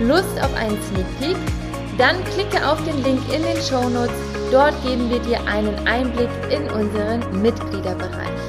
Lust 0.00 0.40
auf 0.40 0.54
einen 0.54 0.80
Sneak 0.82 1.06
Peek? 1.18 1.36
Dann 1.98 2.24
klicke 2.24 2.66
auf 2.66 2.82
den 2.84 3.02
Link 3.02 3.20
in 3.34 3.42
den 3.42 3.56
Show 3.60 3.86
Notes. 3.90 4.16
Dort 4.50 4.74
geben 4.82 5.10
wir 5.10 5.18
dir 5.18 5.46
einen 5.46 5.76
Einblick 5.86 6.30
in 6.50 6.62
unseren 6.70 7.42
Mitgliederbereich. 7.42 8.40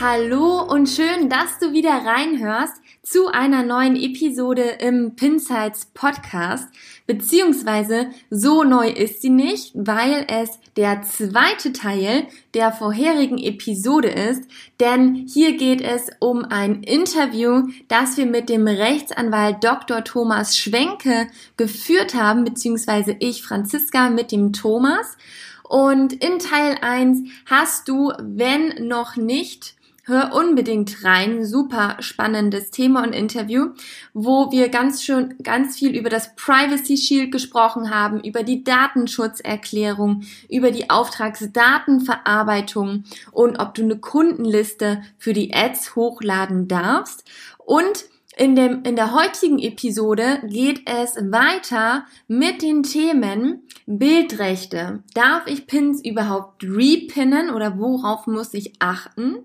Hallo 0.00 0.62
und 0.62 0.88
schön, 0.88 1.28
dass 1.28 1.58
du 1.58 1.72
wieder 1.72 1.90
reinhörst 1.90 2.80
zu 3.02 3.26
einer 3.26 3.64
neuen 3.64 3.96
Episode 3.96 4.62
im 4.62 5.16
Pinsights 5.16 5.86
Podcast. 5.86 6.68
Beziehungsweise 7.08 8.10
so 8.28 8.64
neu 8.64 8.90
ist 8.90 9.22
sie 9.22 9.30
nicht, 9.30 9.72
weil 9.74 10.26
es 10.28 10.58
der 10.76 11.00
zweite 11.00 11.72
Teil 11.72 12.26
der 12.52 12.70
vorherigen 12.70 13.38
Episode 13.38 14.08
ist. 14.08 14.42
Denn 14.78 15.14
hier 15.26 15.56
geht 15.56 15.80
es 15.80 16.10
um 16.20 16.44
ein 16.44 16.82
Interview, 16.82 17.62
das 17.88 18.18
wir 18.18 18.26
mit 18.26 18.50
dem 18.50 18.68
Rechtsanwalt 18.68 19.64
Dr. 19.64 20.04
Thomas 20.04 20.58
Schwenke 20.58 21.28
geführt 21.56 22.12
haben, 22.12 22.44
beziehungsweise 22.44 23.16
ich, 23.20 23.42
Franziska, 23.42 24.10
mit 24.10 24.30
dem 24.30 24.52
Thomas. 24.52 25.16
Und 25.62 26.12
in 26.12 26.38
Teil 26.38 26.76
1 26.82 27.26
hast 27.46 27.88
du, 27.88 28.12
wenn 28.18 28.86
noch 28.86 29.16
nicht 29.16 29.77
Hör 30.08 30.32
unbedingt 30.32 31.04
rein. 31.04 31.44
Super 31.44 31.98
spannendes 32.00 32.70
Thema 32.70 33.02
und 33.02 33.12
Interview, 33.12 33.72
wo 34.14 34.50
wir 34.50 34.70
ganz 34.70 35.02
schön, 35.02 35.34
ganz 35.42 35.76
viel 35.76 35.94
über 35.94 36.08
das 36.08 36.34
Privacy 36.34 36.96
Shield 36.96 37.30
gesprochen 37.30 37.90
haben, 37.90 38.24
über 38.24 38.42
die 38.42 38.64
Datenschutzerklärung, 38.64 40.22
über 40.48 40.70
die 40.70 40.88
Auftragsdatenverarbeitung 40.88 43.04
und 43.32 43.58
ob 43.58 43.74
du 43.74 43.82
eine 43.82 43.98
Kundenliste 43.98 45.02
für 45.18 45.34
die 45.34 45.52
Ads 45.52 45.94
hochladen 45.94 46.68
darfst. 46.68 47.28
Und 47.58 48.06
in, 48.38 48.56
dem, 48.56 48.84
in 48.84 48.96
der 48.96 49.12
heutigen 49.12 49.58
Episode 49.58 50.40
geht 50.46 50.88
es 50.88 51.16
weiter 51.16 52.06
mit 52.28 52.62
den 52.62 52.82
Themen 52.82 53.60
Bildrechte. 53.84 55.02
Darf 55.12 55.46
ich 55.46 55.66
Pins 55.66 56.02
überhaupt 56.02 56.64
repinnen 56.64 57.50
oder 57.50 57.78
worauf 57.78 58.26
muss 58.26 58.54
ich 58.54 58.72
achten? 58.78 59.36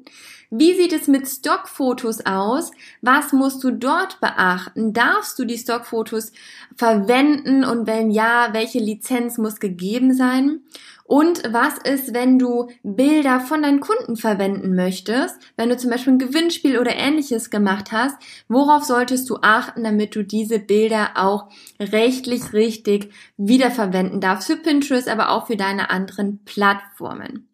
Wie 0.55 0.75
sieht 0.75 0.93
es 0.93 1.07
mit 1.07 1.27
Stockfotos 1.27 2.27
aus? 2.27 2.69
Was 3.01 3.33
musst 3.33 3.63
du 3.63 3.71
dort 3.71 4.19
beachten? 4.21 4.93
Darfst 4.93 5.39
du 5.39 5.45
die 5.45 5.57
Stockfotos 5.57 6.31
verwenden 6.75 7.63
und 7.63 7.87
wenn 7.87 8.11
ja, 8.11 8.49
welche 8.51 8.77
Lizenz 8.77 9.39
muss 9.39 9.59
gegeben 9.59 10.13
sein? 10.13 10.59
Und 11.05 11.41
was 11.51 11.79
ist, 11.79 12.13
wenn 12.13 12.37
du 12.37 12.69
Bilder 12.83 13.39
von 13.39 13.63
deinen 13.63 13.79
Kunden 13.79 14.15
verwenden 14.15 14.75
möchtest? 14.75 15.39
Wenn 15.57 15.69
du 15.69 15.77
zum 15.77 15.89
Beispiel 15.89 16.13
ein 16.13 16.19
Gewinnspiel 16.19 16.77
oder 16.77 16.95
ähnliches 16.95 17.49
gemacht 17.49 17.91
hast, 17.91 18.15
worauf 18.47 18.83
solltest 18.83 19.27
du 19.31 19.37
achten, 19.41 19.83
damit 19.83 20.15
du 20.15 20.23
diese 20.23 20.59
Bilder 20.59 21.13
auch 21.15 21.49
rechtlich 21.79 22.53
richtig 22.53 23.11
wiederverwenden 23.37 24.21
darfst 24.21 24.45
für 24.45 24.57
Pinterest, 24.57 25.09
aber 25.09 25.31
auch 25.31 25.47
für 25.47 25.57
deine 25.57 25.89
anderen 25.89 26.43
Plattformen? 26.45 27.49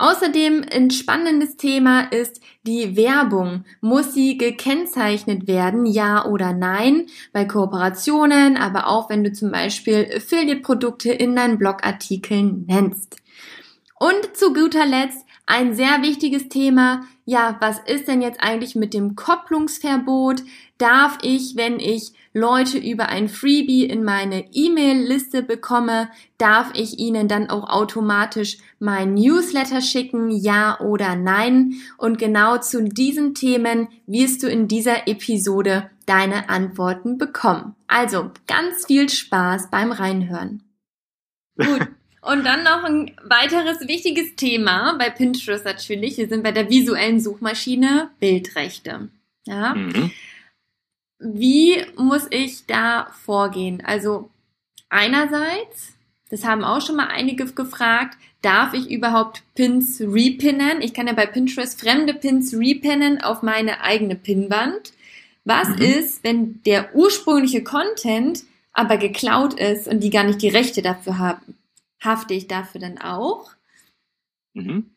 Außerdem 0.00 0.64
ein 0.72 0.90
spannendes 0.90 1.58
Thema 1.58 2.10
ist 2.10 2.40
die 2.62 2.96
Werbung. 2.96 3.66
Muss 3.82 4.14
sie 4.14 4.38
gekennzeichnet 4.38 5.46
werden, 5.46 5.84
ja 5.84 6.24
oder 6.24 6.54
nein? 6.54 7.04
Bei 7.34 7.44
Kooperationen, 7.44 8.56
aber 8.56 8.86
auch 8.86 9.10
wenn 9.10 9.24
du 9.24 9.30
zum 9.30 9.50
Beispiel 9.50 10.10
Affiliate-Produkte 10.16 11.12
in 11.12 11.36
deinen 11.36 11.58
Blogartikeln 11.58 12.64
nennst. 12.66 13.16
Und 13.98 14.34
zu 14.34 14.54
guter 14.54 14.86
Letzt 14.86 15.26
ein 15.44 15.74
sehr 15.74 16.00
wichtiges 16.00 16.48
Thema. 16.48 17.02
Ja, 17.26 17.58
was 17.60 17.78
ist 17.80 18.08
denn 18.08 18.22
jetzt 18.22 18.40
eigentlich 18.40 18.74
mit 18.74 18.94
dem 18.94 19.16
Kopplungsverbot? 19.16 20.42
Darf 20.78 21.18
ich, 21.20 21.56
wenn 21.56 21.78
ich 21.78 22.14
Leute 22.32 22.78
über 22.78 23.08
ein 23.08 23.28
Freebie 23.28 23.84
in 23.84 24.04
meine 24.04 24.44
E-Mail-Liste 24.52 25.42
bekomme, 25.42 26.08
darf 26.38 26.70
ich 26.74 26.98
ihnen 26.98 27.26
dann 27.26 27.50
auch 27.50 27.68
automatisch 27.68 28.58
mein 28.78 29.14
Newsletter 29.14 29.80
schicken, 29.80 30.30
ja 30.30 30.78
oder 30.80 31.16
nein? 31.16 31.74
Und 31.98 32.18
genau 32.18 32.58
zu 32.58 32.84
diesen 32.84 33.34
Themen 33.34 33.88
wirst 34.06 34.42
du 34.42 34.48
in 34.48 34.68
dieser 34.68 35.08
Episode 35.08 35.90
deine 36.06 36.48
Antworten 36.48 37.18
bekommen. 37.18 37.74
Also 37.88 38.30
ganz 38.46 38.86
viel 38.86 39.08
Spaß 39.08 39.70
beim 39.70 39.90
Reinhören. 39.90 40.62
Gut. 41.56 41.88
Und 42.22 42.44
dann 42.44 42.64
noch 42.64 42.84
ein 42.84 43.12
weiteres 43.24 43.88
wichtiges 43.88 44.36
Thema 44.36 44.94
bei 44.98 45.08
Pinterest 45.08 45.64
natürlich. 45.64 46.18
Wir 46.18 46.28
sind 46.28 46.42
bei 46.42 46.52
der 46.52 46.68
visuellen 46.68 47.18
Suchmaschine 47.18 48.10
Bildrechte. 48.20 49.08
Ja. 49.46 49.74
Mhm. 49.74 50.10
Wie 51.20 51.84
muss 51.96 52.26
ich 52.30 52.66
da 52.66 53.10
vorgehen? 53.24 53.82
Also 53.84 54.30
einerseits, 54.88 55.92
das 56.30 56.44
haben 56.44 56.64
auch 56.64 56.80
schon 56.80 56.96
mal 56.96 57.08
einige 57.08 57.44
gefragt, 57.44 58.16
darf 58.40 58.72
ich 58.72 58.90
überhaupt 58.90 59.42
Pins 59.54 60.00
repinnen? 60.00 60.80
Ich 60.80 60.94
kann 60.94 61.06
ja 61.06 61.12
bei 61.12 61.26
Pinterest 61.26 61.78
fremde 61.78 62.14
Pins 62.14 62.54
repinnen 62.54 63.20
auf 63.20 63.42
meine 63.42 63.82
eigene 63.82 64.16
Pinwand. 64.16 64.94
Was 65.44 65.68
mhm. 65.68 65.82
ist, 65.82 66.24
wenn 66.24 66.62
der 66.62 66.94
ursprüngliche 66.94 67.62
Content 67.62 68.44
aber 68.72 68.96
geklaut 68.96 69.54
ist 69.54 69.88
und 69.88 70.00
die 70.00 70.10
gar 70.10 70.24
nicht 70.24 70.40
die 70.40 70.48
Rechte 70.48 70.80
dafür 70.80 71.18
haben? 71.18 71.54
Hafte 72.02 72.32
ich 72.32 72.46
dafür 72.46 72.80
dann 72.80 72.98
auch? 72.98 73.50
Mhm. 74.54 74.90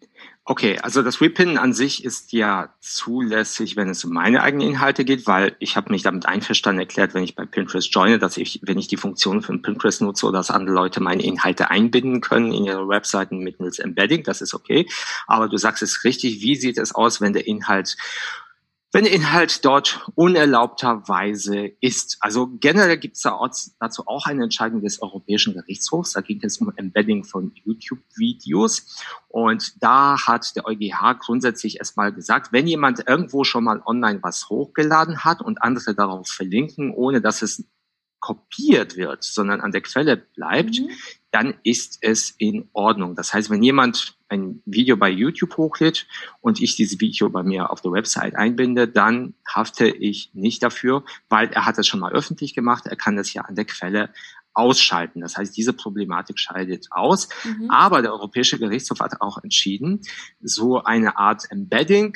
Okay, 0.46 0.78
also 0.80 1.02
das 1.02 1.22
Repinnen 1.22 1.58
an 1.58 1.72
sich 1.72 2.04
ist 2.04 2.34
ja 2.34 2.74
zulässig, 2.82 3.78
wenn 3.78 3.88
es 3.88 4.04
um 4.04 4.12
meine 4.12 4.44
eigenen 4.44 4.68
Inhalte 4.68 5.06
geht, 5.06 5.26
weil 5.26 5.56
ich 5.60 5.78
habe 5.78 5.90
mich 5.90 6.04
damit 6.04 6.26
einverstanden 6.26 6.82
erklärt, 6.82 7.14
wenn 7.14 7.24
ich 7.24 7.34
bei 7.34 7.46
Pinterest 7.46 7.90
joine, 7.96 8.20
dass 8.20 8.36
ich, 8.36 8.60
wenn 8.62 8.78
ich 8.78 8.90
die 8.90 8.98
Funktion 8.98 9.42
von 9.42 9.62
Pinterest 9.62 10.02
nutze, 10.02 10.34
dass 10.34 10.52
andere 10.52 10.76
Leute 10.76 11.02
meine 11.02 11.24
Inhalte 11.24 11.72
einbinden 11.72 12.20
können 12.20 12.52
in 12.52 12.66
ihre 12.66 12.90
Webseiten 12.90 13.38
mittels 13.38 13.80
Embedding, 13.80 14.24
das 14.24 14.42
ist 14.42 14.54
okay. 14.54 14.86
Aber 15.28 15.48
du 15.48 15.56
sagst 15.56 15.82
es 15.82 16.04
richtig, 16.04 16.42
wie 16.42 16.56
sieht 16.56 16.78
es 16.78 16.94
aus, 16.94 17.22
wenn 17.22 17.32
der 17.32 17.48
Inhalt 17.48 17.96
wenn 18.94 19.06
Inhalt 19.06 19.66
dort 19.66 20.08
unerlaubterweise 20.14 21.72
ist. 21.82 22.18
Also 22.20 22.48
generell 22.60 22.98
gibt 22.98 23.16
es 23.16 23.24
da 23.24 23.40
dazu 23.80 24.04
auch 24.06 24.28
eine 24.28 24.44
Entscheidung 24.44 24.82
des 24.82 25.02
Europäischen 25.02 25.56
Gerichtshofs. 25.56 26.14
Da 26.14 26.22
ging 26.22 26.40
es 26.44 26.60
um 26.60 26.72
Embedding 26.76 27.24
von 27.24 27.52
YouTube-Videos. 27.56 29.04
Und 29.30 29.84
da 29.84 30.16
hat 30.28 30.56
der 30.56 30.68
EuGH 30.68 31.18
grundsätzlich 31.20 31.80
erstmal 31.80 32.14
gesagt, 32.14 32.54
wenn 32.54 32.68
jemand 32.68 33.08
irgendwo 33.08 33.44
schon 33.44 33.64
mal 33.64 33.82
online 33.84 34.22
was 34.22 34.48
hochgeladen 34.50 35.26
hat 35.26 35.42
und 35.42 35.64
andere 35.64 35.96
darauf 35.96 36.28
verlinken, 36.28 36.94
ohne 36.94 37.20
dass 37.20 37.42
es 37.42 37.66
kopiert 38.20 38.96
wird, 38.96 39.24
sondern 39.24 39.60
an 39.60 39.72
der 39.72 39.82
Quelle 39.82 40.18
bleibt, 40.18 40.80
mhm. 40.80 40.90
Dann 41.34 41.56
ist 41.64 41.98
es 42.02 42.36
in 42.38 42.70
Ordnung. 42.74 43.16
Das 43.16 43.34
heißt, 43.34 43.50
wenn 43.50 43.64
jemand 43.64 44.16
ein 44.30 44.62
Video 44.66 44.96
bei 44.98 45.10
YouTube 45.10 45.58
hochlädt 45.58 46.06
und 46.42 46.62
ich 46.62 46.76
dieses 46.76 47.00
Video 47.00 47.28
bei 47.32 47.42
mir 47.42 47.72
auf 47.72 47.82
der 47.82 47.92
Website 47.92 48.36
einbinde, 48.36 48.88
dann 48.88 49.34
hafte 49.52 49.88
ich 49.88 50.30
nicht 50.34 50.62
dafür, 50.62 51.04
weil 51.30 51.48
er 51.48 51.66
hat 51.66 51.80
es 51.80 51.88
schon 51.88 52.02
mal 52.02 52.12
öffentlich 52.12 52.54
gemacht. 52.54 52.86
Er 52.86 52.96
kann 52.96 53.16
das 53.16 53.34
ja 53.34 53.42
an 53.42 53.56
der 53.56 53.66
Quelle 53.66 54.14
ausschalten. 54.54 55.22
Das 55.22 55.36
heißt, 55.36 55.58
diese 55.58 55.74
Problematik 55.74 56.38
scheidet 56.38 56.86
aus. 56.92 57.30
Mhm. 57.44 57.72
Aber 57.72 58.04
der 58.04 58.14
Europäische 58.14 58.60
Gerichtshof 58.60 59.00
hat 59.00 59.20
auch 59.20 59.44
entschieden, 59.44 60.02
so 60.40 60.84
eine 60.84 61.18
Art 61.18 61.50
Embedding 61.50 62.16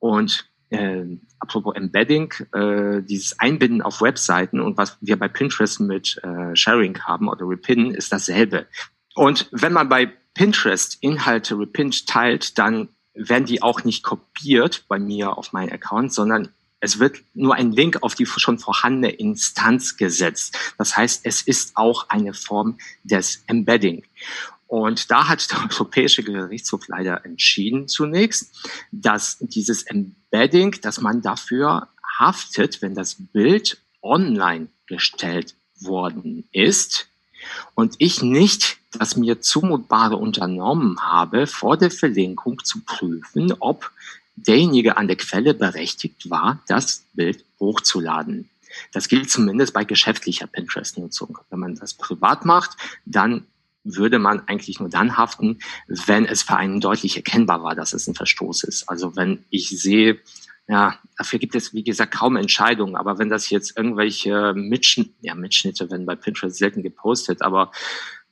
und 0.00 0.50
äh, 0.70 1.04
apropos 1.38 1.74
Embedding, 1.74 2.32
äh, 2.52 3.02
dieses 3.02 3.38
Einbinden 3.38 3.82
auf 3.82 4.00
Webseiten 4.00 4.60
und 4.60 4.76
was 4.76 4.98
wir 5.00 5.18
bei 5.18 5.28
Pinterest 5.28 5.80
mit 5.80 6.20
äh, 6.22 6.54
Sharing 6.54 6.98
haben 7.00 7.28
oder 7.28 7.48
Repinnen, 7.48 7.94
ist 7.94 8.12
dasselbe. 8.12 8.66
Und 9.14 9.48
wenn 9.50 9.72
man 9.72 9.88
bei 9.88 10.12
Pinterest 10.34 10.98
Inhalte 11.00 11.58
repinnt 11.58 12.06
teilt, 12.06 12.58
dann 12.58 12.88
werden 13.14 13.46
die 13.46 13.62
auch 13.62 13.82
nicht 13.82 14.04
kopiert 14.04 14.84
bei 14.88 14.98
mir 14.98 15.36
auf 15.36 15.52
meinen 15.52 15.72
Account, 15.72 16.12
sondern 16.12 16.50
es 16.80 17.00
wird 17.00 17.18
nur 17.34 17.56
ein 17.56 17.72
Link 17.72 18.02
auf 18.02 18.14
die 18.14 18.26
schon 18.26 18.58
vorhandene 18.58 19.10
Instanz 19.10 19.96
gesetzt. 19.96 20.74
Das 20.78 20.96
heißt, 20.96 21.22
es 21.24 21.42
ist 21.42 21.76
auch 21.76 22.08
eine 22.08 22.34
Form 22.34 22.78
des 23.02 23.42
Embedding. 23.48 24.04
Und 24.68 25.10
da 25.10 25.26
hat 25.28 25.50
der 25.50 25.58
Europäische 25.70 26.22
Gerichtshof 26.22 26.86
leider 26.86 27.24
entschieden 27.24 27.88
zunächst, 27.88 28.54
dass 28.92 29.38
dieses 29.40 29.82
Embedding, 29.82 30.76
dass 30.82 31.00
man 31.00 31.22
dafür 31.22 31.88
haftet, 32.18 32.80
wenn 32.80 32.94
das 32.94 33.16
Bild 33.18 33.78
online 34.02 34.68
gestellt 34.86 35.56
worden 35.80 36.48
ist 36.52 37.08
und 37.74 37.96
ich 37.98 38.22
nicht 38.22 38.78
das 38.92 39.16
mir 39.16 39.40
zumutbare 39.40 40.16
unternommen 40.16 41.00
habe, 41.00 41.46
vor 41.46 41.76
der 41.76 41.90
Verlinkung 41.90 42.64
zu 42.64 42.80
prüfen, 42.84 43.52
ob 43.58 43.90
derjenige 44.34 44.96
an 44.96 45.08
der 45.08 45.16
Quelle 45.16 45.54
berechtigt 45.54 46.30
war, 46.30 46.62
das 46.68 47.04
Bild 47.12 47.44
hochzuladen. 47.60 48.48
Das 48.92 49.08
gilt 49.08 49.30
zumindest 49.30 49.72
bei 49.72 49.84
geschäftlicher 49.84 50.46
Pinterest-Nutzung. 50.46 51.38
Wenn 51.50 51.58
man 51.58 51.74
das 51.74 51.94
privat 51.94 52.44
macht, 52.44 52.76
dann 53.04 53.46
würde 53.84 54.18
man 54.18 54.40
eigentlich 54.46 54.80
nur 54.80 54.88
dann 54.88 55.16
haften, 55.16 55.58
wenn 55.86 56.24
es 56.24 56.42
für 56.42 56.56
einen 56.56 56.80
deutlich 56.80 57.16
erkennbar 57.16 57.62
war, 57.62 57.74
dass 57.74 57.92
es 57.92 58.06
ein 58.06 58.14
Verstoß 58.14 58.64
ist. 58.64 58.88
Also 58.88 59.16
wenn 59.16 59.44
ich 59.50 59.68
sehe, 59.68 60.20
ja, 60.68 60.98
dafür 61.16 61.38
gibt 61.38 61.54
es, 61.54 61.72
wie 61.72 61.84
gesagt, 61.84 62.14
kaum 62.14 62.36
Entscheidungen. 62.36 62.96
Aber 62.96 63.18
wenn 63.18 63.30
das 63.30 63.48
jetzt 63.50 63.76
irgendwelche 63.76 64.52
Mitschnitte, 64.54 65.14
ja, 65.20 65.34
Mitschnitte 65.34 65.90
werden 65.90 66.06
bei 66.06 66.16
Pinterest 66.16 66.56
selten 66.56 66.82
gepostet, 66.82 67.42
aber 67.42 67.72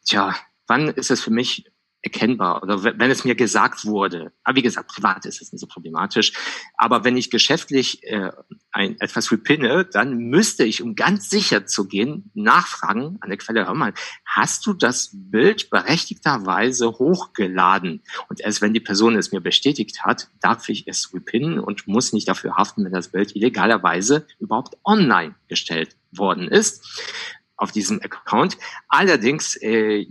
tja, 0.04 0.34
wann 0.66 0.88
ist 0.88 1.10
es 1.10 1.22
für 1.22 1.30
mich 1.30 1.64
erkennbar 2.06 2.62
oder 2.62 2.84
wenn 2.84 3.10
es 3.10 3.24
mir 3.24 3.34
gesagt 3.34 3.84
wurde. 3.84 4.32
Aber 4.44 4.56
wie 4.56 4.62
gesagt, 4.62 4.88
privat 4.88 5.26
ist 5.26 5.42
es 5.42 5.52
nicht 5.52 5.60
so 5.60 5.66
problematisch. 5.66 6.32
Aber 6.76 7.02
wenn 7.02 7.16
ich 7.16 7.30
geschäftlich 7.30 8.04
äh, 8.04 8.30
ein, 8.70 9.00
etwas 9.00 9.32
repinne, 9.32 9.84
dann 9.84 10.16
müsste 10.16 10.64
ich, 10.64 10.82
um 10.82 10.94
ganz 10.94 11.28
sicher 11.28 11.66
zu 11.66 11.88
gehen, 11.88 12.30
nachfragen 12.34 13.18
an 13.20 13.28
der 13.28 13.38
Quelle, 13.38 13.66
hör 13.66 13.74
mal, 13.74 13.92
hast 14.24 14.64
du 14.66 14.72
das 14.72 15.10
Bild 15.12 15.68
berechtigterweise 15.68 16.92
hochgeladen? 16.92 18.02
Und 18.28 18.40
erst 18.40 18.62
wenn 18.62 18.72
die 18.72 18.80
Person 18.80 19.16
es 19.16 19.32
mir 19.32 19.40
bestätigt 19.40 20.04
hat, 20.04 20.28
darf 20.40 20.68
ich 20.68 20.86
es 20.86 21.12
repinnen 21.12 21.58
und 21.58 21.88
muss 21.88 22.12
nicht 22.12 22.28
dafür 22.28 22.56
haften, 22.56 22.84
wenn 22.84 22.92
das 22.92 23.08
Bild 23.08 23.34
illegalerweise 23.34 24.28
überhaupt 24.38 24.76
online 24.84 25.34
gestellt 25.48 25.96
worden 26.12 26.46
ist 26.46 26.86
auf 27.56 27.72
diesem 27.72 28.00
Account. 28.02 28.58
Allerdings 28.88 29.56
äh, 29.56 30.06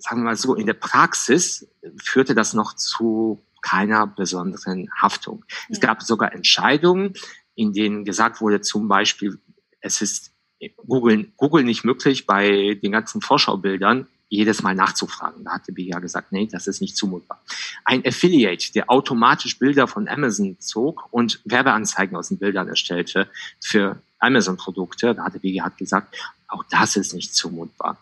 sagen 0.00 0.20
wir 0.20 0.24
mal 0.24 0.36
so, 0.36 0.54
in 0.54 0.66
der 0.66 0.74
Praxis 0.74 1.68
führte 2.02 2.34
das 2.34 2.54
noch 2.54 2.74
zu 2.74 3.42
keiner 3.62 4.06
besonderen 4.06 4.88
Haftung. 4.96 5.44
Ja. 5.48 5.66
Es 5.70 5.80
gab 5.80 6.02
sogar 6.02 6.32
Entscheidungen, 6.32 7.14
in 7.54 7.72
denen 7.72 8.04
gesagt 8.04 8.40
wurde, 8.40 8.60
zum 8.60 8.88
Beispiel, 8.88 9.38
es 9.80 10.00
ist 10.00 10.32
Google, 10.76 11.30
Google 11.36 11.64
nicht 11.64 11.84
möglich, 11.84 12.26
bei 12.26 12.78
den 12.82 12.92
ganzen 12.92 13.20
Vorschaubildern 13.20 14.06
jedes 14.28 14.62
Mal 14.62 14.74
nachzufragen. 14.74 15.44
Da 15.44 15.52
hat 15.52 15.66
die 15.66 15.72
BGA 15.72 16.00
gesagt, 16.00 16.32
nee, 16.32 16.46
das 16.46 16.66
ist 16.66 16.80
nicht 16.80 16.96
zumutbar. 16.96 17.42
Ein 17.84 18.06
Affiliate, 18.06 18.72
der 18.72 18.90
automatisch 18.90 19.58
Bilder 19.58 19.86
von 19.88 20.06
Amazon 20.06 20.58
zog 20.60 21.08
und 21.10 21.40
Werbeanzeigen 21.44 22.16
aus 22.16 22.28
den 22.28 22.38
Bildern 22.38 22.68
erstellte 22.68 23.28
für 23.60 24.02
Amazon-Produkte, 24.18 25.14
da 25.14 25.24
hat 25.24 25.34
die 25.34 25.38
BGA 25.38 25.68
gesagt, 25.70 26.14
auch 26.48 26.64
das 26.70 26.96
ist 26.96 27.14
nicht 27.14 27.34
zumutbar 27.34 27.98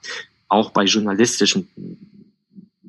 auch 0.49 0.71
bei 0.71 0.85
journalistischen 0.85 1.69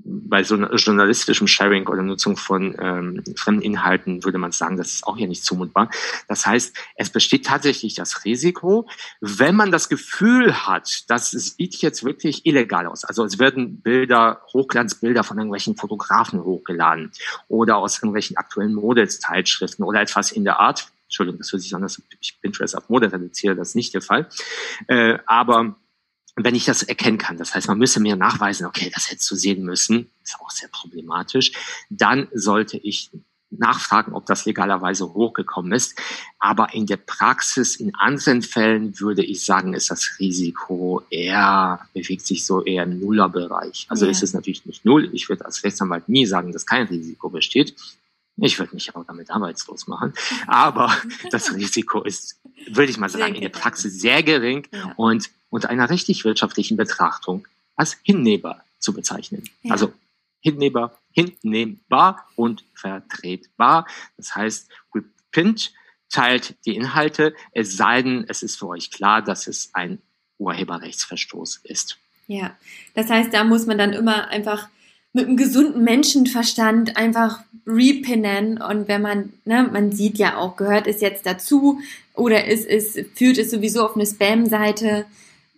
bei 0.07 0.43
so 0.43 0.55
journalistischem 0.55 1.47
Sharing 1.47 1.87
oder 1.87 2.01
Nutzung 2.01 2.37
von 2.37 2.75
ähm, 2.79 3.23
fremden 3.35 3.61
Inhalten 3.61 4.23
würde 4.23 4.37
man 4.37 4.51
sagen, 4.51 4.77
das 4.77 4.93
ist 4.93 5.07
auch 5.07 5.17
hier 5.17 5.27
nicht 5.27 5.43
zumutbar. 5.43 5.89
Das 6.27 6.45
heißt, 6.45 6.75
es 6.95 7.09
besteht 7.09 7.45
tatsächlich 7.45 7.95
das 7.95 8.23
Risiko, 8.23 8.87
wenn 9.19 9.55
man 9.55 9.71
das 9.71 9.89
Gefühl 9.89 10.67
hat, 10.67 11.09
dass 11.09 11.33
es 11.33 11.55
sieht 11.57 11.77
jetzt 11.77 12.03
wirklich 12.03 12.45
illegal 12.45 12.87
aus. 12.87 13.03
Also 13.03 13.23
es 13.25 13.39
werden 13.39 13.81
Bilder, 13.81 14.41
Hochglanzbilder 14.53 15.23
von 15.23 15.37
irgendwelchen 15.37 15.75
Fotografen 15.75 16.43
hochgeladen 16.43 17.11
oder 17.47 17.77
aus 17.77 17.97
irgendwelchen 17.97 18.37
aktuellen 18.37 18.75
Modezeitschriften 18.75 19.83
oder 19.83 20.01
etwas 20.01 20.31
in 20.31 20.43
der 20.43 20.59
Art. 20.59 20.87
Entschuldigung, 21.05 21.39
das 21.39 21.51
hört 21.51 21.61
sich 21.61 21.73
an, 21.73 21.81
dass 21.81 22.01
ich 22.19 22.39
Pinterest 22.41 22.77
auf 22.77 22.89
Mode 22.89 23.11
reduziere, 23.11 23.55
das 23.55 23.69
ist 23.69 23.75
nicht 23.75 23.93
der 23.93 24.01
Fall. 24.01 24.27
Äh, 24.87 25.19
aber 25.25 25.75
wenn 26.43 26.55
ich 26.55 26.65
das 26.65 26.83
erkennen 26.83 27.17
kann, 27.17 27.37
das 27.37 27.55
heißt, 27.55 27.67
man 27.67 27.79
müsse 27.79 27.99
mir 27.99 28.15
nachweisen, 28.15 28.67
okay, 28.67 28.91
das 28.93 29.09
hättest 29.09 29.29
du 29.31 29.35
sehen 29.35 29.63
müssen, 29.63 30.09
ist 30.23 30.39
auch 30.39 30.51
sehr 30.51 30.69
problematisch, 30.69 31.51
dann 31.89 32.27
sollte 32.33 32.77
ich 32.77 33.09
nachfragen, 33.49 34.13
ob 34.13 34.25
das 34.25 34.45
legalerweise 34.45 35.13
hochgekommen 35.13 35.71
ist. 35.71 35.97
Aber 36.37 36.73
in 36.73 36.85
der 36.85 36.97
Praxis, 36.97 37.77
in 37.77 37.95
anderen 37.95 38.41
Fällen 38.41 38.99
würde 38.99 39.23
ich 39.23 39.45
sagen, 39.45 39.73
ist 39.73 39.89
das 39.89 40.17
Risiko 40.19 41.03
eher, 41.09 41.79
bewegt 41.93 42.25
sich 42.25 42.45
so 42.45 42.63
eher 42.63 42.83
im 42.83 42.99
Nullerbereich. 42.99 43.87
Also 43.89 44.05
ja. 44.05 44.11
ist 44.11 44.23
es 44.23 44.33
natürlich 44.33 44.65
nicht 44.65 44.85
null. 44.85 45.09
Ich 45.13 45.29
würde 45.29 45.45
als 45.45 45.63
Rechtsanwalt 45.63 46.09
nie 46.09 46.25
sagen, 46.25 46.51
dass 46.51 46.65
kein 46.65 46.87
Risiko 46.87 47.29
besteht. 47.29 47.73
Ich 48.37 48.59
würde 48.59 48.75
mich 48.75 48.95
auch 48.95 49.03
damit 49.05 49.31
arbeitslos 49.31 49.87
machen. 49.87 50.13
Aber 50.45 50.95
das 51.31 51.53
Risiko 51.53 52.03
ist, 52.03 52.39
würde 52.67 52.91
ich 52.91 52.97
mal 52.97 53.09
sagen, 53.09 53.35
in 53.35 53.41
der 53.41 53.49
Praxis 53.49 53.99
sehr 53.99 54.23
gering 54.23 54.67
ja. 54.71 54.93
und 54.95 55.29
unter 55.49 55.69
einer 55.69 55.89
richtig 55.89 56.23
wirtschaftlichen 56.23 56.77
Betrachtung 56.77 57.47
als 57.75 57.97
hinnehmbar 58.03 58.63
zu 58.79 58.93
bezeichnen. 58.93 59.43
Ja. 59.63 59.73
Also 59.73 59.93
hinnehmbar, 60.41 60.97
hinnehmbar 61.11 62.27
und 62.35 62.63
vertretbar. 62.73 63.87
Das 64.17 64.35
heißt, 64.35 64.69
Repint 64.93 65.73
teilt 66.09 66.55
die 66.65 66.75
Inhalte, 66.75 67.33
es 67.51 67.75
sei 67.75 68.01
denn, 68.01 68.25
es 68.27 68.43
ist 68.43 68.57
für 68.57 68.67
euch 68.67 68.91
klar, 68.91 69.21
dass 69.21 69.47
es 69.47 69.71
ein 69.73 70.01
Urheberrechtsverstoß 70.37 71.61
ist. 71.63 71.97
Ja, 72.27 72.55
das 72.93 73.09
heißt, 73.09 73.33
da 73.33 73.43
muss 73.43 73.65
man 73.65 73.77
dann 73.77 73.93
immer 73.93 74.27
einfach 74.27 74.69
mit 75.13 75.25
einem 75.25 75.37
gesunden 75.37 75.83
Menschenverstand 75.83 76.97
einfach 76.97 77.39
repinnen 77.65 78.61
und 78.61 78.87
wenn 78.87 79.01
man, 79.01 79.33
ne, 79.45 79.69
man 79.71 79.91
sieht 79.91 80.17
ja 80.17 80.37
auch, 80.37 80.55
gehört 80.55 80.87
es 80.87 81.01
jetzt 81.01 81.25
dazu 81.25 81.79
oder 82.13 82.45
ist 82.45 82.65
es, 82.65 82.97
führt 83.15 83.37
es 83.37 83.51
sowieso 83.51 83.85
auf 83.85 83.95
eine 83.95 84.05
Spam-Seite, 84.05 85.05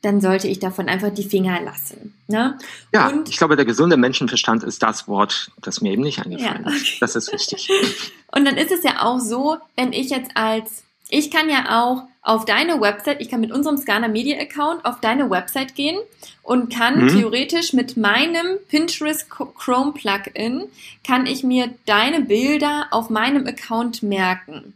dann 0.01 0.21
sollte 0.21 0.47
ich 0.47 0.59
davon 0.59 0.87
einfach 0.87 1.13
die 1.13 1.23
Finger 1.23 1.61
lassen. 1.61 2.13
Ne? 2.27 2.57
Ja, 2.93 3.09
und, 3.09 3.29
ich 3.29 3.37
glaube, 3.37 3.55
der 3.55 3.65
gesunde 3.65 3.97
Menschenverstand 3.97 4.63
ist 4.63 4.81
das 4.81 5.07
Wort, 5.07 5.51
das 5.61 5.81
mir 5.81 5.91
eben 5.91 6.03
nicht 6.03 6.19
eingefallen 6.19 6.63
ja, 6.63 6.71
okay. 6.71 6.77
ist. 6.77 7.01
Das 7.01 7.15
ist 7.15 7.33
richtig. 7.33 7.69
und 8.31 8.45
dann 8.45 8.57
ist 8.57 8.71
es 8.71 8.83
ja 8.83 9.03
auch 9.03 9.19
so, 9.19 9.57
wenn 9.75 9.93
ich 9.93 10.09
jetzt 10.09 10.31
als, 10.35 10.83
ich 11.09 11.31
kann 11.31 11.49
ja 11.49 11.81
auch 11.81 12.03
auf 12.21 12.45
deine 12.45 12.79
Website, 12.79 13.21
ich 13.21 13.29
kann 13.29 13.41
mit 13.41 13.51
unserem 13.51 13.77
Scanner 13.77 14.07
Media 14.07 14.39
Account 14.39 14.85
auf 14.85 14.99
deine 14.99 15.29
Website 15.29 15.73
gehen 15.73 15.97
und 16.43 16.71
kann 16.73 17.05
mhm. 17.05 17.07
theoretisch 17.09 17.73
mit 17.73 17.97
meinem 17.97 18.57
Pinterest 18.69 19.27
Chrome 19.29 19.93
Plugin 19.93 20.65
kann 21.03 21.25
ich 21.25 21.43
mir 21.43 21.73
deine 21.85 22.21
Bilder 22.21 22.87
auf 22.91 23.09
meinem 23.09 23.47
Account 23.47 24.03
merken. 24.03 24.73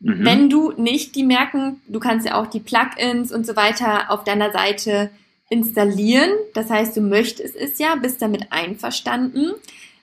Mhm. 0.00 0.24
Wenn 0.24 0.50
du 0.50 0.72
nicht 0.72 1.14
die 1.14 1.24
merken, 1.24 1.80
du 1.86 2.00
kannst 2.00 2.26
ja 2.26 2.40
auch 2.40 2.46
die 2.46 2.60
Plugins 2.60 3.32
und 3.32 3.46
so 3.46 3.54
weiter 3.54 4.10
auf 4.10 4.24
deiner 4.24 4.50
Seite 4.50 5.10
installieren. 5.48 6.30
Das 6.54 6.70
heißt, 6.70 6.96
du 6.96 7.00
möchtest 7.00 7.54
es 7.54 7.78
ja, 7.78 7.94
bist 7.94 8.20
damit 8.20 8.50
einverstanden. 8.50 9.52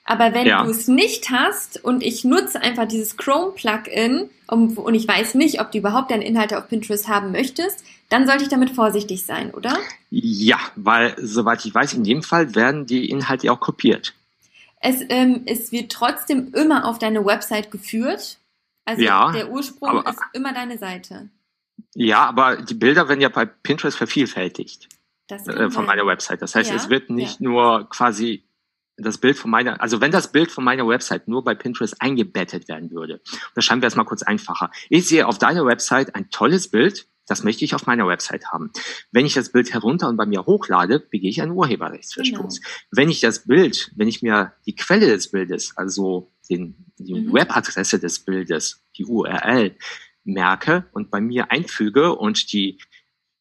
Aber 0.05 0.33
wenn 0.33 0.45
ja. 0.45 0.63
du 0.63 0.69
es 0.69 0.87
nicht 0.87 1.29
hast 1.29 1.83
und 1.83 2.03
ich 2.03 2.25
nutze 2.25 2.61
einfach 2.61 2.87
dieses 2.87 3.15
Chrome-Plugin 3.15 4.29
und, 4.47 4.77
und 4.77 4.95
ich 4.95 5.07
weiß 5.07 5.35
nicht, 5.35 5.61
ob 5.61 5.71
du 5.71 5.77
überhaupt 5.77 6.11
deine 6.11 6.25
Inhalte 6.25 6.57
auf 6.57 6.67
Pinterest 6.67 7.07
haben 7.07 7.31
möchtest, 7.31 7.85
dann 8.09 8.27
sollte 8.27 8.43
ich 8.43 8.49
damit 8.49 8.71
vorsichtig 8.71 9.25
sein, 9.25 9.51
oder? 9.51 9.77
Ja, 10.09 10.59
weil 10.75 11.15
soweit 11.19 11.65
ich 11.65 11.73
weiß, 11.73 11.93
in 11.93 12.03
dem 12.03 12.21
Fall 12.21 12.53
werden 12.53 12.85
die 12.85 13.09
Inhalte 13.09 13.51
auch 13.51 13.61
kopiert. 13.61 14.13
Es, 14.81 14.97
ähm, 15.07 15.43
es 15.45 15.71
wird 15.71 15.91
trotzdem 15.91 16.53
immer 16.53 16.85
auf 16.85 16.99
deine 16.99 17.25
Website 17.25 17.71
geführt. 17.71 18.37
Also 18.83 19.01
ja, 19.01 19.31
der 19.31 19.49
Ursprung 19.49 19.89
aber, 19.89 20.09
ist 20.09 20.19
immer 20.33 20.53
deine 20.53 20.77
Seite. 20.77 21.29
Ja, 21.95 22.25
aber 22.25 22.57
die 22.57 22.73
Bilder 22.73 23.07
werden 23.07 23.21
ja 23.21 23.29
bei 23.29 23.45
Pinterest 23.45 23.97
vervielfältigt. 23.97 24.89
Äh, 25.29 25.69
von 25.69 25.85
meiner 25.85 26.05
Website. 26.05 26.41
Das 26.41 26.53
heißt, 26.53 26.69
ja, 26.69 26.75
es 26.75 26.89
wird 26.89 27.09
nicht 27.09 27.39
ja. 27.39 27.49
nur 27.49 27.89
quasi 27.89 28.43
das 28.97 29.17
Bild 29.17 29.37
von 29.37 29.51
meiner, 29.51 29.81
also 29.81 30.01
wenn 30.01 30.11
das 30.11 30.31
Bild 30.31 30.51
von 30.51 30.63
meiner 30.63 30.87
Website 30.87 31.27
nur 31.27 31.43
bei 31.43 31.55
Pinterest 31.55 32.01
eingebettet 32.01 32.67
werden 32.67 32.91
würde, 32.91 33.21
dann 33.55 33.61
schreiben 33.61 33.81
wir 33.81 33.87
es 33.87 33.95
mal 33.95 34.03
kurz 34.03 34.23
einfacher. 34.23 34.71
Ich 34.89 35.07
sehe 35.07 35.27
auf 35.27 35.39
deiner 35.39 35.65
Website 35.65 36.15
ein 36.15 36.29
tolles 36.29 36.69
Bild 36.69 37.07
Das 37.25 37.43
möchte 37.43 37.63
ich 37.63 37.73
auf 37.73 37.85
meiner 37.85 38.05
Website 38.05 38.47
haben. 38.51 38.71
Wenn 39.11 39.25
ich 39.25 39.33
das 39.33 39.49
Bild 39.49 39.73
herunter 39.73 40.09
und 40.09 40.17
bei 40.17 40.25
mir 40.25 40.45
hochlade, 40.45 40.99
begehe 40.99 41.29
ich 41.29 41.41
einen 41.41 41.53
Urheberrechtsverstoß. 41.53 42.59
Genau. 42.59 42.71
Wenn 42.91 43.09
ich 43.09 43.21
das 43.21 43.45
Bild, 43.45 43.91
wenn 43.95 44.09
ich 44.09 44.21
mir 44.21 44.53
die 44.65 44.75
Quelle 44.75 45.07
des 45.07 45.31
Bildes, 45.31 45.77
also 45.77 46.33
den, 46.49 46.75
die 46.97 47.13
mhm. 47.13 47.33
Webadresse 47.33 47.97
des 47.99 48.19
Bildes, 48.19 48.83
die 48.97 49.05
URL, 49.05 49.75
merke 50.25 50.85
und 50.91 51.11
bei 51.11 51.21
mir 51.21 51.51
einfüge 51.51 52.13
und 52.15 52.51
die 52.53 52.79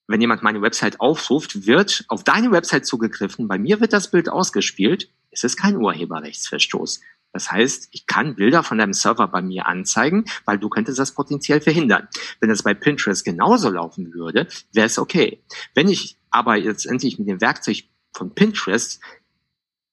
wenn 0.09 0.21
jemand 0.21 0.43
meine 0.43 0.61
Website 0.61 1.01
aufruft, 1.01 1.67
wird 1.67 2.05
auf 2.09 2.23
deine 2.23 2.51
Website 2.51 2.85
zugegriffen, 2.85 3.49
bei 3.49 3.57
mir 3.57 3.81
wird 3.81 3.93
das 3.93 4.11
Bild 4.11 4.29
ausgespielt, 4.29 5.09
ist 5.33 5.45
es 5.45 5.57
kein 5.57 5.77
Urheberrechtsverstoß. 5.77 7.01
Das 7.33 7.51
heißt, 7.51 7.89
ich 7.93 8.07
kann 8.07 8.37
Bilder 8.37 8.63
von 8.63 8.79
deinem 8.79 8.93
Server 8.93 9.27
bei 9.27 9.41
mir 9.41 9.67
anzeigen, 9.67 10.27
weil 10.45 10.59
du 10.59 10.69
könntest 10.69 10.99
das 10.99 11.13
potenziell 11.13 11.61
verhindern. 11.61 12.09
Wenn 12.41 12.51
das 12.51 12.63
bei 12.63 12.75
Pinterest 12.75 13.25
genauso 13.25 13.71
laufen 13.71 14.13
würde, 14.13 14.49
wäre 14.73 14.87
es 14.87 14.99
okay. 14.99 15.43
Wenn 15.75 15.89
ich 15.89 16.19
aber 16.31 16.57
jetzt 16.57 16.87
endlich 16.87 17.19
mit 17.19 17.29
dem 17.29 17.41
Werkzeug 17.41 17.85
von 18.15 18.35
Pinterest 18.35 19.01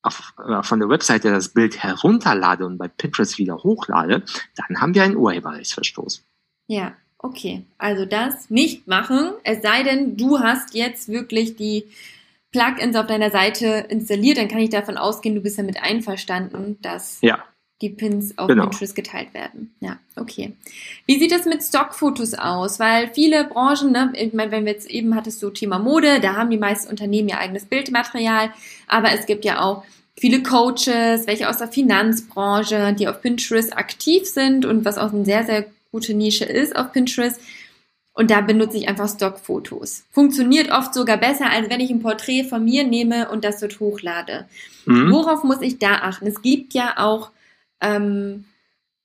auf, 0.01 0.33
äh, 0.45 0.63
von 0.63 0.79
der 0.79 0.89
Webseite 0.89 1.31
das 1.31 1.49
Bild 1.49 1.81
herunterlade 1.81 2.65
und 2.65 2.77
bei 2.77 2.89
Pinterest 2.89 3.37
wieder 3.37 3.57
hochlade, 3.63 4.23
dann 4.55 4.81
haben 4.81 4.93
wir 4.93 5.03
einen 5.03 5.15
Urheberrechtsverstoß. 5.15 6.23
Ja, 6.67 6.93
okay. 7.17 7.65
Also 7.77 8.05
das 8.05 8.49
nicht 8.49 8.87
machen, 8.87 9.31
es 9.43 9.61
sei 9.61 9.83
denn, 9.83 10.17
du 10.17 10.39
hast 10.39 10.73
jetzt 10.73 11.07
wirklich 11.07 11.55
die 11.55 11.85
Plugins 12.51 12.95
auf 12.95 13.07
deiner 13.07 13.31
Seite 13.31 13.85
installiert, 13.89 14.37
dann 14.37 14.47
kann 14.47 14.59
ich 14.59 14.69
davon 14.69 14.97
ausgehen, 14.97 15.35
du 15.35 15.41
bist 15.41 15.59
damit 15.59 15.81
einverstanden, 15.81 16.77
dass 16.81 17.19
ja. 17.21 17.43
die 17.81 17.89
Pins 17.89 18.37
auf 18.37 18.47
genau. 18.47 18.63
Pinterest 18.63 18.95
geteilt 18.95 19.33
werden. 19.33 19.75
Ja, 19.79 19.99
okay. 20.15 20.53
Wie 21.05 21.19
sieht 21.19 21.31
es 21.31 21.45
mit 21.45 21.61
Stockfotos 21.61 22.33
aus? 22.33 22.79
Weil 22.79 23.11
viele 23.13 23.45
Branchen, 23.45 23.91
ne, 23.91 24.11
ich 24.15 24.33
meine, 24.33 24.51
wenn 24.51 24.65
wir 24.65 24.73
jetzt 24.73 24.89
eben 24.89 25.15
hattest 25.15 25.41
du 25.43 25.51
Thema 25.51 25.77
Mode, 25.77 26.19
da 26.19 26.35
haben 26.35 26.49
die 26.49 26.57
meisten 26.57 26.89
Unternehmen 26.89 27.29
ihr 27.29 27.37
eigenes 27.37 27.65
Bildmaterial, 27.65 28.51
aber 28.87 29.11
es 29.11 29.27
gibt 29.27 29.45
ja 29.45 29.61
auch 29.61 29.83
viele 30.17 30.43
Coaches, 30.43 31.27
welche 31.27 31.49
aus 31.49 31.59
der 31.59 31.69
Finanzbranche, 31.69 32.93
die 32.97 33.07
auf 33.07 33.21
Pinterest 33.21 33.77
aktiv 33.77 34.25
sind 34.25 34.65
und 34.65 34.85
was 34.85 34.97
auch 34.97 35.13
eine 35.13 35.23
sehr, 35.23 35.45
sehr 35.45 35.65
gute 35.91 36.13
Nische 36.13 36.45
ist 36.45 36.75
auf 36.75 36.91
Pinterest 36.91 37.39
und 38.19 38.31
da 38.31 38.41
benutze 38.41 38.75
ich 38.75 38.89
einfach 38.89 39.07
Stockfotos. 39.07 40.03
Funktioniert 40.11 40.73
oft 40.73 40.93
sogar 40.93 41.15
besser, 41.15 41.49
als 41.49 41.69
wenn 41.69 41.79
ich 41.79 41.89
ein 41.89 42.01
Porträt 42.01 42.43
von 42.43 42.65
mir 42.65 42.83
nehme 42.83 43.29
und 43.29 43.45
das 43.45 43.61
dort 43.61 43.79
hochlade. 43.79 44.45
Mhm. 44.85 45.09
Worauf 45.09 45.45
muss 45.45 45.61
ich 45.61 45.79
da 45.79 45.99
achten? 45.99 46.27
Es 46.27 46.41
gibt 46.41 46.73
ja 46.73 46.95
auch 46.97 47.31
ähm, 47.79 48.43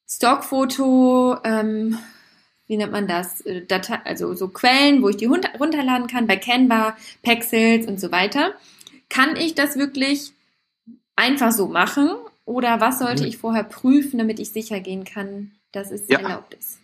Stockfoto, 0.09 1.37
ähm, 1.45 1.97
wie 2.67 2.77
nennt 2.77 2.91
man 2.91 3.07
das? 3.07 3.41
Äh, 3.43 3.65
Datei, 3.65 4.01
also 4.03 4.35
so 4.35 4.49
Quellen, 4.49 5.01
wo 5.01 5.09
ich 5.11 5.17
die 5.17 5.27
runterladen 5.27 6.09
kann, 6.09 6.27
bei 6.27 6.37
Canva, 6.37 6.97
Pexels 7.23 7.87
und 7.87 8.01
so 8.01 8.11
weiter. 8.11 8.53
Kann 9.11 9.37
ich 9.37 9.55
das 9.55 9.77
wirklich 9.77 10.33
einfach 11.15 11.53
so 11.53 11.69
machen? 11.69 12.11
Oder 12.47 12.81
was 12.81 12.99
sollte 12.99 13.23
mhm. 13.23 13.29
ich 13.29 13.39
vorher 13.39 13.63
prüfen, 13.63 14.19
damit 14.19 14.41
ich 14.41 14.51
sicher 14.51 14.81
gehen 14.81 15.05
kann, 15.05 15.53
dass 15.71 15.93
es 15.93 16.09
ja. 16.09 16.19
erlaubt 16.19 16.55
ist? 16.55 16.81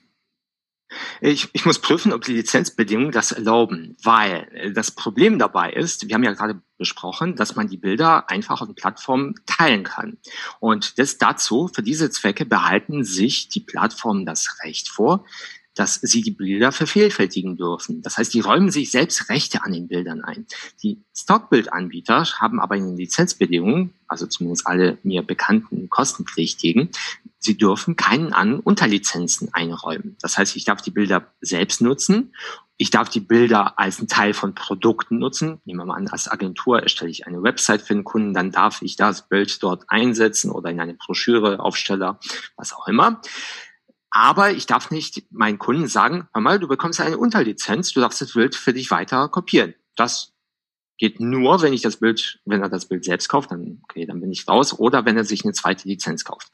Ich, 1.20 1.48
ich 1.52 1.64
muss 1.64 1.78
prüfen, 1.78 2.12
ob 2.12 2.24
die 2.24 2.32
Lizenzbedingungen 2.34 3.12
das 3.12 3.32
erlauben, 3.32 3.96
weil 4.02 4.48
äh, 4.52 4.72
das 4.72 4.90
Problem 4.90 5.38
dabei 5.38 5.72
ist, 5.72 6.08
wir 6.08 6.14
haben 6.14 6.24
ja 6.24 6.32
gerade 6.32 6.60
besprochen, 6.78 7.36
dass 7.36 7.56
man 7.56 7.68
die 7.68 7.76
Bilder 7.76 8.28
einfach 8.30 8.60
auf 8.60 8.68
den 8.68 8.74
Plattformen 8.74 9.34
teilen 9.46 9.84
kann. 9.84 10.18
Und 10.58 10.98
das 10.98 11.18
dazu, 11.18 11.70
für 11.72 11.82
diese 11.82 12.10
Zwecke 12.10 12.44
behalten 12.44 13.04
sich 13.04 13.48
die 13.48 13.60
Plattformen 13.60 14.26
das 14.26 14.58
Recht 14.64 14.88
vor, 14.88 15.24
dass 15.74 15.94
sie 15.94 16.22
die 16.22 16.32
Bilder 16.32 16.72
vervielfältigen 16.72 17.56
dürfen. 17.56 18.02
Das 18.02 18.18
heißt, 18.18 18.34
die 18.34 18.40
räumen 18.40 18.70
sich 18.70 18.90
selbst 18.90 19.28
Rechte 19.28 19.62
an 19.62 19.72
den 19.72 19.88
Bildern 19.88 20.22
ein. 20.22 20.46
Die 20.82 21.02
Stockbildanbieter 21.14 22.24
haben 22.40 22.60
aber 22.60 22.76
in 22.76 22.86
den 22.88 22.96
Lizenzbedingungen, 22.96 23.94
also 24.08 24.26
zumindest 24.26 24.66
alle 24.66 24.98
mir 25.02 25.22
bekannten 25.22 25.88
kostenpflichtigen, 25.88 26.90
sie 27.38 27.56
dürfen 27.56 27.96
keinen 27.96 28.32
an 28.32 28.60
Unterlizenzen 28.60 29.52
einräumen. 29.52 30.16
Das 30.20 30.38
heißt, 30.38 30.56
ich 30.56 30.64
darf 30.64 30.82
die 30.82 30.90
Bilder 30.90 31.32
selbst 31.40 31.80
nutzen. 31.80 32.34
Ich 32.76 32.90
darf 32.90 33.08
die 33.08 33.20
Bilder 33.20 33.78
als 33.78 34.00
ein 34.00 34.08
Teil 34.08 34.32
von 34.32 34.54
Produkten 34.54 35.18
nutzen. 35.18 35.60
Nehmen 35.64 35.80
wir 35.80 35.86
mal 35.86 35.96
an, 35.96 36.08
als 36.08 36.28
Agentur 36.28 36.82
erstelle 36.82 37.10
ich 37.10 37.26
eine 37.26 37.42
Website 37.42 37.82
für 37.82 37.94
den 37.94 38.04
Kunden, 38.04 38.32
dann 38.32 38.52
darf 38.52 38.82
ich 38.82 38.96
das 38.96 39.28
Bild 39.28 39.62
dort 39.62 39.84
einsetzen 39.88 40.50
oder 40.50 40.70
in 40.70 40.80
eine 40.80 40.94
Broschüre, 40.94 41.60
Aufsteller, 41.60 42.18
was 42.56 42.72
auch 42.72 42.88
immer. 42.88 43.20
Aber 44.10 44.50
ich 44.50 44.66
darf 44.66 44.90
nicht 44.90 45.30
meinen 45.30 45.58
Kunden 45.58 45.86
sagen, 45.86 46.28
hör 46.32 46.42
mal, 46.42 46.58
du 46.58 46.66
bekommst 46.66 47.00
eine 47.00 47.18
Unterlizenz, 47.18 47.92
du 47.92 48.00
darfst 48.00 48.20
das 48.20 48.32
Bild 48.32 48.56
für 48.56 48.72
dich 48.72 48.90
weiter 48.90 49.28
kopieren. 49.28 49.74
Das 49.96 50.32
geht 50.98 51.20
nur, 51.20 51.62
wenn 51.62 51.72
ich 51.72 51.82
das 51.82 51.96
Bild, 51.96 52.40
wenn 52.44 52.60
er 52.60 52.68
das 52.68 52.86
Bild 52.86 53.04
selbst 53.04 53.28
kauft, 53.28 53.50
dann, 53.52 53.80
okay, 53.84 54.06
dann 54.06 54.20
bin 54.20 54.30
ich 54.30 54.46
raus, 54.48 54.78
oder 54.78 55.04
wenn 55.04 55.16
er 55.16 55.24
sich 55.24 55.44
eine 55.44 55.54
zweite 55.54 55.88
Lizenz 55.88 56.24
kauft. 56.24 56.50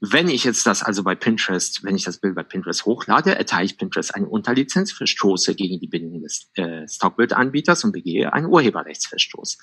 Wenn 0.00 0.28
ich 0.28 0.44
jetzt 0.44 0.66
das 0.66 0.82
also 0.82 1.02
bei 1.02 1.14
Pinterest, 1.14 1.82
wenn 1.82 1.96
ich 1.96 2.04
das 2.04 2.18
Bild 2.18 2.34
bei 2.34 2.42
Pinterest 2.42 2.84
hochlade, 2.84 3.34
erteile 3.34 3.64
ich 3.64 3.78
Pinterest 3.78 4.14
eine 4.14 4.28
Unterlizenz, 4.28 4.92
verstoße 4.92 5.54
gegen 5.54 5.80
die 5.80 5.86
Bedingungen 5.86 6.22
des 6.22 6.50
äh, 6.56 6.86
Stockbildanbieters 6.86 7.84
und 7.84 7.92
begehe 7.92 8.32
einen 8.32 8.46
Urheberrechtsverstoß. 8.46 9.58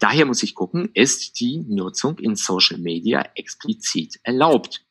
Daher 0.00 0.26
muss 0.26 0.42
ich 0.42 0.54
gucken, 0.54 0.90
ist 0.94 1.38
die 1.38 1.58
Nutzung 1.68 2.18
in 2.18 2.34
Social 2.34 2.78
Media 2.78 3.24
explizit 3.34 4.18
erlaubt? 4.24 4.83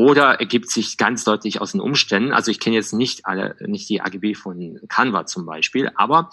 Oder 0.00 0.40
ergibt 0.40 0.70
sich 0.70 0.96
ganz 0.96 1.24
deutlich 1.24 1.60
aus 1.60 1.72
den 1.72 1.82
Umständen. 1.82 2.32
Also 2.32 2.50
ich 2.50 2.58
kenne 2.58 2.76
jetzt 2.76 2.94
nicht 2.94 3.26
alle, 3.26 3.54
nicht 3.66 3.86
die 3.90 4.00
AGB 4.00 4.34
von 4.34 4.80
Canva 4.88 5.26
zum 5.26 5.44
Beispiel, 5.44 5.90
aber 5.94 6.30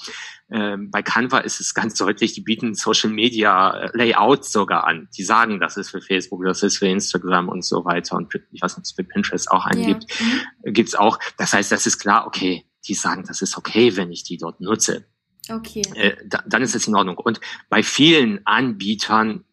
äh, 0.48 0.78
bei 0.78 1.04
Canva 1.04 1.40
ist 1.40 1.60
es 1.60 1.74
ganz 1.74 1.96
deutlich, 1.96 2.32
die 2.32 2.40
bieten 2.40 2.76
Social 2.76 3.10
Media 3.10 3.90
Layout 3.92 4.46
sogar 4.46 4.88
an. 4.88 5.10
Die 5.18 5.24
sagen, 5.24 5.60
das 5.60 5.76
ist 5.76 5.90
für 5.90 6.00
Facebook, 6.00 6.46
das 6.46 6.64
ist 6.64 6.78
für 6.78 6.88
Instagram 6.88 7.50
und 7.50 7.66
so 7.66 7.84
weiter 7.84 8.16
und 8.16 8.34
ich 8.54 8.62
weiß 8.62 8.78
nicht, 8.78 8.78
ob 8.78 8.84
es 8.84 8.92
für 8.94 9.04
Pinterest 9.04 9.52
auch 9.52 9.66
angibt, 9.66 10.06
ja. 10.18 10.26
mhm. 10.64 10.74
gibt's 10.74 10.96
auch. 10.96 11.20
Das 11.38 11.52
heißt, 11.52 11.70
das 11.70 11.86
ist 11.86 12.00
klar, 12.00 12.26
okay, 12.26 12.66
die 12.88 12.94
sagen, 12.94 13.26
das 13.28 13.42
ist 13.42 13.58
okay, 13.58 13.98
wenn 13.98 14.14
ich 14.14 14.24
die 14.24 14.38
dort 14.38 14.62
nutze. 14.62 15.08
Okay. 15.50 15.82
Äh, 15.96 16.16
da, 16.26 16.42
dann 16.48 16.62
ist 16.62 16.74
es 16.74 16.88
in 16.88 16.96
Ordnung. 16.96 17.18
Und 17.18 17.42
bei 17.70 17.84
vielen 17.84 18.46
Anbietern 18.46 19.42
äh, 19.42 19.47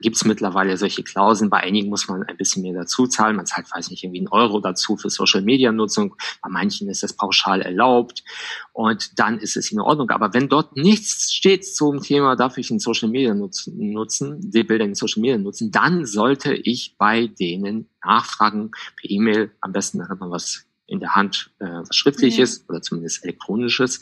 gibt 0.00 0.16
es 0.16 0.24
mittlerweile 0.24 0.76
solche 0.76 1.02
Klauseln. 1.02 1.50
Bei 1.50 1.58
einigen 1.58 1.88
muss 1.88 2.08
man 2.08 2.22
ein 2.22 2.36
bisschen 2.36 2.62
mehr 2.62 2.74
dazu 2.74 3.06
zahlen. 3.06 3.36
Man 3.36 3.46
zahlt, 3.46 3.66
weiß 3.70 3.90
nicht, 3.90 4.02
irgendwie 4.02 4.20
einen 4.20 4.28
Euro 4.28 4.60
dazu 4.60 4.96
für 4.96 5.10
Social-Media-Nutzung. 5.10 6.16
Bei 6.42 6.48
manchen 6.48 6.88
ist 6.88 7.02
das 7.02 7.12
pauschal 7.12 7.60
erlaubt. 7.62 8.24
Und 8.72 9.18
dann 9.18 9.38
ist 9.38 9.56
es 9.56 9.70
in 9.72 9.80
Ordnung. 9.80 10.10
Aber 10.10 10.32
wenn 10.34 10.48
dort 10.48 10.76
nichts 10.76 11.32
steht 11.32 11.66
zum 11.66 12.00
Thema, 12.00 12.36
darf 12.36 12.58
ich 12.58 12.70
in 12.70 12.78
Social-Media 12.78 13.34
nutzen, 13.34 13.76
nutzen, 13.92 14.38
die 14.40 14.64
Bilder 14.64 14.84
in 14.84 14.94
Social-Media 14.94 15.38
nutzen, 15.38 15.70
dann 15.70 16.06
sollte 16.06 16.54
ich 16.54 16.96
bei 16.98 17.26
denen 17.26 17.88
nachfragen 18.04 18.70
per 19.00 19.10
E-Mail. 19.10 19.50
Am 19.60 19.72
besten 19.72 20.08
hat 20.08 20.20
man 20.20 20.30
was 20.30 20.69
in 20.90 21.00
der 21.00 21.14
Hand 21.14 21.52
äh, 21.60 21.66
was 21.66 21.96
Schriftliches 21.96 22.68
oder 22.68 22.82
zumindest 22.82 23.24
Elektronisches, 23.24 24.00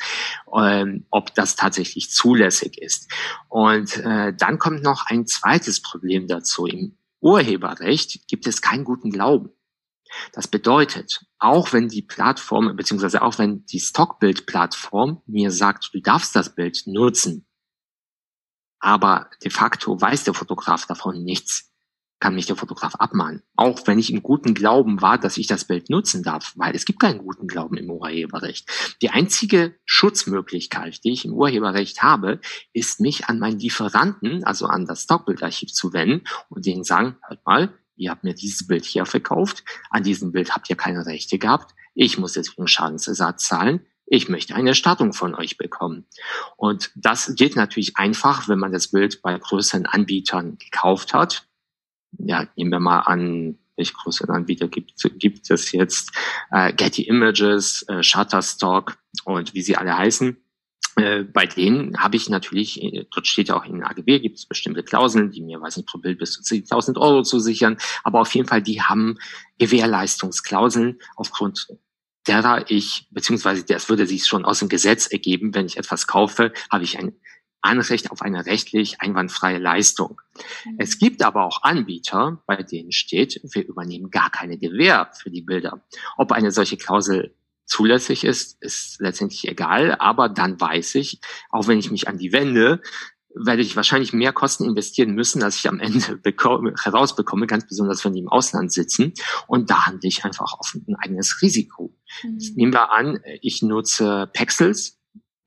ähm, 0.57 1.07
ob 1.11 1.35
das 1.35 1.55
tatsächlich 1.55 2.11
zulässig 2.11 2.79
ist. 2.79 3.13
Und 3.49 3.97
äh, 3.99 4.33
dann 4.35 4.59
kommt 4.59 4.83
noch 4.83 5.07
ein 5.07 5.27
zweites 5.27 5.83
Problem 5.83 6.27
dazu. 6.27 6.67
Im 6.67 6.97
Urheberrecht 7.21 8.27
gibt 8.29 8.47
es 8.47 8.63
keinen 8.63 8.85
guten 8.85 9.11
Glauben. 9.11 9.51
Das 10.33 10.49
bedeutet, 10.49 11.27
auch 11.39 11.73
wenn 11.73 11.89
die 11.89 12.03
Plattform, 12.03 12.75
beziehungsweise 12.77 13.21
auch 13.21 13.39
wenn 13.39 13.67
die 13.67 13.81
Stockbild-Plattform 13.81 15.23
mir 15.27 15.51
sagt, 15.51 15.91
du 15.93 16.01
darfst 16.01 16.35
das 16.35 16.55
Bild 16.55 16.83
nutzen, 16.87 17.47
aber 18.81 19.29
de 19.43 19.51
facto 19.51 20.01
weiß 20.01 20.25
der 20.25 20.35
Fotograf 20.35 20.87
davon 20.87 21.23
nichts, 21.25 21.68
kann 22.21 22.35
mich 22.35 22.47
der 22.47 22.57
Fotograf 22.57 22.97
abmahnen. 22.97 23.43
Auch 23.57 23.87
wenn 23.87 23.99
ich 23.99 24.13
im 24.13 24.23
guten 24.23 24.55
Glauben 24.55 25.01
war, 25.01 25.19
dass 25.19 25.37
ich 25.37 25.47
das 25.47 25.65
Bild 25.65 25.91
nutzen 25.91 26.23
darf, 26.23 26.53
weil 26.57 26.75
es 26.75 26.85
gibt 26.85 27.01
keinen 27.01 27.19
guten 27.19 27.47
Glauben 27.47 27.77
im 27.77 27.91
Urheberrecht. 27.91 28.69
Die 29.03 29.11
einzige 29.11 29.77
Schutzmöglichkeit, 29.85 31.05
die 31.05 31.13
ich 31.13 31.25
im 31.25 31.33
Urheberrecht 31.33 32.03
habe, 32.03 32.41
ist 32.73 33.01
mich 33.01 33.27
an 33.27 33.39
meinen 33.39 33.59
Lieferanten, 33.59 34.45
also 34.45 34.67
an 34.67 34.87
das 34.87 35.03
Stockbildarchiv 35.03 35.73
zu 35.73 35.93
wenden 35.93 36.25
und 36.49 36.67
denen 36.67 36.85
sagen, 36.85 37.17
hört 37.27 37.45
mal, 37.47 37.75
ihr 37.97 38.11
habt 38.11 38.25
mir 38.25 38.35
dieses 38.35 38.67
Bild 38.67 38.85
hier 38.85 39.07
verkauft, 39.07 39.65
an 39.91 40.03
diesem 40.03 40.33
Bild 40.33 40.55
habt 40.55 40.71
ihr 40.71 40.77
keine 40.77 41.07
Rechte 41.07 41.39
gehabt, 41.39 41.75
ich 41.95 42.19
muss 42.19 42.35
deswegen 42.35 42.69
Schadensersatz 42.69 43.47
zahlen, 43.49 43.87
ich 44.07 44.29
möchte 44.29 44.55
eine 44.55 44.71
Erstattung 44.71 45.13
von 45.13 45.35
euch 45.35 45.59
bekommen. 45.59 46.07
Und 46.57 46.91
das 46.95 47.35
geht 47.35 47.57
natürlich 47.57 47.97
einfach, 47.99 48.49
wenn 48.49 48.59
man 48.59 48.73
das 48.73 48.89
Bild 48.89 49.21
bei 49.21 49.37
größeren 49.39 49.87
Anbietern 49.87 50.57
gekauft 50.59 51.13
hat, 51.13 51.48
ja, 52.19 52.47
nehmen 52.57 52.71
wir 52.71 52.81
mal 52.81 53.01
an, 53.01 53.59
welche 53.77 53.95
große 53.95 54.29
Anbieter 54.29 54.69
gibt, 54.69 54.95
gibt 55.19 55.51
es 55.51 55.73
jetzt, 55.73 56.11
äh, 56.51 56.73
Getty 56.73 57.03
Images, 57.03 57.85
äh, 57.89 58.03
Shutterstock 58.03 58.99
und 59.25 59.55
wie 59.55 59.63
sie 59.63 59.77
alle 59.77 59.97
heißen. 59.97 60.37
Äh, 60.97 61.23
bei 61.23 61.47
denen 61.47 61.97
habe 62.03 62.17
ich 62.17 62.29
natürlich, 62.29 62.83
äh, 62.83 63.07
dort 63.15 63.27
steht 63.27 63.49
ja 63.49 63.57
auch 63.57 63.65
in 63.65 63.85
AGB, 63.85 64.19
gibt 64.19 64.39
es 64.39 64.47
bestimmte 64.47 64.83
Klauseln, 64.83 65.31
die 65.31 65.41
mir, 65.41 65.61
weiß 65.61 65.77
nicht, 65.77 65.89
pro 65.89 65.99
Bild 65.99 66.19
bis 66.19 66.33
zu 66.33 66.43
10.000 66.43 66.99
Euro 66.99 67.23
zu 67.23 67.39
sichern, 67.39 67.79
aber 68.03 68.21
auf 68.21 68.35
jeden 68.35 68.49
Fall, 68.49 68.63
die 68.63 68.83
haben 68.83 69.19
Gewährleistungsklauseln 69.59 70.99
aufgrund 71.15 71.69
derer 72.27 72.71
ich, 72.71 73.09
beziehungsweise 73.11 73.65
das 73.65 73.89
würde 73.89 74.07
sich 74.07 74.27
schon 74.27 74.45
aus 74.45 74.59
dem 74.59 74.69
Gesetz 74.69 75.07
ergeben, 75.07 75.55
wenn 75.55 75.67
ich 75.67 75.79
etwas 75.79 76.07
kaufe, 76.07 76.53
habe 76.71 76.85
ich 76.85 76.99
ein 76.99 77.13
Anrecht 77.61 78.11
auf 78.11 78.23
eine 78.23 78.47
rechtlich 78.47 79.01
einwandfreie 79.01 79.59
Leistung. 79.59 80.21
Mhm. 80.65 80.77
Es 80.79 80.99
gibt 80.99 81.23
aber 81.23 81.45
auch 81.45 81.63
Anbieter, 81.63 82.43
bei 82.47 82.63
denen 82.63 82.93
steht, 82.93 83.41
wir 83.43 83.67
übernehmen 83.67 84.11
gar 84.11 84.31
keine 84.31 84.59
Gewähr 84.59 85.11
für 85.15 85.31
die 85.31 85.43
Bilder. 85.43 85.83
Ob 86.17 86.33
eine 86.33 86.51
solche 86.51 86.77
Klausel 86.77 87.35
zulässig 87.67 88.25
ist, 88.25 88.63
ist 88.63 89.01
letztendlich 89.01 89.47
egal, 89.49 89.97
aber 89.99 90.29
dann 90.29 90.61
weiß 90.61 90.95
ich, 90.97 91.21
auch 91.51 91.69
wenn 91.69 91.79
ich 91.79 91.91
mich 91.91 92.09
an 92.09 92.19
die 92.19 92.33
wende, 92.33 92.81
werde 93.35 93.63
ich 93.63 93.77
wahrscheinlich 93.77 94.13
mehr 94.13 94.33
Kosten 94.33 94.65
investieren 94.65 95.15
müssen, 95.15 95.43
als 95.43 95.57
ich 95.57 95.69
am 95.69 95.81
Ende 95.81 96.17
bekomme, 96.23 96.75
herausbekomme, 96.83 97.47
ganz 97.47 97.67
besonders 97.67 98.05
wenn 98.05 98.15
die 98.15 98.21
im 98.21 98.29
Ausland 98.29 98.73
sitzen. 98.73 99.13
Und 99.47 99.71
da 99.71 99.87
handle 99.87 100.09
ich 100.09 100.25
einfach 100.25 100.55
auf 100.59 100.75
ein 100.75 100.97
eigenes 100.97 101.41
Risiko. 101.43 101.95
Mhm. 102.23 102.39
Nehmen 102.57 102.73
wir 102.73 102.91
an, 102.93 103.21
ich 103.43 103.63
nutze 103.63 104.29
Pexels 104.33 104.98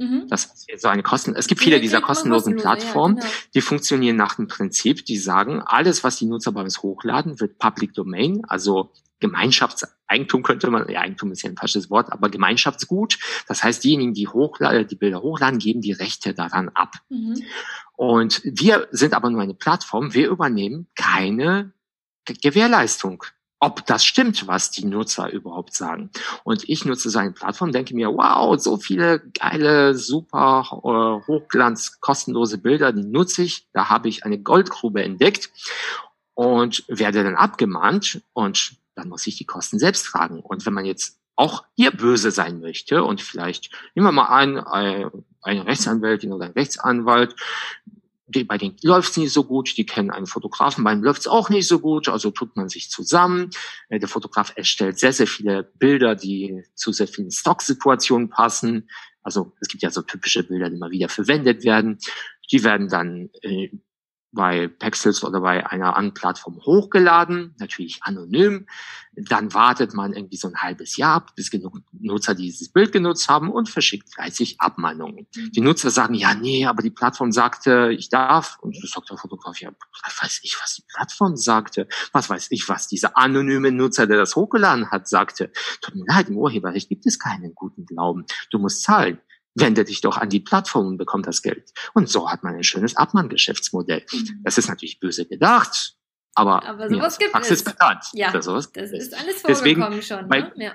Mhm. 0.01 0.27
Das 0.29 0.45
ist 0.67 0.81
so 0.81 0.87
eine 0.87 1.03
Kosten. 1.03 1.35
Es 1.35 1.47
gibt 1.47 1.61
viele 1.61 1.75
ja, 1.75 1.81
dieser 1.81 2.01
kostenlosen 2.01 2.55
Plattformen, 2.55 3.17
ja, 3.17 3.21
genau. 3.21 3.33
die 3.53 3.61
funktionieren 3.61 4.15
nach 4.15 4.35
dem 4.35 4.47
Prinzip, 4.47 5.05
die 5.05 5.17
sagen, 5.17 5.61
alles, 5.61 6.03
was 6.03 6.17
die 6.17 6.25
Nutzer 6.25 6.51
bei 6.51 6.61
uns 6.61 6.81
hochladen, 6.81 7.39
wird 7.39 7.59
Public 7.59 7.93
Domain, 7.93 8.41
also 8.47 8.91
Gemeinschaftseigentum 9.19 10.41
könnte 10.41 10.71
man, 10.71 10.89
ja, 10.89 11.01
Eigentum 11.01 11.31
ist 11.31 11.43
ja 11.43 11.49
ein 11.51 11.55
falsches 11.55 11.91
Wort, 11.91 12.11
aber 12.11 12.29
Gemeinschaftsgut. 12.29 13.19
Das 13.47 13.63
heißt, 13.63 13.83
diejenigen, 13.83 14.15
die 14.15 14.27
hochladen, 14.27 14.87
die 14.87 14.95
Bilder 14.95 15.21
hochladen, 15.21 15.59
geben 15.59 15.81
die 15.81 15.91
Rechte 15.91 16.33
daran 16.33 16.69
ab. 16.69 16.95
Mhm. 17.09 17.35
Und 17.95 18.41
wir 18.43 18.87
sind 18.89 19.13
aber 19.13 19.29
nur 19.29 19.41
eine 19.41 19.53
Plattform. 19.53 20.15
Wir 20.15 20.27
übernehmen 20.29 20.87
keine 20.95 21.71
Gewährleistung 22.25 23.23
ob 23.61 23.85
das 23.85 24.03
stimmt, 24.03 24.47
was 24.47 24.71
die 24.71 24.85
Nutzer 24.85 25.31
überhaupt 25.31 25.75
sagen. 25.75 26.09
Und 26.43 26.67
ich 26.67 26.83
nutze 26.83 27.11
seine 27.11 27.31
Plattform, 27.31 27.71
denke 27.71 27.95
mir, 27.95 28.09
wow, 28.09 28.59
so 28.59 28.77
viele 28.77 29.21
geile, 29.39 29.95
super 29.95 30.65
äh, 30.83 31.27
hochglanz, 31.27 31.99
kostenlose 32.01 32.57
Bilder, 32.57 32.91
die 32.91 33.05
nutze 33.05 33.43
ich. 33.43 33.67
Da 33.71 33.89
habe 33.89 34.09
ich 34.09 34.25
eine 34.25 34.39
Goldgrube 34.39 35.03
entdeckt 35.03 35.51
und 36.33 36.83
werde 36.87 37.23
dann 37.23 37.35
abgemahnt 37.35 38.23
und 38.33 38.77
dann 38.95 39.09
muss 39.09 39.27
ich 39.27 39.37
die 39.37 39.45
Kosten 39.45 39.77
selbst 39.77 40.07
tragen. 40.07 40.39
Und 40.39 40.65
wenn 40.65 40.73
man 40.73 40.85
jetzt 40.85 41.19
auch 41.35 41.63
hier 41.75 41.91
böse 41.91 42.31
sein 42.31 42.61
möchte 42.61 43.03
und 43.03 43.21
vielleicht 43.21 43.71
nehmen 43.93 44.07
wir 44.07 44.11
mal 44.11 44.25
an, 44.25 44.57
eine 44.57 45.65
Rechtsanwältin 45.65 46.33
oder 46.33 46.45
ein 46.45 46.51
Rechtsanwalt 46.53 47.35
die, 48.31 48.43
bei 48.43 48.57
denen 48.57 48.77
läuft's 48.81 49.17
nicht 49.17 49.31
so 49.31 49.43
gut, 49.43 49.77
die 49.77 49.85
kennen 49.85 50.11
einen 50.11 50.25
Fotografen, 50.25 50.83
bei 50.83 50.93
ihm 50.93 51.03
läuft's 51.03 51.27
auch 51.27 51.49
nicht 51.49 51.67
so 51.67 51.79
gut, 51.79 52.09
also 52.09 52.31
tut 52.31 52.55
man 52.55 52.69
sich 52.69 52.89
zusammen. 52.89 53.49
Äh, 53.89 53.99
der 53.99 54.09
Fotograf 54.09 54.53
erstellt 54.55 54.99
sehr, 54.99 55.13
sehr 55.13 55.27
viele 55.27 55.63
Bilder, 55.63 56.15
die 56.15 56.63
zu 56.75 56.91
sehr 56.91 57.07
vielen 57.07 57.31
Stocksituationen 57.31 58.29
passen. 58.29 58.89
Also 59.23 59.53
es 59.59 59.67
gibt 59.67 59.83
ja 59.83 59.91
so 59.91 60.01
typische 60.01 60.43
Bilder, 60.43 60.69
die 60.69 60.77
immer 60.77 60.91
wieder 60.91 61.09
verwendet 61.09 61.63
werden. 61.63 61.99
Die 62.51 62.63
werden 62.63 62.87
dann 62.87 63.29
äh, 63.41 63.69
bei 64.31 64.67
Pexels 64.67 65.23
oder 65.23 65.41
bei 65.41 65.65
einer 65.67 65.97
anderen 65.97 66.13
Plattform 66.13 66.57
hochgeladen, 66.65 67.53
natürlich 67.59 67.99
anonym. 68.01 68.65
Dann 69.13 69.53
wartet 69.53 69.93
man 69.93 70.13
irgendwie 70.13 70.37
so 70.37 70.47
ein 70.47 70.55
halbes 70.55 70.95
Jahr 70.95 71.15
ab, 71.15 71.35
bis 71.35 71.51
genug 71.51 71.81
Nutzer 71.91 72.33
dieses 72.33 72.69
Bild 72.69 72.93
genutzt 72.93 73.27
haben 73.27 73.51
und 73.51 73.69
verschickt 73.69 74.13
fleißig 74.13 74.61
Abmahnungen. 74.61 75.27
Mhm. 75.35 75.51
Die 75.51 75.59
Nutzer 75.59 75.89
sagen, 75.89 76.13
ja, 76.13 76.33
nee, 76.33 76.65
aber 76.65 76.81
die 76.81 76.91
Plattform 76.91 77.33
sagte, 77.33 77.91
ich 77.91 78.07
darf. 78.07 78.57
Und 78.61 78.81
das 78.81 78.91
sagt 78.91 79.09
der 79.09 79.17
Fotograf, 79.17 79.59
ja, 79.59 79.71
was 80.05 80.21
weiß 80.21 80.39
ich, 80.43 80.57
was 80.61 80.75
die 80.75 80.83
Plattform 80.87 81.35
sagte. 81.35 81.87
Was 82.13 82.29
weiß 82.29 82.47
ich, 82.51 82.69
was 82.69 82.87
dieser 82.87 83.17
anonyme 83.17 83.71
Nutzer, 83.71 84.07
der 84.07 84.17
das 84.17 84.37
hochgeladen 84.37 84.91
hat, 84.91 85.09
sagte. 85.09 85.51
Tut 85.81 85.95
mir 85.95 86.05
leid, 86.07 86.29
im 86.29 86.37
Urheberrecht 86.37 86.87
gibt 86.87 87.05
es 87.05 87.19
keinen 87.19 87.53
guten 87.53 87.85
Glauben. 87.85 88.25
Du 88.49 88.59
musst 88.59 88.83
zahlen 88.83 89.19
wende 89.55 89.83
dich 89.83 90.01
doch 90.01 90.17
an 90.17 90.29
die 90.29 90.39
Plattform 90.39 90.87
und 90.87 90.97
bekomm 90.97 91.23
das 91.23 91.41
Geld. 91.41 91.71
Und 91.93 92.09
so 92.09 92.29
hat 92.29 92.43
man 92.43 92.55
ein 92.55 92.63
schönes 92.63 92.95
Abmann-Geschäftsmodell. 92.95 94.05
Mhm. 94.11 94.41
Das 94.43 94.57
ist 94.57 94.69
natürlich 94.69 94.99
böse 94.99 95.25
gedacht, 95.25 95.95
aber, 96.33 96.65
aber 96.65 96.89
sowas 96.89 97.15
ja, 97.15 97.19
gibt 97.19 97.31
Praxis 97.33 97.59
es. 97.59 97.63
bekannt. 97.63 98.05
Ja, 98.13 98.31
das 98.31 98.47
ist 98.47 98.77
alles 99.13 99.41
vorgekommen 99.41 99.47
Deswegen, 99.47 100.01
schon. 100.01 100.27
Ne? 100.27 100.51
Ja. 100.55 100.73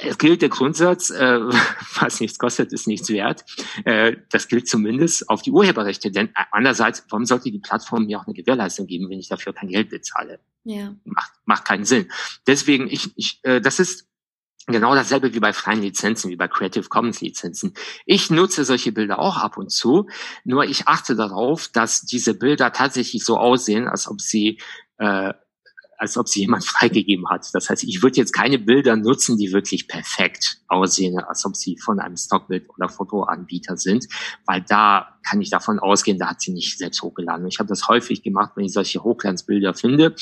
Es 0.00 0.16
gilt 0.16 0.42
der 0.42 0.48
Grundsatz, 0.48 1.10
äh, 1.10 1.40
was 2.00 2.20
nichts 2.20 2.38
kostet, 2.38 2.72
ist 2.72 2.86
nichts 2.86 3.08
wert. 3.10 3.44
Äh, 3.84 4.16
das 4.30 4.48
gilt 4.48 4.68
zumindest 4.68 5.28
auf 5.28 5.42
die 5.42 5.50
Urheberrechte. 5.50 6.10
Denn 6.10 6.30
andererseits, 6.50 7.04
warum 7.10 7.26
sollte 7.26 7.50
die 7.50 7.58
Plattform 7.58 8.06
mir 8.06 8.18
auch 8.18 8.26
eine 8.26 8.34
Gewährleistung 8.34 8.86
geben, 8.86 9.10
wenn 9.10 9.18
ich 9.18 9.28
dafür 9.28 9.52
kein 9.52 9.68
Geld 9.68 9.90
bezahle? 9.90 10.40
Ja. 10.64 10.94
Macht, 11.04 11.32
macht 11.44 11.64
keinen 11.64 11.84
Sinn. 11.84 12.10
Deswegen, 12.46 12.88
ich, 12.88 13.10
ich, 13.16 13.40
äh, 13.42 13.60
das 13.60 13.78
ist 13.78 14.08
Genau 14.68 14.94
dasselbe 14.94 15.34
wie 15.34 15.40
bei 15.40 15.52
freien 15.52 15.82
Lizenzen, 15.82 16.30
wie 16.30 16.36
bei 16.36 16.46
Creative 16.46 16.88
Commons 16.88 17.20
Lizenzen. 17.20 17.74
Ich 18.06 18.30
nutze 18.30 18.64
solche 18.64 18.92
Bilder 18.92 19.18
auch 19.18 19.36
ab 19.36 19.56
und 19.56 19.72
zu, 19.72 20.08
nur 20.44 20.64
ich 20.64 20.86
achte 20.86 21.16
darauf, 21.16 21.66
dass 21.66 22.02
diese 22.02 22.34
Bilder 22.34 22.72
tatsächlich 22.72 23.24
so 23.24 23.38
aussehen, 23.38 23.88
als 23.88 24.06
ob 24.08 24.20
sie 24.20 24.60
äh, 24.98 25.32
als 26.02 26.16
ob 26.16 26.28
sie 26.28 26.40
jemand 26.40 26.64
freigegeben 26.66 27.28
hat. 27.30 27.48
Das 27.54 27.70
heißt, 27.70 27.84
ich 27.84 28.02
würde 28.02 28.16
jetzt 28.16 28.32
keine 28.32 28.58
Bilder 28.58 28.96
nutzen, 28.96 29.38
die 29.38 29.52
wirklich 29.52 29.86
perfekt 29.86 30.58
aussehen, 30.66 31.18
als 31.18 31.46
ob 31.46 31.56
sie 31.56 31.78
von 31.78 32.00
einem 32.00 32.16
Stockbild 32.16 32.68
oder 32.76 32.88
Fotoanbieter 32.88 33.76
sind, 33.76 34.06
weil 34.44 34.62
da 34.62 35.18
kann 35.22 35.40
ich 35.40 35.50
davon 35.50 35.78
ausgehen, 35.78 36.18
da 36.18 36.30
hat 36.30 36.40
sie 36.40 36.52
nicht 36.52 36.76
selbst 36.76 37.02
hochgeladen. 37.02 37.46
Ich 37.46 37.60
habe 37.60 37.68
das 37.68 37.86
häufig 37.86 38.22
gemacht, 38.22 38.52
wenn 38.56 38.64
ich 38.64 38.72
solche 38.72 39.04
Hochglanzbilder 39.04 39.74
finde, 39.74 40.16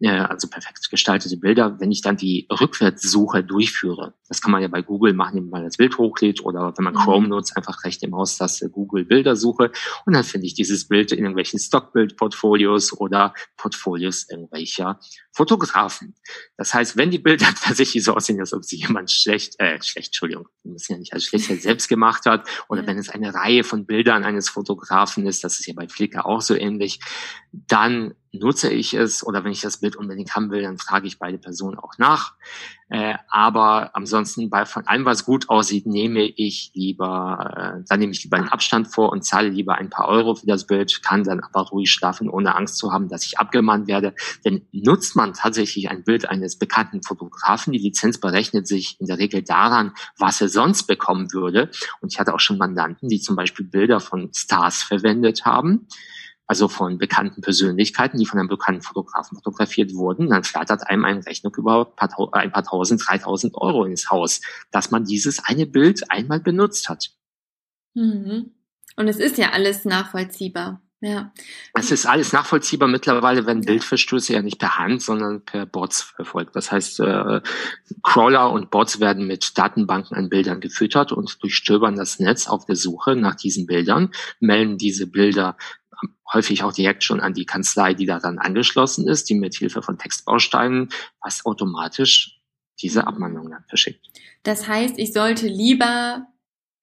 äh, 0.00 0.08
also 0.08 0.48
perfekt 0.48 0.88
gestaltete 0.90 1.36
Bilder, 1.36 1.80
wenn 1.80 1.90
ich 1.90 2.02
dann 2.02 2.16
die 2.16 2.46
Rückwärtssuche 2.50 3.42
durchführe. 3.42 4.14
Das 4.28 4.40
kann 4.40 4.52
man 4.52 4.62
ja 4.62 4.68
bei 4.68 4.82
Google 4.82 5.12
machen, 5.12 5.36
wenn 5.36 5.50
man 5.50 5.64
das 5.64 5.76
Bild 5.76 5.98
hochlädt 5.98 6.44
oder 6.44 6.72
wenn 6.76 6.84
man 6.84 6.94
mhm. 6.94 6.98
Chrome 6.98 7.28
nutzt, 7.28 7.56
einfach 7.56 7.84
rechte 7.84 8.08
Maustaste 8.08 8.70
Google 8.70 9.04
Bildersuche 9.04 9.70
und 10.06 10.14
dann 10.14 10.24
finde 10.24 10.46
ich 10.46 10.54
dieses 10.54 10.88
Bild 10.88 11.12
in 11.12 11.18
irgendwelchen 11.18 11.58
Stockbild-Portfolios 11.58 12.98
oder 12.98 13.34
Portfolios 13.56 14.28
irgendwelcher 14.30 15.00
Fotografen. 15.38 16.16
Das 16.56 16.74
heißt, 16.74 16.96
wenn 16.96 17.12
die 17.12 17.20
Bilder 17.20 17.46
tatsächlich 17.62 18.02
so 18.02 18.14
aussehen, 18.14 18.40
als 18.40 18.52
ob 18.52 18.64
sie 18.64 18.76
jemand 18.76 19.12
schlecht, 19.12 19.54
äh, 19.60 19.80
schlecht, 19.80 20.08
Entschuldigung, 20.08 20.48
wir 20.64 20.72
müssen 20.72 20.92
ja 20.92 20.98
nicht 20.98 21.12
als 21.12 21.24
schlecht 21.24 21.46
selbst 21.62 21.88
gemacht 21.88 22.26
hat, 22.26 22.48
oder 22.68 22.84
wenn 22.88 22.98
es 22.98 23.08
eine 23.08 23.32
Reihe 23.32 23.62
von 23.62 23.86
Bildern 23.86 24.24
eines 24.24 24.48
Fotografen 24.48 25.28
ist, 25.28 25.44
das 25.44 25.60
ist 25.60 25.66
ja 25.66 25.74
bei 25.74 25.86
Flickr 25.86 26.26
auch 26.26 26.40
so 26.40 26.56
ähnlich, 26.56 26.98
dann 27.52 28.14
nutze 28.32 28.68
ich 28.72 28.94
es 28.94 29.24
oder 29.24 29.44
wenn 29.44 29.52
ich 29.52 29.60
das 29.60 29.78
Bild 29.78 29.94
unbedingt 29.94 30.34
haben 30.34 30.50
will, 30.50 30.62
dann 30.62 30.76
frage 30.76 31.06
ich 31.06 31.20
beide 31.20 31.38
Personen 31.38 31.78
auch 31.78 31.98
nach. 31.98 32.34
Äh, 32.90 33.14
aber 33.28 33.94
ansonsten 33.94 34.48
bei 34.48 34.64
von 34.64 34.86
allem, 34.86 35.04
was 35.04 35.24
gut 35.24 35.50
aussieht, 35.50 35.86
nehme 35.86 36.22
ich 36.22 36.70
lieber, 36.74 37.80
äh, 37.80 37.84
dann 37.86 38.00
nehme 38.00 38.12
ich 38.12 38.24
lieber 38.24 38.38
einen 38.38 38.48
Abstand 38.48 38.88
vor 38.88 39.12
und 39.12 39.24
zahle 39.24 39.50
lieber 39.50 39.74
ein 39.74 39.90
paar 39.90 40.08
Euro 40.08 40.34
für 40.34 40.46
das 40.46 40.66
Bild, 40.66 41.02
kann 41.02 41.22
dann 41.22 41.40
aber 41.40 41.68
ruhig 41.68 41.90
schlafen, 41.90 42.30
ohne 42.30 42.54
Angst 42.54 42.78
zu 42.78 42.90
haben, 42.90 43.08
dass 43.08 43.26
ich 43.26 43.38
abgemahnt 43.38 43.88
werde. 43.88 44.14
Denn 44.44 44.66
nutzt 44.72 45.16
man 45.16 45.34
tatsächlich 45.34 45.90
ein 45.90 46.02
Bild 46.02 46.28
eines 46.30 46.58
bekannten 46.58 47.02
Fotografen, 47.02 47.74
die 47.74 47.78
Lizenz 47.78 48.18
berechnet 48.18 48.66
sich 48.66 48.96
in 49.00 49.06
der 49.06 49.18
Regel 49.18 49.42
daran, 49.42 49.92
was 50.16 50.40
er 50.40 50.48
sonst 50.48 50.84
bekommen 50.84 51.32
würde. 51.32 51.70
Und 52.00 52.12
ich 52.12 52.18
hatte 52.18 52.34
auch 52.34 52.40
schon 52.40 52.56
Mandanten, 52.56 53.08
die 53.08 53.20
zum 53.20 53.36
Beispiel 53.36 53.66
Bilder 53.66 54.00
von 54.00 54.30
Stars 54.32 54.82
verwendet 54.82 55.44
haben 55.44 55.88
also 56.48 56.66
von 56.66 56.96
bekannten 56.98 57.42
Persönlichkeiten, 57.42 58.18
die 58.18 58.26
von 58.26 58.40
einem 58.40 58.48
bekannten 58.48 58.82
Fotografen 58.82 59.36
fotografiert 59.36 59.94
wurden, 59.94 60.30
dann 60.30 60.44
flattert 60.44 60.88
einem 60.88 61.04
eine 61.04 61.24
Rechnung 61.24 61.54
über 61.56 61.92
ein 61.96 62.50
paar 62.50 62.64
tausend, 62.64 63.02
dreitausend 63.06 63.54
Euro 63.54 63.84
ins 63.84 64.10
Haus, 64.10 64.40
dass 64.70 64.90
man 64.90 65.04
dieses 65.04 65.44
eine 65.44 65.66
Bild 65.66 66.10
einmal 66.10 66.40
benutzt 66.40 66.88
hat. 66.88 67.10
Mhm. 67.94 68.54
Und 68.96 69.08
es 69.08 69.18
ist 69.18 69.36
ja 69.36 69.50
alles 69.50 69.84
nachvollziehbar. 69.84 70.80
Ja. 71.00 71.32
Es 71.74 71.92
ist 71.92 72.06
alles 72.06 72.32
nachvollziehbar. 72.32 72.88
Mittlerweile 72.88 73.46
werden 73.46 73.64
Bildverstöße 73.64 74.32
ja 74.32 74.42
nicht 74.42 74.58
per 74.58 74.78
Hand, 74.78 75.00
sondern 75.00 75.44
per 75.44 75.64
Bots 75.64 76.02
verfolgt. 76.02 76.56
Das 76.56 76.72
heißt, 76.72 76.98
äh, 77.00 77.40
Crawler 78.02 78.50
und 78.50 78.70
Bots 78.70 78.98
werden 78.98 79.28
mit 79.28 79.56
Datenbanken 79.56 80.16
an 80.16 80.28
Bildern 80.28 80.60
gefüttert 80.60 81.12
und 81.12 81.40
durchstöbern 81.40 81.94
das 81.94 82.18
Netz 82.18 82.48
auf 82.48 82.64
der 82.66 82.74
Suche 82.74 83.14
nach 83.14 83.36
diesen 83.36 83.66
Bildern, 83.66 84.10
melden 84.40 84.76
diese 84.76 85.06
Bilder 85.06 85.56
häufig 86.32 86.62
auch 86.62 86.72
direkt 86.72 87.04
schon 87.04 87.20
an 87.20 87.34
die 87.34 87.46
Kanzlei, 87.46 87.94
die 87.94 88.06
da 88.06 88.18
dann 88.18 88.38
angeschlossen 88.38 89.08
ist, 89.08 89.28
die 89.28 89.34
mit 89.34 89.54
Hilfe 89.54 89.82
von 89.82 89.98
Textbausteinen 89.98 90.90
fast 91.22 91.46
automatisch 91.46 92.40
diese 92.80 93.06
Abmahnung 93.06 93.50
dann 93.50 93.64
verschickt. 93.68 94.06
Das 94.42 94.68
heißt, 94.68 94.98
ich 94.98 95.12
sollte 95.12 95.48
lieber 95.48 96.26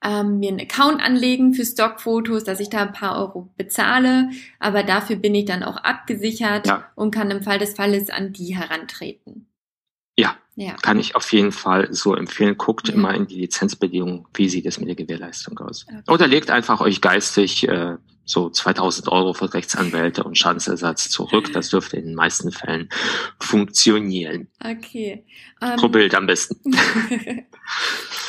ähm, 0.04 0.40
mir 0.40 0.50
einen 0.50 0.60
Account 0.60 1.02
anlegen 1.02 1.54
für 1.54 1.66
Stockfotos, 1.66 2.44
dass 2.44 2.60
ich 2.60 2.70
da 2.70 2.82
ein 2.82 2.94
paar 2.94 3.18
Euro 3.18 3.54
bezahle, 3.58 4.30
aber 4.60 4.84
dafür 4.84 5.16
bin 5.16 5.34
ich 5.34 5.46
dann 5.46 5.64
auch 5.64 5.78
abgesichert 5.78 6.68
ja. 6.68 6.92
und 6.96 7.12
kann 7.12 7.32
im 7.32 7.42
Fall 7.42 7.60
des 7.60 7.76
Falles 7.76 8.10
an 8.10 8.34
die 8.34 8.56
herantreten. 8.56 9.48
Ja, 10.18 10.38
Ja. 10.56 10.74
Kann 10.82 11.00
ich 11.00 11.16
auf 11.16 11.32
jeden 11.34 11.52
Fall 11.52 11.94
so 11.94 12.16
empfehlen. 12.16 12.58
Guckt 12.58 12.88
ja. 12.88 12.94
immer 12.94 13.14
in 13.14 13.28
die 13.28 13.36
Lizenzbedingungen, 13.36 14.26
wie 14.34 14.48
sieht 14.48 14.66
es 14.66 14.80
mit 14.80 14.88
der 14.88 14.96
Gewährleistung 14.96 15.58
aus. 15.60 15.86
Okay. 15.88 16.12
Oder 16.12 16.28
legt 16.28 16.50
einfach 16.50 16.80
euch 16.80 17.02
geistig 17.02 17.68
äh, 17.68 17.98
so 18.24 18.50
2000 18.50 19.10
Euro 19.10 19.34
für 19.34 19.54
Rechtsanwälte 19.54 20.24
und 20.24 20.38
Schadensersatz 20.38 21.10
zurück. 21.10 21.52
Das 21.54 21.70
dürfte 21.70 21.98
in 21.98 22.06
den 22.06 22.16
meisten 22.16 22.52
Fällen 22.52 22.90
funktionieren. 23.40 24.48
Okay. 24.64 25.24
Um, 25.62 25.76
Pro 25.76 25.90
Bild 25.90 26.16
am 26.16 26.26
besten. 26.26 26.56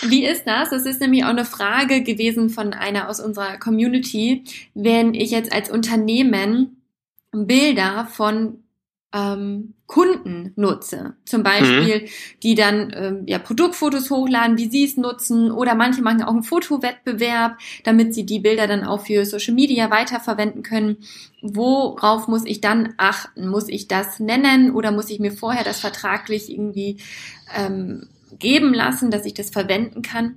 Wie 0.03 0.27
ist 0.27 0.45
das? 0.47 0.71
Das 0.71 0.85
ist 0.85 1.01
nämlich 1.01 1.25
auch 1.25 1.31
eine 1.31 1.45
Frage 1.45 2.03
gewesen 2.03 2.51
von 2.51 2.73
einer 2.75 3.09
aus 3.09 3.21
unserer 3.21 3.57
Community. 3.59 4.45
Wenn 4.75 5.15
ich 5.15 5.31
jetzt 5.31 5.53
als 5.53 5.71
Unternehmen 5.71 6.83
Bilder 7.33 8.07
von 8.11 8.63
ähm, 9.17 9.75
Kunden 9.87 10.53
nutze. 10.57 11.15
Zum 11.25 11.43
Beispiel, 11.43 12.03
mhm. 12.03 12.09
die 12.43 12.55
dann 12.55 12.93
ähm, 12.95 13.23
ja, 13.27 13.39
Produktfotos 13.39 14.11
hochladen, 14.11 14.59
wie 14.59 14.69
sie 14.69 14.85
es 14.85 14.97
nutzen, 14.97 15.51
oder 15.51 15.75
manche 15.75 16.03
machen 16.03 16.23
auch 16.23 16.33
einen 16.33 16.43
Fotowettbewerb, 16.43 17.59
damit 17.85 18.15
sie 18.15 18.27
die 18.27 18.41
Bilder 18.41 18.67
dann 18.67 18.85
auch 18.85 19.07
für 19.07 19.25
Social 19.25 19.55
Media 19.55 19.91
weiterverwenden 19.91 20.63
können. 20.63 20.99
Worauf 21.41 22.29
muss 22.29 22.45
ich 22.45 22.61
dann 22.61 22.95
achten? 22.99 23.49
Muss 23.49 23.69
ich 23.69 23.89
das 23.89 24.21
nennen 24.21 24.73
oder 24.73 24.93
muss 24.93 25.09
ich 25.09 25.21
mir 25.21 25.33
vorher 25.33 25.65
das 25.65 25.81
vertraglich 25.81 26.51
irgendwie 26.51 26.99
ähm, 27.57 28.09
geben 28.39 28.75
lassen, 28.75 29.11
dass 29.11 29.25
ich 29.25 29.35
das 29.35 29.51
verwenden 29.51 30.03
kann? 30.03 30.37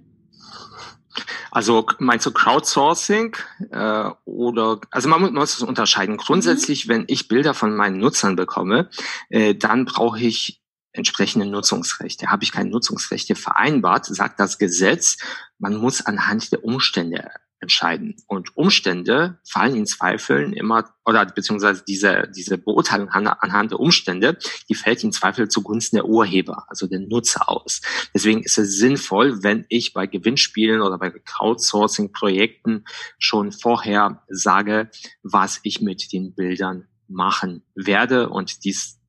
Also 1.52 1.86
meinst 2.00 2.26
du 2.26 2.32
Crowdsourcing 2.32 3.36
äh, 3.72 4.10
oder 4.26 4.80
also 4.92 5.10
man 5.10 5.34
muss 5.34 5.58
es 5.58 5.64
unterscheiden. 5.64 6.18
Grundsätzlich, 6.18 6.86
mhm. 6.86 6.90
wenn 6.90 7.04
ich 7.08 7.28
Bilder 7.28 7.54
von 7.54 7.76
meinen 7.76 7.98
Nutzern 7.98 8.36
bekomme, 8.36 8.90
äh, 9.30 9.56
dann 9.56 9.86
brauche 9.86 10.20
ich 10.20 10.62
entsprechende 10.92 11.46
Nutzungsrechte. 11.46 12.28
Habe 12.28 12.44
ich 12.44 12.52
keine 12.52 12.70
Nutzungsrechte 12.70 13.36
vereinbart, 13.36 14.06
sagt 14.06 14.40
das 14.40 14.58
Gesetz, 14.58 15.18
man 15.58 15.76
muss 15.76 16.06
anhand 16.06 16.52
der 16.52 16.64
Umstände 16.64 17.30
entscheiden. 17.60 18.16
Und 18.28 18.56
Umstände 18.56 19.40
fallen 19.48 19.76
in 19.76 19.86
Zweifeln 19.86 20.54
immer, 20.54 20.90
oder 21.06 21.26
beziehungsweise 21.26 21.84
diese, 21.88 22.30
diese 22.36 22.58
Beurteilung 22.58 23.10
anhand 23.10 23.72
der 23.72 23.80
Umstände, 23.80 24.38
die 24.70 24.76
fällt 24.76 25.04
in 25.04 25.12
Zweifel 25.12 25.50
zugunsten 25.50 25.98
der 25.98 26.06
Urheber, 26.06 26.66
also 26.68 26.88
der 26.88 27.00
Nutzer 27.00 27.50
aus. 27.50 27.82
Deswegen 28.14 28.44
ist 28.44 28.58
es 28.58 28.78
sinnvoll, 28.78 29.44
wenn 29.44 29.66
ich 29.70 29.94
bei 29.94 30.08
Gewinnspielen 30.08 30.82
oder 30.82 30.98
bei 30.98 31.10
Crowdsourcing-Projekten 31.10 32.86
schon 33.18 33.52
vorher 33.52 34.24
sage, 34.30 34.90
was 35.24 35.60
ich 35.64 35.82
mit 35.82 36.12
den 36.14 36.34
Bildern 36.34 36.88
machen 37.08 37.64
werde 37.76 38.30
und 38.30 38.64
dies 38.64 39.00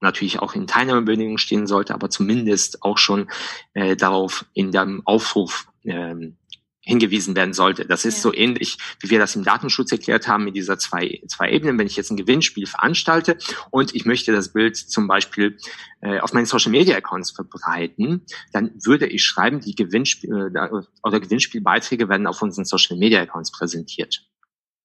natürlich 0.00 0.40
auch 0.40 0.54
in 0.54 0.66
Teilnahmebedingungen 0.66 1.38
stehen 1.38 1.66
sollte, 1.66 1.94
aber 1.94 2.08
zumindest 2.08 2.82
auch 2.82 2.98
schon 2.98 3.30
äh, 3.74 3.96
darauf 3.96 4.46
in 4.54 4.72
dem 4.72 5.02
Aufruf 5.06 5.68
ähm, 5.84 6.36
hingewiesen 6.82 7.36
werden 7.36 7.52
sollte. 7.52 7.84
Das 7.84 8.04
ist 8.04 8.16
ja. 8.16 8.22
so 8.22 8.34
ähnlich, 8.34 8.78
wie 9.00 9.10
wir 9.10 9.18
das 9.18 9.36
im 9.36 9.44
Datenschutz 9.44 9.92
erklärt 9.92 10.26
haben, 10.28 10.44
mit 10.44 10.56
dieser 10.56 10.78
zwei, 10.78 11.22
zwei 11.28 11.50
Ebenen. 11.50 11.78
Wenn 11.78 11.86
ich 11.86 11.96
jetzt 11.96 12.10
ein 12.10 12.16
Gewinnspiel 12.16 12.66
veranstalte 12.66 13.36
und 13.70 13.94
ich 13.94 14.06
möchte 14.06 14.32
das 14.32 14.52
Bild 14.52 14.76
zum 14.76 15.06
Beispiel 15.06 15.58
äh, 16.00 16.20
auf 16.20 16.32
meinen 16.32 16.46
Social 16.46 16.72
Media 16.72 16.96
Accounts 16.96 17.32
verbreiten, 17.32 18.24
dann 18.52 18.72
würde 18.82 19.06
ich 19.06 19.24
schreiben, 19.24 19.60
die 19.60 19.74
Gewinnspiel 19.74 20.52
äh, 20.54 20.68
oder 21.02 21.20
Gewinnspielbeiträge 21.20 22.08
werden 22.08 22.26
auf 22.26 22.40
unseren 22.40 22.64
Social 22.64 22.96
Media 22.96 23.20
Accounts 23.20 23.52
präsentiert. 23.52 24.26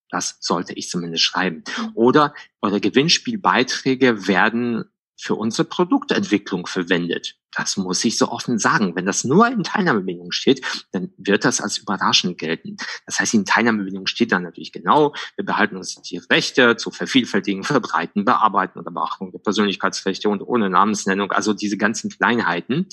Das 0.09 0.37
sollte 0.39 0.73
ich 0.73 0.89
zumindest 0.89 1.23
schreiben. 1.23 1.63
Oder, 1.93 2.33
oder 2.61 2.79
Gewinnspielbeiträge 2.79 4.27
werden 4.27 4.85
für 5.17 5.35
unsere 5.35 5.67
Produktentwicklung 5.67 6.67
verwendet. 6.67 7.37
Das 7.55 7.77
muss 7.77 8.03
ich 8.03 8.17
so 8.17 8.29
offen 8.29 8.59
sagen. 8.59 8.95
Wenn 8.95 9.05
das 9.05 9.23
nur 9.23 9.47
in 9.47 9.63
Teilnahmebedingungen 9.63 10.31
steht, 10.31 10.65
dann 10.91 11.11
wird 11.17 11.45
das 11.45 11.61
als 11.61 11.77
überraschend 11.77 12.37
gelten. 12.37 12.77
Das 13.05 13.19
heißt, 13.19 13.33
in 13.33 13.45
Teilnahmebedingungen 13.45 14.07
steht 14.07 14.31
dann 14.31 14.43
natürlich 14.43 14.71
genau, 14.71 15.13
wir 15.35 15.45
behalten 15.45 15.77
uns 15.77 15.95
die 16.01 16.17
Rechte 16.17 16.75
zu 16.75 16.91
vervielfältigen, 16.91 17.63
verbreiten, 17.63 18.25
bearbeiten 18.25 18.79
oder 18.79 18.91
Beachtung 18.91 19.31
der 19.31 19.39
Persönlichkeitsrechte 19.39 20.29
und 20.29 20.41
ohne 20.41 20.69
Namensnennung, 20.69 21.31
also 21.31 21.53
diese 21.53 21.77
ganzen 21.77 22.09
Kleinheiten. 22.09 22.87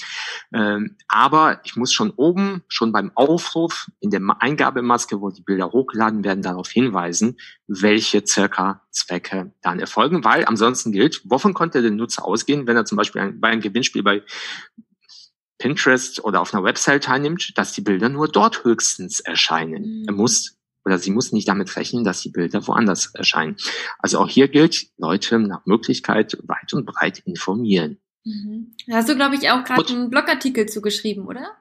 Ähm, 0.52 0.96
aber 1.08 1.60
ich 1.64 1.76
muss 1.76 1.92
schon 1.92 2.10
oben, 2.10 2.62
schon 2.68 2.92
beim 2.92 3.10
Aufruf 3.14 3.90
in 4.00 4.10
der 4.10 4.20
Eingabemaske, 4.38 5.20
wo 5.20 5.30
die 5.30 5.42
Bilder 5.42 5.72
hochgeladen 5.72 6.24
werden, 6.24 6.42
darauf 6.42 6.70
hinweisen, 6.70 7.36
welche 7.66 8.24
circa 8.26 8.82
Zwecke 8.92 9.52
dann 9.62 9.80
erfolgen, 9.80 10.24
weil 10.24 10.44
ansonsten 10.44 10.92
gilt, 10.92 11.22
wovon 11.24 11.54
konnte 11.54 11.82
der 11.82 11.90
Nutzer 11.90 12.24
ausgehen, 12.24 12.66
wenn 12.66 12.76
er 12.76 12.84
zum 12.84 12.96
Beispiel 12.96 13.32
bei 13.32 13.48
einem 13.48 13.60
Gewinnspiel 13.60 14.02
bei 14.02 14.22
Pinterest 15.58 16.24
oder 16.24 16.40
auf 16.40 16.52
einer 16.52 16.64
Website 16.64 17.04
teilnimmt, 17.04 17.56
dass 17.56 17.72
die 17.72 17.80
Bilder 17.80 18.08
nur 18.08 18.28
dort 18.28 18.64
höchstens 18.64 19.20
erscheinen. 19.20 20.00
Mhm. 20.00 20.04
Er 20.08 20.14
muss 20.14 20.58
oder 20.84 20.98
sie 20.98 21.12
muss 21.12 21.32
nicht 21.32 21.48
damit 21.48 21.76
rechnen, 21.76 22.04
dass 22.04 22.22
die 22.22 22.30
Bilder 22.30 22.66
woanders 22.66 23.14
erscheinen. 23.14 23.56
Also 23.98 24.18
auch 24.18 24.28
hier 24.28 24.48
gilt, 24.48 24.88
Leute 24.98 25.38
nach 25.38 25.64
Möglichkeit 25.64 26.36
weit 26.42 26.72
und 26.74 26.86
breit 26.86 27.20
informieren. 27.20 27.98
Mhm. 28.24 28.74
Da 28.86 28.96
hast 28.96 29.08
du, 29.08 29.16
glaube 29.16 29.36
ich, 29.36 29.50
auch 29.50 29.64
gerade 29.64 29.92
einen 29.92 30.10
Blogartikel 30.10 30.66
zugeschrieben, 30.66 31.26
oder? 31.26 31.56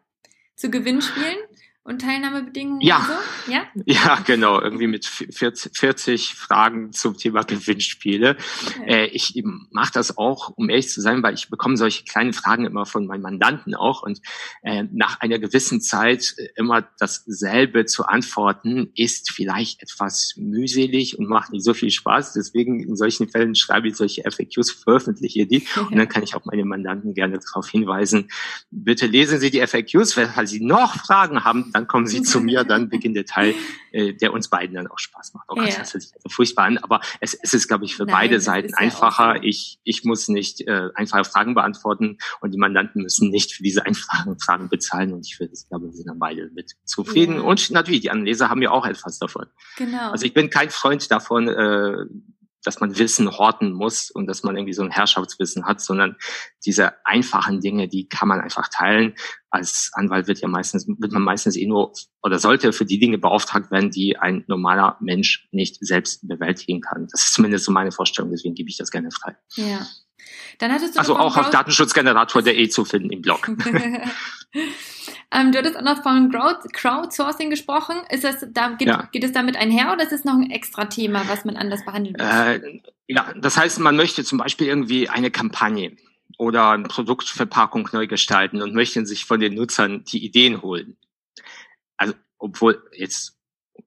Zu 0.56 0.70
Gewinnspielen? 0.70 1.38
Und 1.84 2.00
Teilnahmebedingungen 2.00 2.82
ja. 2.82 3.08
so? 3.08 3.52
Ja, 3.52 3.66
ja, 3.86 4.20
genau. 4.24 4.62
Irgendwie 4.62 4.86
mit 4.86 5.06
40, 5.06 5.76
40 5.76 6.36
Fragen 6.36 6.94
zum 6.94 7.18
Thema 7.18 7.42
Gewinnspiele. 7.48 8.38
Okay. 8.68 8.86
Äh, 8.86 9.06
ich 9.08 9.42
mache 9.72 9.92
das 9.94 10.18
auch, 10.18 10.50
um 10.56 10.70
ehrlich 10.70 10.90
zu 10.90 11.02
sein, 11.02 11.24
weil 11.24 11.34
ich 11.34 11.50
bekomme 11.50 11.78
solche 11.78 12.04
kleinen 12.04 12.34
Fragen 12.34 12.66
immer 12.66 12.86
von 12.86 13.08
meinen 13.08 13.24
Mandanten 13.24 13.74
auch 13.74 14.04
und 14.04 14.22
äh, 14.62 14.84
nach 14.92 15.22
einer 15.22 15.40
gewissen 15.40 15.82
Zeit 15.82 16.36
äh, 16.38 16.50
immer 16.56 16.88
dasselbe 17.00 17.86
zu 17.86 18.06
antworten 18.06 18.92
ist 18.96 19.32
vielleicht 19.32 19.82
etwas 19.82 20.36
mühselig 20.38 21.18
und 21.18 21.28
macht 21.28 21.52
nicht 21.52 21.66
so 21.66 21.74
viel 21.74 21.90
Spaß. 21.90 22.34
Deswegen 22.34 22.80
in 22.80 22.96
solchen 22.96 23.28
Fällen 23.28 23.56
schreibe 23.56 23.88
ich 23.88 23.96
solche 23.96 24.22
FAQs, 24.22 24.72
veröffentliche 24.72 25.48
die 25.48 25.68
okay. 25.76 25.88
und 25.90 25.98
dann 25.98 26.08
kann 26.08 26.22
ich 26.22 26.36
auch 26.36 26.46
meine 26.46 26.64
Mandanten 26.64 27.16
gerne 27.16 27.40
darauf 27.40 27.68
hinweisen. 27.70 28.30
Bitte 28.70 29.08
lesen 29.08 29.40
Sie 29.40 29.50
die 29.50 29.66
FAQs, 29.66 30.16
wenn 30.16 30.46
Sie 30.46 30.64
noch 30.64 30.96
Fragen 30.96 31.44
haben, 31.44 31.71
dann 31.76 31.88
kommen 31.88 32.08
sie 32.08 32.22
zu 32.22 32.42
mir, 32.42 32.64
dann 32.64 32.90
beginnt 32.90 33.16
der 33.16 33.26
Teil, 33.26 33.54
äh, 33.92 34.14
der 34.14 34.34
uns 34.34 34.50
beiden 34.50 34.76
dann 34.76 34.88
auch 34.88 35.00
Spaß 35.00 35.34
macht. 35.34 35.46
Oh 35.50 35.56
Gott, 35.56 35.70
ja. 35.70 35.78
das 35.78 35.94
hört 35.94 36.04
sich 36.04 36.14
also 36.16 36.30
furchtbar 36.30 36.66
an, 36.66 36.78
aber 36.78 37.02
es, 37.20 37.34
es 37.34 37.54
ist, 37.54 37.68
glaube 37.68 37.86
ich, 37.86 37.96
für 37.96 38.06
Nein, 38.06 38.16
beide 38.16 38.40
Seiten 38.40 38.74
einfacher. 38.74 39.36
Ja 39.36 39.42
ich, 39.44 39.80
ich 39.84 40.04
muss 40.04 40.28
nicht 40.28 40.62
äh, 40.62 40.90
einfache 40.96 41.24
Fragen 41.24 41.54
beantworten 41.54 42.18
und 42.40 42.52
die 42.52 42.58
Mandanten 42.58 43.04
müssen 43.04 43.30
nicht 43.30 43.54
für 43.54 43.64
diese 43.64 43.86
einfachen 43.86 44.40
Fragen 44.40 44.70
bezahlen 44.70 45.14
und 45.14 45.26
ich 45.26 45.40
würde, 45.40 45.54
ich 45.54 45.68
glaube, 45.68 45.86
wir 45.86 45.94
sind 45.94 46.08
dann 46.08 46.20
beide 46.20 46.50
mit 46.54 46.72
zufrieden. 46.86 47.36
Ja. 47.36 47.42
Und 47.42 47.72
natürlich, 47.72 48.02
die 48.02 48.12
Anleser 48.12 48.50
haben 48.50 48.62
ja 48.62 48.72
auch 48.72 48.86
etwas 48.86 49.20
davon. 49.20 49.48
Genau. 49.78 50.12
Also 50.12 50.26
ich 50.26 50.34
bin 50.34 50.50
kein 50.50 50.70
Freund 50.70 51.12
davon, 51.12 51.48
äh, 51.48 52.06
dass 52.64 52.80
man 52.80 52.98
Wissen 52.98 53.30
horten 53.38 53.74
muss 53.74 54.12
und 54.12 54.28
dass 54.28 54.44
man 54.44 54.56
irgendwie 54.56 54.74
so 54.74 54.84
ein 54.84 54.92
Herrschaftswissen 54.92 55.66
hat, 55.66 55.82
sondern 55.82 56.16
diese 56.66 56.94
einfachen 57.06 57.62
Dinge, 57.62 57.88
die 57.88 58.08
kann 58.08 58.28
man 58.28 58.40
einfach 58.40 58.68
teilen. 58.68 59.16
Als 59.50 59.92
Anwalt 59.94 60.28
wird 60.28 60.40
ja 60.40 60.48
meistens, 60.48 60.88
wird 60.88 61.12
man 61.12 61.24
meistens 61.24 61.58
eh 61.58 61.66
nur 61.66 61.94
oder 62.22 62.40
sollte 62.40 62.74
für 62.74 62.86
die 62.86 63.00
Dinge 63.00 63.18
beauftragt 63.18 63.72
werden, 63.72 63.92
die 63.92 64.18
ein 64.18 64.44
normaler 64.48 64.98
Mensch 65.02 65.48
nicht 65.52 65.78
selbst 65.82 66.28
bewältigen 66.28 66.82
kann. 66.82 67.08
Das 67.12 67.26
ist 67.26 67.34
zumindest 67.34 67.66
so 67.66 67.72
meine 67.72 67.92
Vorstellung, 67.92 68.32
deswegen 68.32 68.56
gebe 68.56 68.70
ich 68.70 68.78
das 68.78 68.92
gerne 68.92 69.12
frei. 69.12 69.36
Ja. 69.56 69.86
Dann 70.60 70.72
hattest 70.72 70.96
du 70.96 71.00
also 71.00 71.18
auch 71.18 71.38
auf 71.38 71.50
Datenschutzgenerator.de 71.50 72.70
zu 72.70 72.86
finden 72.86 73.10
im 73.10 73.22
Blog. 73.22 73.48
ähm, 75.32 75.52
du 75.52 75.58
hattest 75.58 75.78
auch 75.78 75.82
noch 75.82 76.04
von 76.04 76.32
Crowdsourcing 76.32 77.50
gesprochen. 77.50 77.96
Ist 78.10 78.24
das, 78.24 78.46
da, 78.52 78.70
geht, 78.70 78.88
ja. 78.88 79.10
geht 79.12 79.24
es 79.24 79.32
damit 79.32 79.58
einher 79.58 79.92
oder 79.94 80.04
ist 80.04 80.12
es 80.12 80.24
noch 80.24 80.36
ein 80.36 80.52
extra 80.52 80.86
Thema, 80.86 81.28
was 81.28 81.46
man 81.46 81.58
anders 81.58 81.84
behandeln 81.86 82.16
muss? 82.18 82.28
Äh, 82.28 82.82
ja, 83.08 83.34
das 83.36 83.58
heißt, 83.58 83.80
man 83.80 83.96
möchte 83.96 84.24
zum 84.24 84.38
Beispiel 84.38 84.68
irgendwie 84.68 85.10
eine 85.10 85.32
Kampagne 85.32 85.98
oder 86.38 86.72
eine 86.72 86.88
Produktverpackung 86.88 87.90
neu 87.92 88.08
gestalten 88.08 88.62
und 88.62 88.74
möchte 88.74 89.06
sich 89.06 89.26
von 89.26 89.40
den 89.40 89.56
Nutzern 89.56 90.04
die 90.06 90.24
Ideen 90.24 90.62
holen. 90.62 90.98
Also, 91.98 92.14
obwohl 92.38 92.84
jetzt 92.94 93.41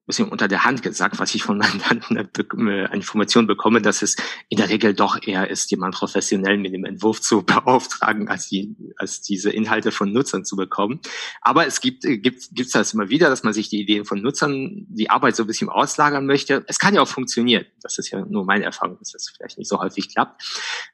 bisschen 0.05 0.29
unter 0.29 0.47
der 0.47 0.63
Hand 0.63 0.83
gesagt, 0.83 1.19
was 1.19 1.33
ich 1.33 1.43
von 1.43 1.57
Mandanten 1.57 2.17
an 2.17 2.93
Informationen 2.93 3.47
bekomme, 3.47 3.81
dass 3.81 4.01
es 4.01 4.15
in 4.49 4.57
der 4.57 4.69
Regel 4.69 4.93
doch 4.93 5.19
eher 5.25 5.49
ist, 5.49 5.71
jemand 5.71 5.95
professionell 5.95 6.57
mit 6.57 6.73
dem 6.73 6.85
Entwurf 6.85 7.21
zu 7.21 7.41
beauftragen, 7.43 8.27
als, 8.27 8.47
die, 8.49 8.75
als 8.97 9.21
diese 9.21 9.49
Inhalte 9.49 9.91
von 9.91 10.11
Nutzern 10.11 10.45
zu 10.45 10.55
bekommen. 10.55 10.99
Aber 11.41 11.65
es 11.65 11.81
gibt, 11.81 12.03
gibt, 12.03 12.49
gibt's 12.51 12.71
das 12.71 12.93
immer 12.93 13.09
wieder, 13.09 13.29
dass 13.29 13.43
man 13.43 13.53
sich 13.53 13.69
die 13.69 13.81
Ideen 13.81 14.05
von 14.05 14.21
Nutzern, 14.21 14.85
die 14.89 15.09
Arbeit 15.09 15.35
so 15.35 15.43
ein 15.43 15.47
bisschen 15.47 15.69
auslagern 15.69 16.25
möchte. 16.25 16.63
Es 16.67 16.79
kann 16.79 16.93
ja 16.93 17.01
auch 17.01 17.07
funktionieren. 17.07 17.65
Das 17.81 17.97
ist 17.97 18.11
ja 18.11 18.23
nur 18.25 18.45
meine 18.45 18.65
Erfahrung, 18.65 18.97
dass 18.99 19.11
das 19.11 19.29
vielleicht 19.35 19.57
nicht 19.57 19.69
so 19.69 19.79
häufig 19.79 20.13
klappt. 20.13 20.43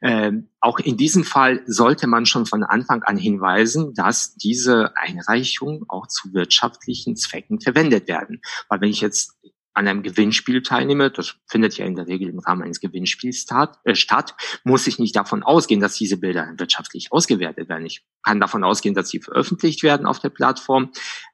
Ähm, 0.01 0.49
auch 0.59 0.79
in 0.79 0.95
diesem 0.95 1.23
Fall 1.23 1.61
sollte 1.65 2.07
man 2.07 2.25
schon 2.25 2.45
von 2.45 2.63
Anfang 2.63 3.03
an 3.03 3.17
hinweisen, 3.17 3.93
dass 3.93 4.35
diese 4.35 4.95
Einreichungen 4.95 5.83
auch 5.87 6.07
zu 6.07 6.33
wirtschaftlichen 6.33 7.15
Zwecken 7.15 7.59
verwendet 7.59 8.07
werden. 8.07 8.41
Weil 8.69 8.81
wenn 8.81 8.89
ich 8.89 9.00
jetzt 9.01 9.37
an 9.73 9.87
einem 9.87 10.03
Gewinnspiel 10.03 10.61
teilnehme, 10.61 11.11
das 11.11 11.35
findet 11.47 11.77
ja 11.77 11.85
in 11.85 11.95
der 11.95 12.07
Regel 12.07 12.27
im 12.29 12.39
Rahmen 12.39 12.63
eines 12.63 12.81
Gewinnspiels 12.81 13.37
statt, 13.37 13.79
äh, 13.85 13.95
statt, 13.95 14.35
muss 14.63 14.85
ich 14.87 14.99
nicht 14.99 15.15
davon 15.15 15.43
ausgehen, 15.43 15.79
dass 15.79 15.95
diese 15.95 16.17
Bilder 16.17 16.53
wirtschaftlich 16.57 17.11
ausgewertet 17.11 17.69
werden. 17.69 17.85
Ich 17.85 18.03
kann 18.23 18.41
davon 18.41 18.63
ausgehen, 18.63 18.95
dass 18.95 19.09
sie 19.09 19.21
veröffentlicht 19.21 19.81
werden 19.83 20.05
auf 20.05 20.19
der 20.19 20.29
Plattform, 20.29 20.91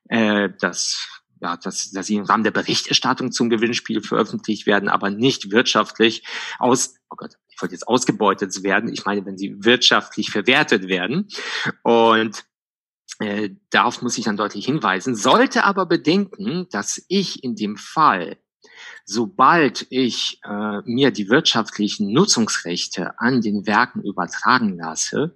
äh, 0.10 0.50
dass 0.60 1.08
ja, 1.40 1.56
dass, 1.56 1.92
dass 1.92 2.08
sie 2.08 2.16
im 2.16 2.26
Rahmen 2.26 2.44
der 2.44 2.52
Berichterstattung 2.52 3.32
zum 3.32 3.50
Gewinnspiel 3.50 4.02
veröffentlicht 4.02 4.66
werden, 4.66 4.90
aber 4.90 5.12
nicht 5.12 5.52
wirtschaftlich 5.52 6.24
aus, 6.58 6.96
oh 7.12 7.16
Gott, 7.16 7.36
ich 7.48 7.62
wollte 7.62 7.76
jetzt 7.76 7.88
ausgebeutet 7.88 8.64
werden. 8.64 8.92
Ich 8.92 9.06
meine, 9.06 9.26
wenn 9.26 9.38
sie 9.38 9.56
wirtschaftlich 9.60 10.32
verwertet 10.32 10.88
werden. 10.88 11.28
Und 11.84 12.44
äh, 13.20 13.50
darauf 13.70 14.02
muss 14.02 14.18
ich 14.18 14.26
dann 14.26 14.38
deutlich 14.38 14.66
hinweisen, 14.66 15.16
sollte 15.16 15.64
aber 15.64 15.86
bedenken, 15.86 16.68
dass 16.72 17.04
ich 17.08 17.44
in 17.44 17.56
dem 17.56 17.78
Fall, 17.78 18.38
sobald 19.06 19.88
ich 19.90 20.40
äh, 20.44 20.82
mir 20.86 21.12
die 21.12 21.30
wirtschaftlichen 21.30 22.12
Nutzungsrechte 22.12 23.20
an 23.20 23.42
den 23.42 23.66
Werken 23.66 24.04
übertragen 24.04 24.78
lasse, 24.78 25.36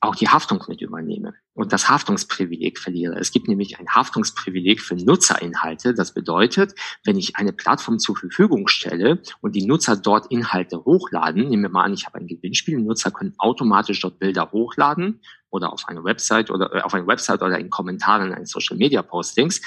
auch 0.00 0.16
die 0.16 0.28
Haftung 0.28 0.64
mit 0.66 0.80
übernehme 0.80 1.34
und 1.54 1.72
das 1.72 1.88
Haftungsprivileg 1.88 2.78
verliere. 2.78 3.18
Es 3.20 3.30
gibt 3.30 3.46
nämlich 3.46 3.78
ein 3.78 3.88
Haftungsprivileg 3.88 4.80
für 4.80 4.96
Nutzerinhalte. 4.96 5.94
Das 5.94 6.12
bedeutet, 6.12 6.74
wenn 7.04 7.16
ich 7.16 7.36
eine 7.36 7.52
Plattform 7.52 8.00
zur 8.00 8.16
Verfügung 8.16 8.66
stelle 8.66 9.22
und 9.40 9.54
die 9.54 9.64
Nutzer 9.64 9.96
dort 9.96 10.30
Inhalte 10.32 10.84
hochladen, 10.84 11.48
nehmen 11.48 11.62
wir 11.62 11.70
mal 11.70 11.84
an, 11.84 11.94
ich 11.94 12.06
habe 12.06 12.18
ein 12.18 12.26
Gewinnspiel, 12.26 12.80
Nutzer 12.80 13.12
können 13.12 13.34
automatisch 13.38 14.00
dort 14.00 14.18
Bilder 14.18 14.50
hochladen 14.50 15.20
oder 15.52 15.72
auf 15.72 15.86
eine 15.86 16.02
Website 16.02 16.50
oder 16.50 16.74
äh, 16.74 16.80
auf 16.80 16.94
eine 16.94 17.06
Website 17.06 17.42
oder 17.42 17.58
in 17.58 17.70
Kommentaren 17.70 18.32
eines 18.32 18.50
Social 18.50 18.76
Media 18.76 19.02
Postings, 19.02 19.60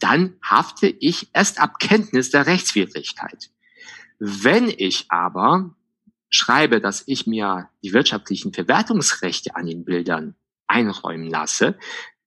dann 0.00 0.34
hafte 0.42 0.88
ich 0.88 1.28
erst 1.32 1.60
ab 1.60 1.78
Kenntnis 1.78 2.30
der 2.30 2.46
Rechtswidrigkeit. 2.46 3.50
Wenn 4.18 4.68
ich 4.68 5.06
aber 5.10 5.74
schreibe, 6.30 6.80
dass 6.80 7.04
ich 7.06 7.26
mir 7.26 7.68
die 7.82 7.92
wirtschaftlichen 7.92 8.52
Verwertungsrechte 8.52 9.54
an 9.54 9.66
den 9.66 9.84
Bildern 9.84 10.34
einräumen 10.66 11.30
lasse, 11.30 11.78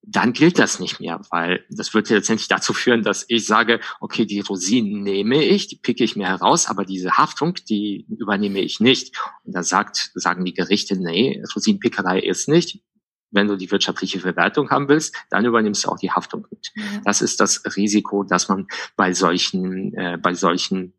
dann 0.04 0.34
gilt 0.34 0.58
das 0.58 0.80
nicht 0.80 1.00
mehr, 1.00 1.22
weil 1.30 1.64
das 1.70 1.94
wird 1.94 2.10
ja 2.10 2.16
letztendlich 2.16 2.48
dazu 2.48 2.74
führen, 2.74 3.04
dass 3.04 3.24
ich 3.28 3.46
sage, 3.46 3.80
okay, 4.00 4.26
die 4.26 4.40
Rosinen 4.40 5.04
nehme 5.04 5.44
ich, 5.44 5.68
die 5.68 5.76
picke 5.76 6.04
ich 6.04 6.16
mir 6.16 6.28
heraus, 6.28 6.68
aber 6.68 6.86
diese 6.86 7.18
Haftung, 7.18 7.54
die 7.70 8.08
übernehme 8.10 8.62
ich 8.62 8.80
nicht. 8.80 9.16
Und 9.44 9.56
da 9.56 9.62
sagt, 9.62 10.12
sagen 10.16 10.44
die 10.44 10.56
Gerichte, 10.56 10.96
nee, 10.96 11.44
Rosinenpickerei 11.56 12.20
ist 12.20 12.48
nicht. 12.48 12.80
Wenn 13.32 13.48
du 13.48 13.56
die 13.56 13.72
wirtschaftliche 13.72 14.20
Verwertung 14.20 14.70
haben 14.70 14.88
willst, 14.88 15.15
dann 15.30 15.46
übernimmst 15.46 15.86
du 15.86 15.89
auch 15.89 15.98
die 15.98 16.12
Haftung 16.12 16.46
mit. 16.50 16.72
Ja. 16.76 16.84
Das 17.06 17.22
ist 17.22 17.39
das 17.39 17.63
Risiko, 17.76 18.24
dass 18.24 18.50
man 18.50 18.67
bei 18.96 19.13
solchen, 19.13 19.94
äh, 19.94 20.17
bei 20.22 20.34
solchen 20.34 20.94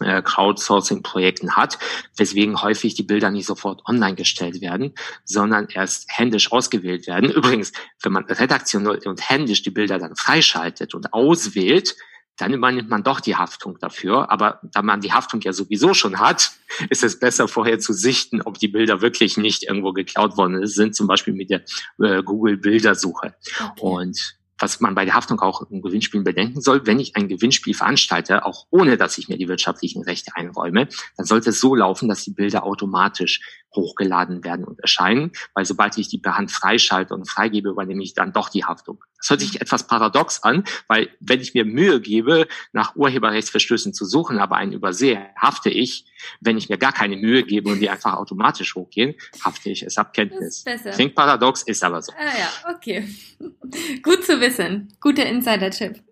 äh, 0.00 0.22
Crowdsourcing-Projekten 0.22 1.56
hat, 1.56 1.78
weswegen 2.16 2.62
häufig 2.62 2.94
die 2.94 3.02
Bilder 3.02 3.30
nicht 3.30 3.46
sofort 3.46 3.82
online 3.86 4.14
gestellt 4.14 4.60
werden, 4.60 4.94
sondern 5.24 5.68
erst 5.68 6.06
händisch 6.08 6.52
ausgewählt 6.52 7.06
werden. 7.06 7.30
Übrigens, 7.30 7.72
wenn 8.02 8.12
man 8.12 8.24
redaktionell 8.24 9.00
und 9.04 9.28
händisch 9.28 9.62
die 9.62 9.70
Bilder 9.70 9.98
dann 9.98 10.16
freischaltet 10.16 10.94
und 10.94 11.12
auswählt, 11.12 11.96
dann 12.40 12.54
übernimmt 12.54 12.88
man 12.88 13.02
doch 13.02 13.20
die 13.20 13.36
Haftung 13.36 13.78
dafür. 13.78 14.30
Aber 14.30 14.60
da 14.62 14.82
man 14.82 15.00
die 15.00 15.12
Haftung 15.12 15.40
ja 15.42 15.52
sowieso 15.52 15.94
schon 15.94 16.18
hat, 16.18 16.52
ist 16.90 17.04
es 17.04 17.18
besser 17.18 17.48
vorher 17.48 17.78
zu 17.78 17.92
sichten, 17.92 18.42
ob 18.42 18.58
die 18.58 18.68
Bilder 18.68 19.02
wirklich 19.02 19.36
nicht 19.36 19.64
irgendwo 19.64 19.92
geklaut 19.92 20.36
worden 20.36 20.66
sind, 20.66 20.94
zum 20.94 21.06
Beispiel 21.06 21.34
mit 21.34 21.50
der 21.50 21.62
äh, 22.02 22.22
Google-Bildersuche. 22.22 23.34
Okay. 23.58 23.80
Und 23.80 24.40
was 24.60 24.80
man 24.80 24.94
bei 24.94 25.04
der 25.04 25.14
Haftung 25.14 25.40
auch 25.40 25.62
im 25.70 25.82
Gewinnspiel 25.82 26.22
bedenken 26.22 26.60
soll, 26.60 26.86
wenn 26.86 27.00
ich 27.00 27.16
ein 27.16 27.28
Gewinnspiel 27.28 27.74
veranstalte, 27.74 28.44
auch 28.44 28.66
ohne 28.70 28.96
dass 28.96 29.18
ich 29.18 29.28
mir 29.28 29.38
die 29.38 29.48
wirtschaftlichen 29.48 30.02
Rechte 30.02 30.32
einräume, 30.34 30.88
dann 31.16 31.26
sollte 31.26 31.50
es 31.50 31.60
so 31.60 31.74
laufen, 31.74 32.08
dass 32.08 32.24
die 32.24 32.32
Bilder 32.32 32.64
automatisch 32.64 33.40
hochgeladen 33.74 34.44
werden 34.44 34.64
und 34.64 34.80
erscheinen, 34.80 35.32
weil 35.54 35.64
sobald 35.64 35.96
ich 35.98 36.08
die 36.08 36.18
per 36.18 36.36
Hand 36.36 36.50
freischalte 36.50 37.14
und 37.14 37.28
freigebe, 37.28 37.70
übernehme 37.70 38.02
ich 38.02 38.14
dann 38.14 38.32
doch 38.32 38.48
die 38.48 38.64
Haftung. 38.64 39.02
Das 39.18 39.30
hört 39.30 39.40
sich 39.40 39.60
etwas 39.60 39.86
paradox 39.86 40.42
an, 40.42 40.64
weil 40.88 41.10
wenn 41.20 41.40
ich 41.40 41.54
mir 41.54 41.64
Mühe 41.64 42.00
gebe, 42.00 42.48
nach 42.72 42.96
Urheberrechtsverstößen 42.96 43.92
zu 43.92 44.04
suchen, 44.04 44.38
aber 44.38 44.56
einen 44.56 44.72
übersehe, 44.72 45.28
hafte 45.36 45.70
ich. 45.70 46.06
Wenn 46.40 46.58
ich 46.58 46.68
mir 46.68 46.78
gar 46.78 46.92
keine 46.92 47.16
Mühe 47.16 47.42
gebe 47.44 47.70
und 47.70 47.80
die 47.80 47.90
einfach 47.90 48.14
automatisch 48.14 48.74
hochgehen, 48.74 49.14
hafte 49.44 49.70
ich 49.70 49.82
es 49.82 49.98
ab 49.98 50.12
Kenntnis. 50.12 50.64
Klingt 50.94 51.14
paradox, 51.14 51.62
ist 51.62 51.84
aber 51.84 52.02
so. 52.02 52.12
Ah 52.12 52.38
ja, 52.38 52.74
okay. 52.74 53.08
Gut 54.02 54.24
zu 54.24 54.40
wissen. 54.40 54.92
Guter 55.00 55.26
Insider-Tipp. 55.26 56.02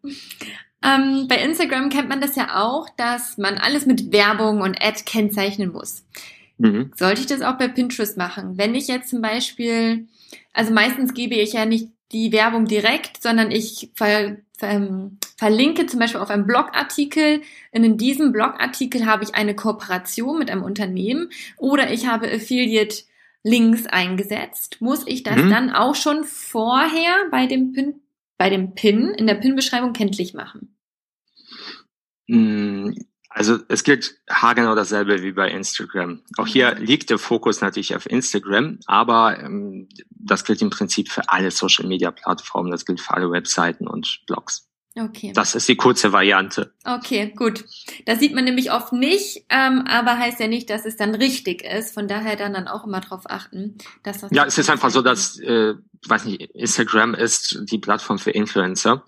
Ähm, 0.82 1.26
bei 1.28 1.42
Instagram 1.42 1.90
kennt 1.90 2.08
man 2.08 2.20
das 2.20 2.36
ja 2.36 2.62
auch, 2.62 2.88
dass 2.96 3.36
man 3.36 3.58
alles 3.58 3.86
mit 3.86 4.12
Werbung 4.12 4.60
und 4.60 4.80
Ad 4.80 5.02
kennzeichnen 5.04 5.72
muss. 5.72 6.04
Mhm. 6.58 6.92
Sollte 6.96 7.20
ich 7.20 7.26
das 7.26 7.40
auch 7.40 7.56
bei 7.56 7.68
Pinterest 7.68 8.16
machen? 8.16 8.58
Wenn 8.58 8.74
ich 8.74 8.88
jetzt 8.88 9.10
zum 9.10 9.22
Beispiel, 9.22 10.08
also 10.52 10.72
meistens 10.72 11.14
gebe 11.14 11.36
ich 11.36 11.54
ja 11.54 11.64
nicht 11.64 11.88
die 12.12 12.32
Werbung 12.32 12.66
direkt, 12.66 13.22
sondern 13.22 13.50
ich 13.50 13.90
ver, 13.94 14.38
ver, 14.56 14.70
ähm, 14.70 15.18
verlinke 15.36 15.86
zum 15.86 16.00
Beispiel 16.00 16.20
auf 16.20 16.30
einen 16.30 16.46
Blogartikel. 16.46 17.42
in 17.70 17.96
diesem 17.96 18.32
Blogartikel 18.32 19.06
habe 19.06 19.24
ich 19.24 19.34
eine 19.34 19.54
Kooperation 19.54 20.38
mit 20.38 20.50
einem 20.50 20.64
Unternehmen 20.64 21.30
oder 21.56 21.92
ich 21.92 22.06
habe 22.06 22.30
Affiliate 22.30 23.04
Links 23.44 23.86
eingesetzt. 23.86 24.78
Muss 24.80 25.06
ich 25.06 25.22
das 25.22 25.36
mhm. 25.36 25.50
dann 25.50 25.70
auch 25.70 25.94
schon 25.94 26.24
vorher 26.24 27.14
bei 27.30 27.46
dem 27.46 27.72
Pin, 27.72 28.00
bei 28.36 28.50
dem 28.50 28.74
Pin 28.74 29.14
in 29.16 29.26
der 29.26 29.34
Pin-Beschreibung 29.34 29.92
kenntlich 29.92 30.34
machen? 30.34 30.74
Also 33.38 33.60
es 33.68 33.84
gilt 33.84 34.16
haargenau 34.28 34.74
dasselbe 34.74 35.22
wie 35.22 35.30
bei 35.30 35.48
Instagram. 35.48 36.22
Auch 36.38 36.48
hier 36.48 36.74
mhm. 36.74 36.84
liegt 36.84 37.08
der 37.08 37.18
Fokus 37.18 37.60
natürlich 37.60 37.94
auf 37.94 38.10
Instagram, 38.10 38.80
aber 38.86 39.38
ähm, 39.38 39.88
das 40.10 40.44
gilt 40.44 40.60
im 40.60 40.70
Prinzip 40.70 41.08
für 41.08 41.28
alle 41.28 41.52
Social-Media-Plattformen, 41.52 42.72
das 42.72 42.84
gilt 42.84 43.00
für 43.00 43.14
alle 43.14 43.30
Webseiten 43.30 43.86
und 43.86 44.22
Blogs. 44.26 44.68
Okay. 44.98 45.32
Das 45.32 45.54
ist 45.54 45.68
die 45.68 45.76
kurze 45.76 46.12
Variante. 46.12 46.74
Okay, 46.88 47.34
gut. 47.36 47.66
Das 48.06 48.18
sieht 48.18 48.34
man 48.34 48.44
nämlich 48.44 48.72
oft 48.72 48.94
nicht, 48.94 49.44
ähm, 49.50 49.84
aber 49.86 50.18
heißt 50.18 50.40
ja 50.40 50.48
nicht, 50.48 50.70
dass 50.70 50.86
es 50.86 50.96
dann 50.96 51.14
richtig 51.14 51.62
ist. 51.62 51.92
Von 51.92 52.08
daher 52.08 52.34
dann 52.34 52.54
dann 52.54 52.66
auch 52.66 52.86
immer 52.86 53.00
darauf 53.00 53.28
achten, 53.28 53.76
dass 54.02 54.20
das. 54.20 54.30
Ja, 54.32 54.46
es 54.46 54.56
ist 54.56 54.70
einfach 54.70 54.90
so, 54.90 55.02
dass 55.02 55.38
äh, 55.40 55.74
weiß 56.06 56.24
nicht, 56.26 56.42
Instagram 56.54 57.14
ist 57.14 57.60
die 57.70 57.78
Plattform 57.78 58.18
für 58.18 58.30
Influencer. 58.30 59.04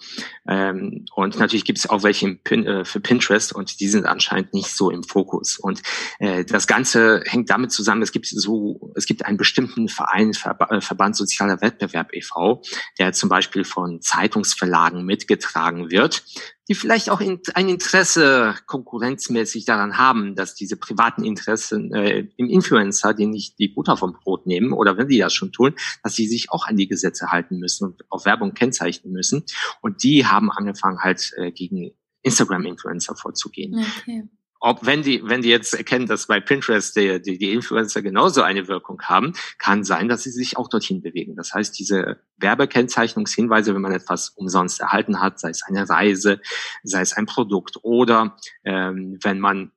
Ähm, 0.48 1.04
und 1.14 1.38
natürlich 1.38 1.64
gibt 1.64 1.78
es 1.78 1.88
auch 1.88 2.02
welche 2.02 2.34
Pin, 2.34 2.66
äh, 2.66 2.84
für 2.84 3.00
Pinterest 3.00 3.54
und 3.54 3.80
die 3.80 3.88
sind 3.88 4.06
anscheinend 4.06 4.54
nicht 4.54 4.74
so 4.74 4.90
im 4.90 5.04
Fokus. 5.04 5.58
Und 5.58 5.82
äh, 6.18 6.44
das 6.44 6.66
Ganze 6.66 7.22
hängt 7.26 7.50
damit 7.50 7.72
zusammen, 7.72 8.02
es 8.02 8.12
gibt 8.12 8.26
so, 8.26 8.92
es 8.96 9.06
gibt 9.06 9.24
einen 9.24 9.36
bestimmten 9.36 9.88
Verein, 9.88 10.34
Verba 10.34 10.66
äh, 10.70 10.80
Verband 10.80 11.16
Sozialer 11.16 11.60
Wettbewerb 11.60 12.12
e.V., 12.12 12.62
der 12.98 13.12
zum 13.12 13.28
Beispiel 13.28 13.64
von 13.64 14.00
Zeitungsverlagen 14.00 15.04
mitgetragen 15.04 15.90
wird 15.90 16.24
die 16.70 16.76
vielleicht 16.76 17.10
auch 17.10 17.20
in, 17.20 17.40
ein 17.54 17.68
Interesse 17.68 18.54
konkurrenzmäßig 18.66 19.64
daran 19.64 19.98
haben, 19.98 20.36
dass 20.36 20.54
diese 20.54 20.76
privaten 20.76 21.24
Interessen 21.24 21.92
äh, 21.92 22.28
im 22.36 22.48
Influencer, 22.48 23.12
den 23.12 23.30
nicht 23.30 23.58
die 23.58 23.66
Butter 23.66 23.96
vom 23.96 24.12
Brot 24.12 24.46
nehmen, 24.46 24.72
oder 24.72 24.96
wenn 24.96 25.08
die 25.08 25.18
das 25.18 25.34
schon 25.34 25.50
tun, 25.50 25.74
dass 26.04 26.14
sie 26.14 26.28
sich 26.28 26.52
auch 26.52 26.68
an 26.68 26.76
die 26.76 26.86
Gesetze 26.86 27.32
halten 27.32 27.58
müssen 27.58 27.86
und 27.86 28.04
auf 28.08 28.24
Werbung 28.24 28.54
kennzeichnen 28.54 29.12
müssen. 29.12 29.42
Und 29.80 30.04
die 30.04 30.26
haben 30.26 30.48
angefangen 30.48 31.00
halt 31.00 31.32
äh, 31.36 31.50
gegen 31.50 31.90
Instagram-Influencer 32.22 33.16
vorzugehen. 33.16 33.84
Okay 34.02 34.28
ob 34.60 34.84
wenn 34.84 35.02
die, 35.02 35.22
wenn 35.24 35.42
die 35.42 35.48
jetzt 35.48 35.74
erkennen, 35.74 36.06
dass 36.06 36.26
bei 36.26 36.38
Pinterest 36.38 36.94
die, 36.94 37.20
die, 37.20 37.38
die 37.38 37.52
Influencer 37.52 38.02
genauso 38.02 38.42
eine 38.42 38.68
Wirkung 38.68 39.00
haben, 39.02 39.32
kann 39.58 39.84
sein, 39.84 40.08
dass 40.08 40.22
sie 40.22 40.30
sich 40.30 40.56
auch 40.58 40.68
dorthin 40.68 41.00
bewegen. 41.00 41.34
Das 41.34 41.54
heißt, 41.54 41.78
diese 41.78 42.20
Werbekennzeichnungshinweise, 42.36 43.74
wenn 43.74 43.80
man 43.80 43.92
etwas 43.92 44.28
umsonst 44.30 44.80
erhalten 44.80 45.20
hat, 45.20 45.40
sei 45.40 45.50
es 45.50 45.62
eine 45.62 45.88
Reise, 45.88 46.40
sei 46.82 47.00
es 47.00 47.14
ein 47.14 47.26
Produkt 47.26 47.78
oder 47.82 48.36
ähm, 48.64 49.18
wenn 49.22 49.40
man 49.40 49.72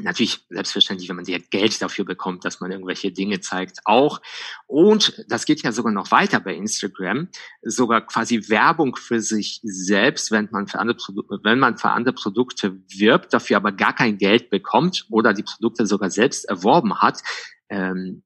Natürlich 0.00 0.44
selbstverständlich, 0.48 1.08
wenn 1.08 1.16
man 1.16 1.24
dir 1.24 1.38
Geld 1.38 1.80
dafür 1.80 2.04
bekommt, 2.04 2.44
dass 2.44 2.60
man 2.60 2.72
irgendwelche 2.72 3.12
Dinge 3.12 3.40
zeigt, 3.40 3.78
auch. 3.84 4.20
Und 4.66 5.24
das 5.28 5.46
geht 5.46 5.62
ja 5.62 5.70
sogar 5.70 5.92
noch 5.92 6.10
weiter 6.10 6.40
bei 6.40 6.54
Instagram, 6.54 7.28
sogar 7.62 8.04
quasi 8.04 8.48
Werbung 8.48 8.96
für 8.96 9.20
sich 9.20 9.60
selbst, 9.62 10.32
wenn 10.32 10.48
man 10.50 10.66
für 10.66 10.80
andere, 10.80 10.96
wenn 11.44 11.60
man 11.60 11.78
für 11.78 11.90
andere 11.90 12.14
Produkte 12.14 12.76
wirbt, 12.88 13.32
dafür 13.32 13.58
aber 13.58 13.70
gar 13.70 13.94
kein 13.94 14.18
Geld 14.18 14.50
bekommt 14.50 15.06
oder 15.10 15.32
die 15.32 15.44
Produkte 15.44 15.86
sogar 15.86 16.10
selbst 16.10 16.44
erworben 16.46 17.00
hat. 17.00 17.22
Ähm, 17.68 18.24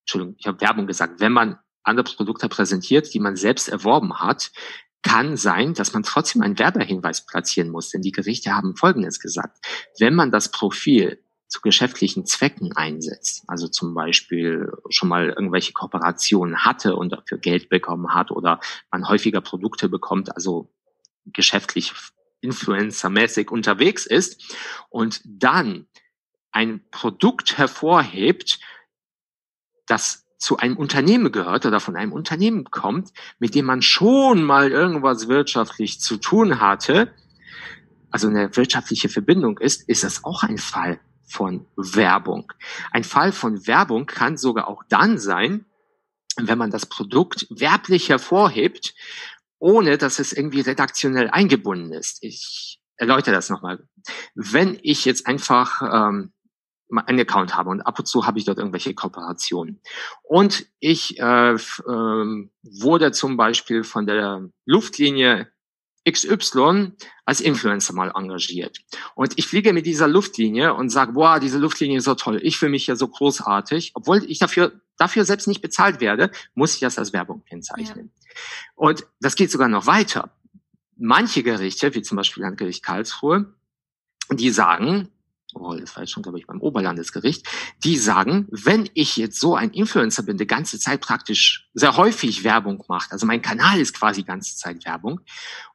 Entschuldigung, 0.00 0.36
ich 0.38 0.46
habe 0.46 0.60
Werbung 0.60 0.86
gesagt. 0.88 1.20
Wenn 1.20 1.32
man 1.32 1.58
andere 1.84 2.04
Produkte 2.16 2.48
präsentiert, 2.48 3.14
die 3.14 3.20
man 3.20 3.36
selbst 3.36 3.68
erworben 3.68 4.18
hat, 4.20 4.50
kann 5.06 5.36
sein, 5.36 5.72
dass 5.72 5.92
man 5.92 6.02
trotzdem 6.02 6.42
einen 6.42 6.58
Werbehinweis 6.58 7.24
platzieren 7.24 7.70
muss, 7.70 7.90
denn 7.90 8.02
die 8.02 8.10
Gerichte 8.10 8.56
haben 8.56 8.74
Folgendes 8.74 9.20
gesagt. 9.20 9.64
Wenn 10.00 10.16
man 10.16 10.32
das 10.32 10.50
Profil 10.50 11.22
zu 11.46 11.60
geschäftlichen 11.60 12.26
Zwecken 12.26 12.76
einsetzt, 12.76 13.44
also 13.46 13.68
zum 13.68 13.94
Beispiel 13.94 14.72
schon 14.90 15.08
mal 15.08 15.28
irgendwelche 15.28 15.72
Kooperationen 15.72 16.64
hatte 16.64 16.96
und 16.96 17.10
dafür 17.10 17.38
Geld 17.38 17.68
bekommen 17.68 18.14
hat 18.14 18.32
oder 18.32 18.58
man 18.90 19.08
häufiger 19.08 19.40
Produkte 19.40 19.88
bekommt, 19.88 20.34
also 20.34 20.72
geschäftlich 21.26 21.92
Influencer-mäßig 22.40 23.50
unterwegs 23.50 24.06
ist 24.06 24.56
und 24.88 25.20
dann 25.24 25.86
ein 26.50 26.84
Produkt 26.90 27.58
hervorhebt, 27.58 28.58
das 29.86 30.25
zu 30.38 30.58
einem 30.58 30.76
Unternehmen 30.76 31.32
gehört 31.32 31.66
oder 31.66 31.80
von 31.80 31.96
einem 31.96 32.12
Unternehmen 32.12 32.64
kommt, 32.64 33.10
mit 33.38 33.54
dem 33.54 33.66
man 33.66 33.82
schon 33.82 34.42
mal 34.42 34.70
irgendwas 34.70 35.28
wirtschaftlich 35.28 36.00
zu 36.00 36.18
tun 36.18 36.60
hatte, 36.60 37.12
also 38.10 38.28
eine 38.28 38.54
wirtschaftliche 38.56 39.08
Verbindung 39.08 39.58
ist, 39.58 39.88
ist 39.88 40.04
das 40.04 40.24
auch 40.24 40.42
ein 40.42 40.58
Fall 40.58 41.00
von 41.26 41.66
Werbung. 41.76 42.52
Ein 42.92 43.04
Fall 43.04 43.32
von 43.32 43.66
Werbung 43.66 44.06
kann 44.06 44.36
sogar 44.36 44.68
auch 44.68 44.84
dann 44.88 45.18
sein, 45.18 45.66
wenn 46.36 46.58
man 46.58 46.70
das 46.70 46.86
Produkt 46.86 47.46
werblich 47.50 48.08
hervorhebt, 48.08 48.94
ohne 49.58 49.98
dass 49.98 50.18
es 50.18 50.32
irgendwie 50.32 50.60
redaktionell 50.60 51.30
eingebunden 51.30 51.92
ist. 51.92 52.22
Ich 52.22 52.80
erläutere 52.96 53.34
das 53.34 53.50
nochmal. 53.50 53.86
Wenn 54.34 54.78
ich 54.82 55.04
jetzt 55.04 55.26
einfach 55.26 55.82
ähm, 55.82 56.32
einen 56.94 57.20
Account 57.20 57.56
habe 57.56 57.70
und 57.70 57.80
ab 57.82 57.98
und 57.98 58.06
zu 58.06 58.26
habe 58.26 58.38
ich 58.38 58.44
dort 58.44 58.58
irgendwelche 58.58 58.94
Kooperationen. 58.94 59.80
Und 60.22 60.66
ich 60.78 61.18
äh, 61.18 61.54
äh, 61.54 61.58
wurde 61.58 63.12
zum 63.12 63.36
Beispiel 63.36 63.84
von 63.84 64.06
der 64.06 64.48
Luftlinie 64.64 65.50
XY 66.08 66.92
als 67.24 67.40
Influencer 67.40 67.92
mal 67.92 68.12
engagiert. 68.14 68.78
Und 69.16 69.32
ich 69.36 69.48
fliege 69.48 69.72
mit 69.72 69.86
dieser 69.86 70.06
Luftlinie 70.06 70.74
und 70.74 70.90
sage, 70.90 71.12
boah, 71.12 71.40
diese 71.40 71.58
Luftlinie 71.58 71.98
ist 71.98 72.04
so 72.04 72.14
toll, 72.14 72.38
ich 72.42 72.58
fühle 72.58 72.70
mich 72.70 72.86
ja 72.86 72.94
so 72.94 73.08
großartig. 73.08 73.92
Obwohl 73.94 74.24
ich 74.24 74.38
dafür, 74.38 74.80
dafür 74.96 75.24
selbst 75.24 75.48
nicht 75.48 75.62
bezahlt 75.62 76.00
werde, 76.00 76.30
muss 76.54 76.74
ich 76.74 76.80
das 76.80 76.98
als 76.98 77.12
Werbung 77.12 77.42
kennzeichnen. 77.44 78.12
Ja. 78.14 78.30
Und 78.76 79.06
das 79.20 79.34
geht 79.34 79.50
sogar 79.50 79.68
noch 79.68 79.86
weiter. 79.86 80.30
Manche 80.96 81.42
Gerichte, 81.42 81.94
wie 81.94 82.02
zum 82.02 82.16
Beispiel 82.16 82.44
Landgericht 82.44 82.84
Karlsruhe, 82.84 83.52
die 84.30 84.50
sagen, 84.50 85.08
oh, 85.60 85.74
das 85.74 85.94
war 85.96 86.02
jetzt 86.02 86.12
schon, 86.12 86.22
glaube 86.22 86.38
ich, 86.38 86.46
beim 86.46 86.60
Oberlandesgericht, 86.60 87.46
die 87.84 87.96
sagen, 87.96 88.46
wenn 88.50 88.88
ich 88.94 89.16
jetzt 89.16 89.40
so 89.40 89.54
ein 89.54 89.70
Influencer 89.70 90.22
bin, 90.22 90.36
der 90.36 90.46
ganze 90.46 90.78
Zeit 90.78 91.00
praktisch 91.00 91.68
sehr 91.74 91.96
häufig 91.96 92.44
Werbung 92.44 92.82
macht, 92.88 93.12
also 93.12 93.26
mein 93.26 93.42
Kanal 93.42 93.80
ist 93.80 93.94
quasi 93.94 94.22
ganze 94.22 94.56
Zeit 94.56 94.84
Werbung, 94.84 95.20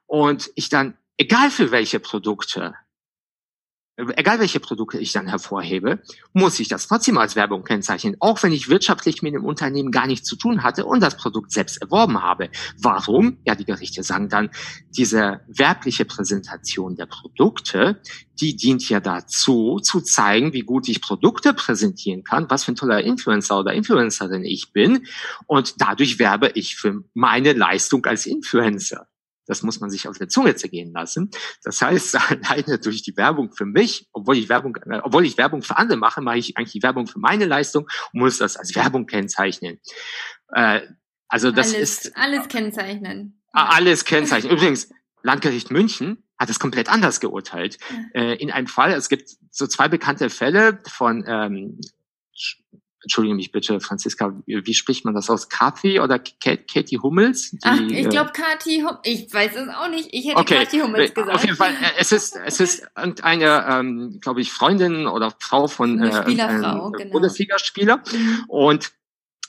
und 0.06 0.50
ich 0.56 0.68
dann, 0.68 0.96
egal 1.16 1.50
für 1.50 1.70
welche 1.70 1.98
Produkte, 1.98 2.74
egal 3.96 4.40
welche 4.40 4.60
Produkte 4.60 4.98
ich 4.98 5.12
dann 5.12 5.28
hervorhebe, 5.28 6.02
muss 6.32 6.58
ich 6.60 6.68
das 6.68 6.88
trotzdem 6.88 7.18
als 7.18 7.36
Werbung 7.36 7.62
kennzeichnen, 7.64 8.16
auch 8.20 8.42
wenn 8.42 8.52
ich 8.52 8.68
wirtschaftlich 8.68 9.22
mit 9.22 9.34
dem 9.34 9.44
Unternehmen 9.44 9.90
gar 9.90 10.06
nichts 10.06 10.26
zu 10.26 10.36
tun 10.36 10.62
hatte 10.62 10.86
und 10.86 11.00
das 11.00 11.16
Produkt 11.16 11.52
selbst 11.52 11.80
erworben 11.80 12.22
habe. 12.22 12.48
Warum? 12.80 13.38
Ja, 13.44 13.54
die 13.54 13.64
Gerichte 13.64 14.02
sagen 14.02 14.28
dann, 14.28 14.50
diese 14.90 15.40
werbliche 15.46 16.04
Präsentation 16.04 16.96
der 16.96 17.06
Produkte, 17.06 18.00
die 18.40 18.56
dient 18.56 18.88
ja 18.88 19.00
dazu, 19.00 19.78
zu 19.82 20.00
zeigen, 20.00 20.52
wie 20.52 20.62
gut 20.62 20.88
ich 20.88 21.02
Produkte 21.02 21.52
präsentieren 21.52 22.24
kann, 22.24 22.48
was 22.48 22.64
für 22.64 22.72
ein 22.72 22.76
toller 22.76 23.02
Influencer 23.02 23.58
oder 23.58 23.74
Influencerin 23.74 24.44
ich 24.44 24.72
bin 24.72 25.06
und 25.46 25.80
dadurch 25.80 26.18
werbe 26.18 26.50
ich 26.54 26.76
für 26.76 27.04
meine 27.14 27.52
Leistung 27.52 28.06
als 28.06 28.26
Influencer. 28.26 29.06
Das 29.46 29.62
muss 29.62 29.80
man 29.80 29.90
sich 29.90 30.08
auf 30.08 30.18
der 30.18 30.28
Zunge 30.28 30.54
zergehen 30.54 30.92
lassen. 30.92 31.30
Das 31.64 31.80
heißt, 31.80 32.16
alleine 32.30 32.78
durch 32.78 33.02
die 33.02 33.16
Werbung 33.16 33.52
für 33.52 33.66
mich, 33.66 34.08
obwohl 34.12 34.36
ich 34.36 34.48
Werbung, 34.48 34.76
äh, 34.76 35.00
obwohl 35.02 35.24
ich 35.24 35.38
Werbung 35.38 35.62
für 35.62 35.76
andere 35.76 35.98
mache, 35.98 36.20
mache 36.20 36.38
ich 36.38 36.56
eigentlich 36.56 36.72
die 36.72 36.82
Werbung 36.82 37.06
für 37.06 37.18
meine 37.18 37.46
Leistung 37.46 37.88
und 38.12 38.20
muss 38.20 38.38
das 38.38 38.56
als 38.56 38.74
Werbung 38.74 39.06
kennzeichnen. 39.06 39.80
Äh, 40.54 40.82
also 41.28 41.50
das 41.50 41.74
alles, 41.74 42.04
ist 42.04 42.16
alles 42.16 42.48
kennzeichnen. 42.48 43.42
Alles 43.52 44.04
kennzeichnen. 44.04 44.52
Übrigens, 44.52 44.90
Landgericht 45.22 45.70
München 45.70 46.24
hat 46.38 46.50
es 46.50 46.58
komplett 46.58 46.88
anders 46.88 47.20
geurteilt. 47.20 47.78
Äh, 48.14 48.34
in 48.36 48.50
einem 48.50 48.66
Fall, 48.66 48.92
es 48.92 49.08
gibt 49.08 49.30
so 49.50 49.66
zwei 49.66 49.88
bekannte 49.88 50.28
Fälle 50.28 50.80
von 50.88 51.24
ähm, 51.26 51.80
entschuldige 53.02 53.34
mich 53.34 53.52
bitte, 53.52 53.80
Franziska, 53.80 54.34
wie, 54.46 54.74
spricht 54.74 55.04
man 55.04 55.14
das 55.14 55.28
aus? 55.28 55.48
Kathi 55.48 56.00
oder 56.00 56.18
Katie 56.18 56.98
Hummels? 56.98 57.50
Die, 57.50 57.58
Ach, 57.62 57.80
ich 57.80 58.08
glaube 58.08 58.30
äh, 58.30 58.40
Kathi 58.40 58.80
Hummels, 58.80 59.00
ich 59.04 59.32
weiß 59.32 59.56
es 59.56 59.68
auch 59.68 59.88
nicht, 59.88 60.08
ich 60.12 60.26
hätte 60.26 60.38
okay. 60.38 60.58
Kathi 60.64 60.78
Hummels 60.80 61.10
äh, 61.10 61.14
gesagt. 61.14 61.34
Auf 61.34 61.44
jeden 61.44 61.56
Fall, 61.56 61.72
äh, 61.72 61.98
es 61.98 62.12
ist, 62.12 62.36
es 62.44 62.60
ist 62.60 62.84
irgendeine, 62.96 63.66
ähm, 63.68 64.18
glaube 64.20 64.40
ich, 64.40 64.52
Freundin 64.52 65.06
oder 65.06 65.32
Frau 65.38 65.68
von 65.68 66.02
äh, 66.02 66.10
einem 66.10 66.36
genau. 66.36 66.92
Bundesligaspieler 67.10 68.02
mhm. 68.12 68.44
und 68.48 68.92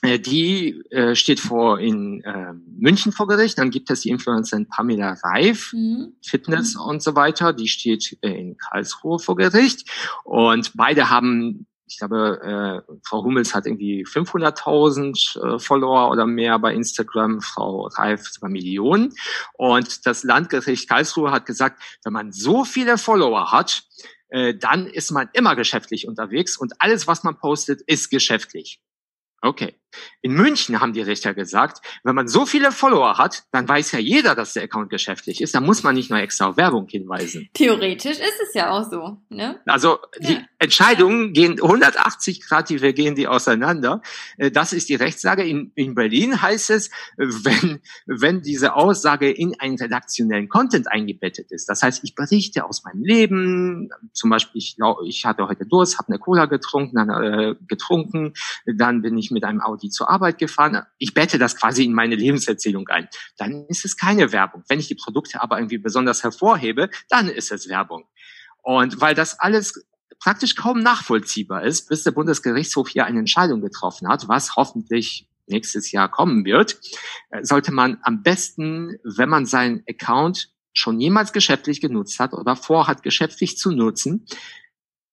die 0.04 0.84
äh, 0.90 1.16
steht 1.16 1.40
vor 1.40 1.80
in 1.80 2.22
äh, 2.24 2.52
München 2.78 3.14
vor 3.14 3.26
Gericht. 3.26 3.58
Dann 3.58 3.72
gibt 3.72 3.90
es 3.90 4.02
die 4.02 4.10
Influencerin 4.10 4.68
Pamela 4.68 5.16
Reif, 5.24 5.72
mhm. 5.72 6.18
Fitness 6.22 6.76
mhm. 6.76 6.82
und 6.82 7.02
so 7.02 7.16
weiter. 7.16 7.54
Die 7.54 7.70
steht 7.70 8.18
äh, 8.20 8.38
in 8.38 8.58
Karlsruhe 8.58 9.18
vor 9.18 9.38
Gericht. 9.38 9.90
Und 10.26 10.74
beide 10.76 11.10
haben 11.10 11.68
ich 11.94 12.00
glaube, 12.00 12.84
äh, 12.90 12.96
Frau 13.04 13.24
Hummels 13.24 13.54
hat 13.54 13.68
irgendwie 13.68 14.04
500.000 14.04 15.56
äh, 15.56 15.60
Follower 15.60 16.10
oder 16.10 16.26
mehr 16.26 16.58
bei 16.58 16.74
Instagram, 16.74 17.40
Frau 17.40 17.86
Reif 17.86 18.28
sogar 18.30 18.50
Millionen. 18.50 19.14
Und 19.54 20.08
das 20.08 20.24
Landgericht 20.24 20.90
Karlsruhe 20.90 21.30
hat 21.30 21.46
gesagt, 21.46 21.80
wenn 22.04 22.14
man 22.14 22.32
so 22.32 22.66
viele 22.66 22.98
Follower 22.98 23.52
hat, 23.52 23.84
äh, 24.30 24.56
dann 24.56 24.88
ist 24.88 25.12
man 25.12 25.30
immer 25.34 25.56
geschäftlich 25.56 26.08
unterwegs 26.08 26.58
und 26.58 26.74
alles, 26.80 27.06
was 27.06 27.24
man 27.24 27.38
postet, 27.38 27.82
ist 27.82 28.10
geschäftlich. 28.10 28.82
Okay. 29.44 29.80
In 30.22 30.34
München 30.34 30.80
haben 30.80 30.94
die 30.94 31.02
Richter 31.02 31.34
gesagt, 31.34 31.86
wenn 32.04 32.16
man 32.16 32.28
so 32.28 32.46
viele 32.46 32.72
Follower 32.72 33.18
hat, 33.18 33.44
dann 33.52 33.68
weiß 33.68 33.92
ja 33.92 34.00
jeder, 34.00 34.36
dass 34.36 34.54
der 34.54 34.64
Account 34.64 34.90
geschäftlich 34.90 35.42
ist. 35.42 35.56
Da 35.56 35.62
muss 35.62 35.84
man 35.84 35.96
nicht 35.96 36.10
nur 36.10 36.20
extra 36.20 36.48
auf 36.48 36.58
Werbung 36.58 36.88
hinweisen. 36.88 37.50
Theoretisch 37.54 38.20
ist 38.20 38.42
es 38.48 38.54
ja 38.54 38.72
auch 38.72 38.90
so. 38.90 39.18
Ne? 39.30 39.60
Also 39.66 40.00
die 40.20 40.40
Entscheidungen 40.60 41.34
gehen 41.34 41.62
180 41.62 42.42
Grad, 42.42 42.70
die 42.70 42.82
wir 42.82 42.94
gehen 42.94 43.16
die 43.16 43.28
auseinander. 43.28 44.02
Äh, 44.38 44.52
das 44.52 44.74
ist 44.74 44.90
die 44.90 44.96
Rechtslage. 44.96 45.44
In, 45.44 45.72
in 45.76 45.96
Berlin 45.96 46.42
heißt 46.42 46.70
es, 46.70 46.90
wenn, 47.18 47.80
wenn 48.06 48.42
diese 48.42 48.76
Aussage 48.76 49.30
in 49.30 49.60
einen 49.60 49.78
redaktionellen 49.78 50.50
Content 50.50 50.92
eingebettet 50.92 51.52
ist. 51.52 51.70
Das 51.70 51.84
heißt, 51.84 52.04
ich 52.04 52.16
berichte 52.16 52.66
aus 52.66 52.84
meinem 52.84 53.04
Leben. 53.04 53.90
Zum 54.14 54.30
Beispiel, 54.30 54.60
ich, 54.60 54.78
ich 55.06 55.26
hatte 55.26 55.48
heute 55.48 55.66
Durst, 55.66 55.98
habe 55.98 56.10
eine 56.10 56.20
Cola 56.20 56.46
getrunken, 56.46 56.96
dann, 56.96 57.10
äh, 57.10 57.56
getrunken, 57.68 58.34
dann 58.66 59.02
bin 59.02 59.18
ich 59.18 59.32
mit 59.32 59.44
einem 59.44 59.62
Auto 59.62 59.83
die 59.84 59.90
zur 59.90 60.10
Arbeit 60.10 60.38
gefahren. 60.40 60.82
Ich 60.98 61.14
bette 61.14 61.38
das 61.38 61.56
quasi 61.56 61.84
in 61.84 61.94
meine 61.94 62.16
Lebenserzählung 62.16 62.88
ein. 62.88 63.08
Dann 63.38 63.66
ist 63.68 63.86
es 63.86 63.98
keine 63.98 64.32
Werbung. 64.32 64.64
Wenn 64.68 64.80
ich 64.80 64.88
die 64.88 64.96
Produkte 64.96 65.42
aber 65.42 65.58
irgendwie 65.58 65.78
besonders 65.78 66.24
hervorhebe, 66.24 66.90
dann 67.10 67.28
ist 67.28 67.52
es 67.52 67.70
Werbung. 67.70 68.06
Und 68.64 69.02
weil 69.02 69.14
das 69.14 69.40
alles 69.40 69.86
praktisch 70.20 70.56
kaum 70.56 70.80
nachvollziehbar 70.80 71.64
ist, 71.64 71.90
bis 71.90 72.04
der 72.04 72.12
Bundesgerichtshof 72.12 72.88
hier 72.88 73.06
eine 73.06 73.20
Entscheidung 73.20 73.62
getroffen 73.62 74.08
hat, 74.08 74.28
was 74.30 74.56
hoffentlich 74.56 75.28
nächstes 75.48 75.92
Jahr 75.92 76.10
kommen 76.10 76.46
wird, 76.46 76.80
äh, 77.30 77.44
sollte 77.44 77.74
man 77.74 77.98
am 78.04 78.24
besten, 78.24 78.98
wenn 79.04 79.28
man 79.28 79.46
seinen 79.46 79.84
Account 79.90 80.50
schon 80.72 81.00
jemals 81.00 81.34
geschäftlich 81.34 81.82
genutzt 81.82 82.20
hat 82.20 82.34
oder 82.34 82.56
vorhat, 82.56 83.04
geschäftlich 83.04 83.58
zu 83.58 83.72
nutzen, 83.72 84.26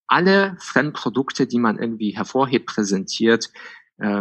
alle 0.07 0.57
Fremdprodukte, 0.59 1.47
die 1.47 1.59
man 1.59 1.79
irgendwie 1.79 2.15
hervorhebt, 2.15 2.65
präsentiert, 2.65 3.49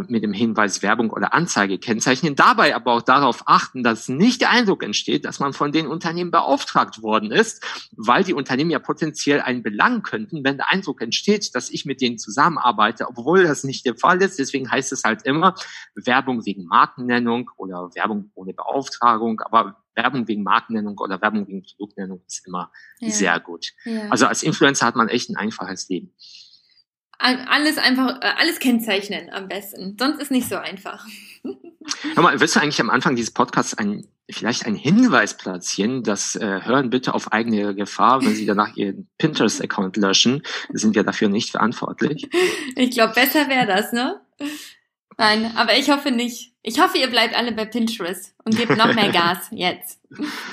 mit 0.09 0.23
dem 0.23 0.33
Hinweis 0.35 0.83
Werbung 0.83 1.11
oder 1.11 1.33
Anzeige 1.33 1.79
kennzeichnen, 1.79 2.37
dabei 2.37 2.75
aber 2.75 2.93
auch 2.93 3.03
darauf 3.03 3.45
achten, 3.47 3.83
dass 3.83 4.09
nicht 4.09 4.43
der 4.43 4.51
Eindruck 4.51 4.83
entsteht, 4.83 5.25
dass 5.25 5.41
man 5.41 5.55
von 5.55 5.73
den 5.73 5.87
Unternehmen 5.87 6.31
beauftragt 6.31 7.03
worden 7.03 7.31
ist, 7.31 7.65
weil 7.97 8.23
die 8.23 8.35
Unternehmen 8.35 8.71
ja 8.71 8.79
potenziell 8.79 9.41
einen 9.41 9.63
belangen 9.63 10.03
könnten, 10.03 10.45
wenn 10.45 10.59
der 10.59 10.71
Eindruck 10.71 11.01
entsteht, 11.01 11.55
dass 11.55 11.71
ich 11.71 11.87
mit 11.87 12.03
denen 12.03 12.19
zusammenarbeite, 12.19 13.09
obwohl 13.09 13.45
das 13.45 13.65
nicht 13.65 13.87
der 13.87 13.97
Fall 13.97 14.21
ist. 14.21 14.39
Deswegen 14.39 14.71
heißt 14.71 14.93
es 14.93 15.05
halt 15.05 15.23
immer 15.23 15.55
Werbung 15.95 16.45
wegen 16.45 16.67
Markennennung 16.67 17.51
oder 17.57 17.91
Werbung 17.95 18.31
ohne 18.35 18.53
Beauftragung, 18.53 19.41
aber 19.41 19.77
Werbung 19.95 20.29
wegen 20.29 20.43
Markennennung 20.43 20.99
oder 20.99 21.21
Werbung 21.23 21.47
wegen 21.49 21.63
Produktnennung 21.63 22.23
ist 22.27 22.47
immer 22.47 22.71
ja. 22.99 23.11
sehr 23.11 23.41
gut. 23.41 23.73
Ja. 23.85 24.09
Also 24.11 24.27
als 24.27 24.43
Influencer 24.43 24.87
hat 24.87 24.97
man 24.97 25.09
echt 25.09 25.31
ein 25.31 25.37
einfaches 25.37 25.89
Leben 25.89 26.13
alles 27.21 27.79
einfach, 27.79 28.21
äh, 28.23 28.33
alles 28.39 28.59
kennzeichnen 28.59 29.31
am 29.31 29.49
besten. 29.49 29.97
Sonst 29.99 30.21
ist 30.21 30.31
nicht 30.31 30.49
so 30.49 30.57
einfach. 30.57 31.07
Hör 32.15 32.23
mal, 32.23 32.41
willst 32.41 32.57
du 32.57 32.61
eigentlich 32.61 32.81
am 32.81 32.91
Anfang 32.91 33.17
dieses 33.17 33.33
Podcasts 33.33 33.75
ein, 33.75 34.07
vielleicht 34.31 34.67
einen 34.67 34.77
Hinweis 34.77 35.37
platzieren, 35.37 36.03
dass 36.03 36.37
äh, 36.37 36.61
hören 36.63 36.91
bitte 36.91 37.15
auf 37.15 37.33
eigene 37.33 37.75
Gefahr, 37.75 38.23
wenn 38.23 38.35
Sie 38.35 38.47
danach 38.47 38.77
Ihren 38.77 39.09
Pinterest-Account 39.19 39.97
löschen, 39.97 40.43
sind 40.73 40.95
wir 40.95 41.05
dafür 41.05 41.29
nicht 41.29 41.51
verantwortlich. 41.51 42.29
Ich 42.77 42.91
glaube, 42.91 43.15
besser 43.15 43.49
wäre 43.49 43.67
das, 43.67 43.93
ne? 43.93 44.21
Nein, 45.17 45.53
aber 45.57 45.77
ich 45.77 45.91
hoffe 45.91 46.11
nicht. 46.11 46.55
Ich 46.63 46.79
hoffe, 46.79 46.99
ihr 46.99 47.09
bleibt 47.09 47.35
alle 47.35 47.53
bei 47.53 47.65
Pinterest 47.65 48.35
und 48.45 48.57
gebt 48.57 48.77
noch 48.77 48.95
mehr 48.95 49.09
Gas 49.13 49.49
jetzt. 49.51 50.01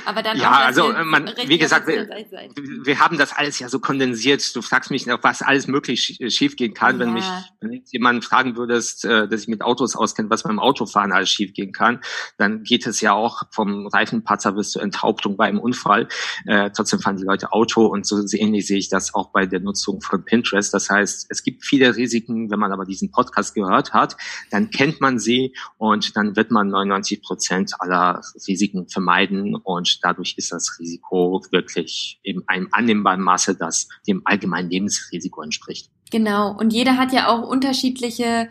Aber 0.05 0.21
dann 0.21 0.37
ja, 0.37 0.51
auch, 0.51 0.65
also 0.65 0.93
man, 1.03 1.31
wie 1.47 1.57
gesagt, 1.57 1.87
wir, 1.87 2.07
wir, 2.07 2.99
haben 2.99 3.17
das 3.17 3.33
alles 3.33 3.57
ja 3.57 3.69
so 3.69 3.79
kondensiert. 3.79 4.55
Du 4.55 4.61
fragst 4.61 4.91
mich 4.91 5.07
noch, 5.07 5.23
was 5.23 5.41
alles 5.41 5.67
möglich 5.67 6.19
schiefgehen 6.27 6.75
kann, 6.75 6.99
ja. 6.99 7.05
wenn 7.05 7.13
mich 7.13 7.25
wenn 7.59 7.81
jemand 7.91 8.23
fragen 8.23 8.55
würdest, 8.55 9.03
äh, 9.03 9.27
dass 9.27 9.41
ich 9.41 9.47
mit 9.47 9.63
Autos 9.63 9.95
auskenne, 9.95 10.29
was 10.29 10.43
beim 10.43 10.59
Autofahren 10.59 11.11
alles 11.11 11.31
schiefgehen 11.31 11.71
kann, 11.71 12.01
dann 12.37 12.63
geht 12.63 12.85
es 12.85 13.01
ja 13.01 13.13
auch 13.13 13.43
vom 13.49 13.87
Reifenpatzer 13.87 14.51
bis 14.51 14.71
zur 14.71 14.83
Enthauptung 14.83 15.37
bei 15.37 15.45
einem 15.45 15.59
Unfall. 15.59 16.07
Äh, 16.45 16.69
trotzdem 16.69 16.99
fahren 16.99 17.17
die 17.17 17.25
Leute 17.25 17.51
Auto 17.51 17.87
und 17.87 18.05
so 18.05 18.21
ähnlich 18.33 18.67
sehe 18.67 18.77
ich 18.77 18.89
das 18.89 19.15
auch 19.15 19.31
bei 19.31 19.47
der 19.47 19.59
Nutzung 19.59 20.01
von 20.01 20.23
Pinterest. 20.23 20.71
Das 20.71 20.91
heißt, 20.91 21.27
es 21.29 21.41
gibt 21.41 21.65
viele 21.65 21.95
Risiken. 21.95 22.51
Wenn 22.51 22.59
man 22.59 22.71
aber 22.71 22.85
diesen 22.85 23.09
Podcast 23.09 23.55
gehört 23.55 23.93
hat, 23.93 24.17
dann 24.51 24.69
kennt 24.69 25.01
man 25.01 25.17
sie 25.17 25.55
und 25.77 25.96
dann 26.15 26.35
wird 26.35 26.51
man 26.51 26.69
99 26.69 27.21
Prozent 27.21 27.73
aller 27.79 28.21
Risiken 28.47 28.87
vermeiden 28.87 29.55
und 29.55 29.99
dadurch 30.03 30.35
ist 30.37 30.51
das 30.51 30.77
Risiko 30.79 31.41
wirklich 31.51 32.19
in 32.23 32.43
einem 32.47 32.67
annehmbaren 32.71 33.21
Maße, 33.21 33.55
das 33.55 33.87
dem 34.07 34.21
allgemeinen 34.25 34.69
Lebensrisiko 34.69 35.41
entspricht. 35.41 35.89
Genau. 36.11 36.55
Und 36.57 36.71
jeder 36.73 36.97
hat 36.97 37.11
ja 37.13 37.27
auch 37.27 37.47
unterschiedliche 37.47 38.49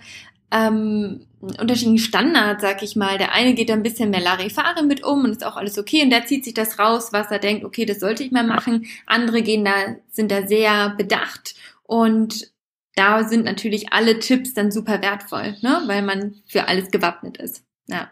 ähm, 0.51 1.27
unterschiedlichen 1.41 1.99
Standards, 1.99 2.63
sag 2.63 2.83
ich 2.83 2.97
mal. 2.97 3.19
Der 3.19 3.33
eine 3.33 3.55
geht 3.55 3.69
da 3.69 3.75
ein 3.75 3.83
bisschen 3.83 4.11
mehr 4.11 4.21
Larifare 4.21 4.85
mit 4.85 5.05
um 5.05 5.25
und 5.25 5.31
ist 5.31 5.45
auch 5.45 5.57
alles 5.57 5.79
okay 5.79 6.03
und 6.03 6.11
der 6.11 6.27
zieht 6.27 6.45
sich 6.45 6.55
das 6.55 6.79
raus, 6.79 7.13
was 7.13 7.31
er 7.31 7.39
denkt, 7.39 7.65
okay, 7.65 7.85
das 7.85 8.01
sollte 8.01 8.25
ich 8.25 8.33
mal 8.33 8.47
machen. 8.47 8.87
Andere 9.07 9.43
gehen 9.43 9.65
da, 9.65 9.73
sind 10.11 10.31
da 10.31 10.47
sehr 10.47 10.91
bedacht 10.91 11.55
und 11.85 12.51
da 12.97 13.29
sind 13.29 13.45
natürlich 13.45 13.93
alle 13.93 14.19
Tipps 14.19 14.55
dann 14.55 14.73
super 14.73 15.01
wertvoll, 15.03 15.57
ne? 15.61 15.83
weil 15.87 16.03
man 16.03 16.43
für 16.47 16.67
alles 16.67 16.91
gewappnet 16.91 17.37
ist. 17.37 17.63
Ja. 17.87 18.11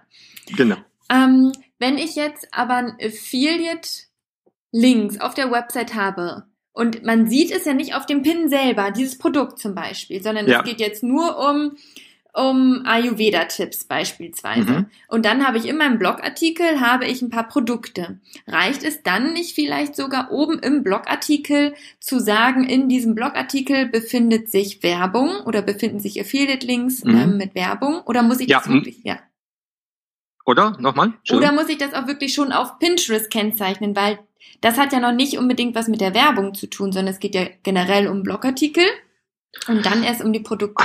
Genau. 0.57 0.77
Ähm, 1.11 1.51
wenn 1.79 1.99
ich 1.99 2.15
jetzt 2.15 2.47
aber 2.53 2.77
ein 2.77 2.97
Affiliate-Links 3.01 5.21
auf 5.21 5.35
der 5.35 5.51
Website 5.51 5.95
habe 5.95 6.45
und 6.73 7.03
man 7.03 7.29
sieht 7.29 7.51
es 7.51 7.65
ja 7.65 7.75
nicht 7.75 7.95
auf 7.95 8.07
dem 8.07 8.23
Pin 8.23 8.49
selber, 8.49 8.91
dieses 8.91 9.19
Produkt 9.19 9.59
zum 9.59 9.75
Beispiel, 9.75 10.23
sondern 10.23 10.47
ja. 10.47 10.59
es 10.59 10.65
geht 10.65 10.81
jetzt 10.81 11.03
nur 11.03 11.39
um 11.39 11.77
um 12.35 12.83
Ayurveda-Tipps 12.85 13.85
beispielsweise. 13.85 14.71
Mhm. 14.71 14.87
Und 15.07 15.25
dann 15.25 15.47
habe 15.47 15.57
ich 15.57 15.67
in 15.67 15.77
meinem 15.77 16.01
Blogartikel 16.01 16.81
habe 16.81 17.07
ich 17.07 17.23
ein 17.23 17.31
paar 17.31 17.47
Produkte. 17.49 18.19
Reicht 18.49 18.83
es 18.83 19.05
dann 19.05 19.33
nicht 19.33 19.55
vielleicht 19.55 19.95
sogar 19.95 20.33
oben 20.33 20.59
im 20.59 20.83
Blogartikel 20.83 21.75
zu 22.01 22.19
sagen, 22.19 22.65
in 22.65 22.89
diesem 22.89 23.15
Blogartikel 23.15 23.87
befindet 23.87 24.51
sich 24.51 24.83
Werbung 24.83 25.43
oder 25.47 25.63
befinden 25.63 26.01
sich 26.01 26.21
Affiliate-Links 26.21 27.05
mhm. 27.05 27.17
ähm, 27.17 27.37
mit 27.37 27.55
Werbung? 27.55 28.01
Oder 28.05 28.23
muss 28.25 28.41
ich 28.41 28.49
ja. 28.49 28.59
das 28.59 28.69
wirklich, 28.69 29.05
ja. 29.05 29.21
Oder? 30.45 30.77
Nochmal? 30.81 31.15
Oder 31.33 31.53
muss 31.53 31.69
ich 31.69 31.79
das 31.79 31.95
auch 31.95 32.09
wirklich 32.09 32.35
schon 32.35 32.51
auf 32.51 32.81
Pinterest 32.81 33.31
kennzeichnen? 33.31 33.95
Weil 33.95 34.19
das 34.61 34.77
hat 34.77 34.93
ja 34.93 34.99
noch 34.99 35.13
nicht 35.13 35.39
unbedingt 35.39 35.77
was 35.77 35.87
mit 35.87 36.01
der 36.01 36.15
Werbung 36.15 36.53
zu 36.55 36.67
tun, 36.67 36.91
sondern 36.91 37.15
es 37.15 37.21
geht 37.21 37.37
ja 37.37 37.47
generell 37.63 38.09
um 38.09 38.25
Blogartikel 38.25 38.85
und 39.69 39.87
dann 39.87 40.03
erst 40.03 40.23
um 40.23 40.33
die 40.33 40.41
Produkte. 40.41 40.85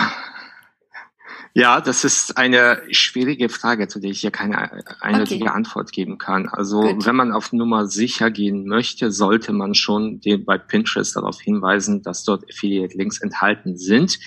Ja, 1.54 1.82
das 1.82 2.04
ist 2.04 2.38
eine 2.38 2.82
schwierige 2.92 3.50
Frage, 3.50 3.88
zu 3.88 4.00
der 4.00 4.12
ich 4.12 4.22
hier 4.22 4.32
keine 4.32 4.72
eindeutige 5.02 5.46
okay. 5.46 5.54
Antwort 5.54 5.92
geben 5.92 6.18
kann. 6.18 6.48
Also 6.48 6.82
Good. 6.82 7.06
wenn 7.06 7.16
man 7.16 7.32
auf 7.32 7.52
Nummer 7.54 7.88
sicher 7.88 8.30
gehen 8.30 8.68
möchte, 8.68 9.12
sollte 9.12 9.52
man 9.52 9.74
schon 9.74 10.22
den 10.22 10.46
bei 10.46 10.58
Pinterest 10.58 11.16
darauf 11.16 11.42
hinweisen, 11.42 12.04
dass 12.04 12.24
dort 12.24 12.44
Affiliate-Links 12.50 13.22
enthalten 13.22 13.78
sind. 13.78 14.20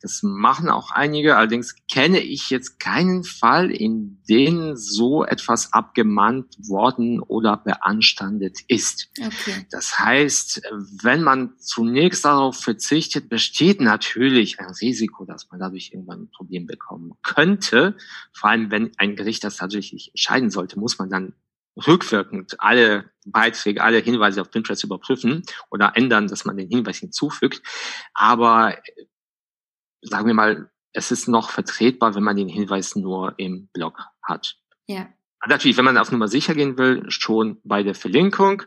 Das 0.00 0.22
machen 0.22 0.68
auch 0.68 0.92
einige. 0.92 1.36
Allerdings 1.36 1.74
kenne 1.90 2.20
ich 2.20 2.50
jetzt 2.50 2.78
keinen 2.78 3.24
Fall, 3.24 3.70
in 3.70 4.22
dem 4.28 4.76
so 4.76 5.24
etwas 5.24 5.72
abgemahnt 5.72 6.56
worden 6.68 7.20
oder 7.20 7.56
beanstandet 7.56 8.58
ist. 8.68 9.10
Okay. 9.18 9.66
Das 9.70 9.98
heißt, 9.98 10.62
wenn 11.02 11.22
man 11.22 11.54
zunächst 11.58 12.24
darauf 12.24 12.56
verzichtet, 12.56 13.28
besteht 13.28 13.80
natürlich 13.80 14.60
ein 14.60 14.72
Risiko, 14.80 15.24
dass 15.24 15.50
man 15.50 15.58
dadurch 15.58 15.90
irgendwann 15.92 16.22
ein 16.22 16.30
Problem 16.30 16.67
bekommen 16.68 17.14
könnte. 17.22 17.96
Vor 18.32 18.50
allem, 18.50 18.70
wenn 18.70 18.92
ein 18.98 19.16
Gericht 19.16 19.42
das 19.42 19.56
tatsächlich 19.56 20.10
entscheiden 20.10 20.50
sollte, 20.50 20.78
muss 20.78 21.00
man 21.00 21.10
dann 21.10 21.34
rückwirkend 21.86 22.60
alle 22.60 23.10
Beiträge, 23.26 23.82
alle 23.82 23.98
Hinweise 23.98 24.40
auf 24.40 24.50
Pinterest 24.50 24.84
überprüfen 24.84 25.42
oder 25.70 25.92
ändern, 25.96 26.28
dass 26.28 26.44
man 26.44 26.56
den 26.56 26.68
Hinweis 26.68 26.98
hinzufügt. 26.98 27.62
Aber 28.14 28.76
sagen 30.02 30.26
wir 30.26 30.34
mal, 30.34 30.70
es 30.92 31.10
ist 31.10 31.28
noch 31.28 31.50
vertretbar, 31.50 32.14
wenn 32.14 32.22
man 32.22 32.36
den 32.36 32.48
Hinweis 32.48 32.96
nur 32.96 33.34
im 33.38 33.68
Blog 33.72 34.00
hat. 34.22 34.56
Ja. 34.86 35.08
Natürlich, 35.46 35.76
wenn 35.76 35.84
man 35.84 35.98
auf 35.98 36.10
Nummer 36.10 36.28
sicher 36.28 36.54
gehen 36.54 36.78
will, 36.78 37.04
schon 37.10 37.60
bei 37.62 37.82
der 37.82 37.94
Verlinkung. 37.94 38.64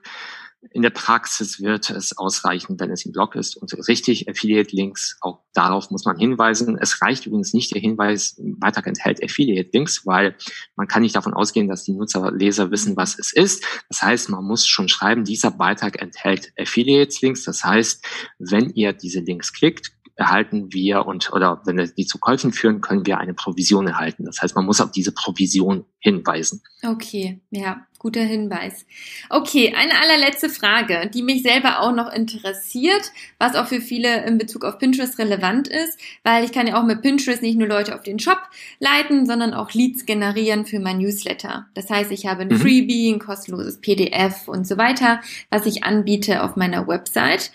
In 0.69 0.83
der 0.83 0.91
Praxis 0.91 1.59
wird 1.59 1.89
es 1.89 2.15
ausreichen, 2.15 2.79
wenn 2.79 2.91
es 2.91 3.03
im 3.03 3.11
Blog 3.11 3.35
ist 3.35 3.57
und 3.57 3.73
richtig 3.87 4.29
Affiliate-Links, 4.29 5.17
auch 5.21 5.39
darauf 5.53 5.89
muss 5.89 6.05
man 6.05 6.17
hinweisen. 6.17 6.77
Es 6.79 7.01
reicht 7.01 7.25
übrigens 7.25 7.53
nicht 7.53 7.73
der 7.73 7.81
Hinweis, 7.81 8.35
Beitrag 8.37 8.85
enthält 8.85 9.23
Affiliate-Links, 9.23 10.05
weil 10.05 10.35
man 10.75 10.87
kann 10.87 11.01
nicht 11.01 11.15
davon 11.15 11.33
ausgehen, 11.33 11.67
dass 11.67 11.83
die 11.83 11.93
Nutzer, 11.93 12.31
Leser 12.31 12.69
wissen, 12.69 12.95
was 12.95 13.17
es 13.17 13.33
ist. 13.33 13.65
Das 13.89 14.03
heißt, 14.03 14.29
man 14.29 14.45
muss 14.45 14.67
schon 14.67 14.87
schreiben, 14.87 15.23
dieser 15.23 15.49
Beitrag 15.49 15.99
enthält 15.99 16.53
Affiliate-Links. 16.59 17.43
Das 17.43 17.63
heißt, 17.63 18.05
wenn 18.37 18.69
ihr 18.69 18.93
diese 18.93 19.21
Links 19.21 19.53
klickt, 19.53 19.91
erhalten 20.21 20.71
wir 20.71 21.07
und 21.07 21.33
oder 21.33 21.61
wenn 21.65 21.91
die 21.97 22.05
zu 22.05 22.19
Käufen 22.19 22.53
führen, 22.53 22.79
können 22.79 23.07
wir 23.07 23.17
eine 23.17 23.33
Provision 23.33 23.87
erhalten. 23.87 24.25
Das 24.25 24.39
heißt, 24.41 24.55
man 24.55 24.65
muss 24.65 24.79
auf 24.79 24.91
diese 24.91 25.11
Provision 25.11 25.85
hinweisen. 25.99 26.61
Okay, 26.83 27.41
ja, 27.49 27.87
guter 27.97 28.21
Hinweis. 28.21 28.85
Okay, 29.29 29.73
eine 29.75 29.99
allerletzte 29.99 30.49
Frage, 30.49 31.09
die 31.11 31.23
mich 31.23 31.41
selber 31.41 31.81
auch 31.81 31.91
noch 31.91 32.11
interessiert, 32.13 33.11
was 33.39 33.55
auch 33.55 33.65
für 33.65 33.81
viele 33.81 34.23
in 34.25 34.37
Bezug 34.37 34.63
auf 34.63 34.77
Pinterest 34.77 35.17
relevant 35.17 35.67
ist, 35.67 35.99
weil 36.23 36.43
ich 36.43 36.51
kann 36.51 36.67
ja 36.67 36.79
auch 36.79 36.85
mit 36.85 37.01
Pinterest 37.01 37.41
nicht 37.41 37.57
nur 37.57 37.67
Leute 37.67 37.95
auf 37.95 38.03
den 38.03 38.19
Shop 38.19 38.41
leiten, 38.79 39.25
sondern 39.25 39.55
auch 39.55 39.73
Leads 39.73 40.05
generieren 40.05 40.65
für 40.65 40.79
mein 40.79 40.99
Newsletter. 40.99 41.65
Das 41.73 41.89
heißt, 41.89 42.11
ich 42.11 42.27
habe 42.27 42.43
ein 42.43 42.49
mhm. 42.49 42.57
Freebie, 42.57 43.11
ein 43.11 43.19
kostenloses 43.19 43.81
PDF 43.81 44.47
und 44.47 44.67
so 44.67 44.77
weiter, 44.77 45.21
was 45.49 45.65
ich 45.65 45.83
anbiete 45.83 46.43
auf 46.43 46.55
meiner 46.55 46.87
Website. 46.87 47.51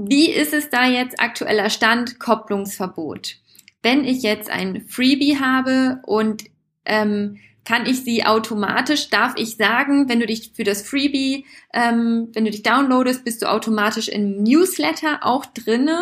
Wie 0.00 0.30
ist 0.30 0.54
es 0.54 0.70
da 0.70 0.86
jetzt 0.86 1.18
aktueller 1.18 1.70
Stand 1.70 2.20
Kopplungsverbot? 2.20 3.34
Wenn 3.82 4.04
ich 4.04 4.22
jetzt 4.22 4.48
ein 4.48 4.86
Freebie 4.86 5.40
habe 5.40 6.00
und 6.06 6.44
ähm, 6.84 7.38
kann 7.64 7.84
ich 7.84 8.04
sie 8.04 8.24
automatisch, 8.24 9.10
darf 9.10 9.34
ich 9.36 9.56
sagen, 9.56 10.08
wenn 10.08 10.20
du 10.20 10.26
dich 10.26 10.52
für 10.54 10.62
das 10.62 10.82
Freebie, 10.82 11.46
ähm, 11.74 12.28
wenn 12.32 12.44
du 12.44 12.52
dich 12.52 12.62
downloadest, 12.62 13.24
bist 13.24 13.42
du 13.42 13.50
automatisch 13.50 14.08
im 14.08 14.44
Newsletter 14.44 15.26
auch 15.26 15.44
drinne 15.46 16.00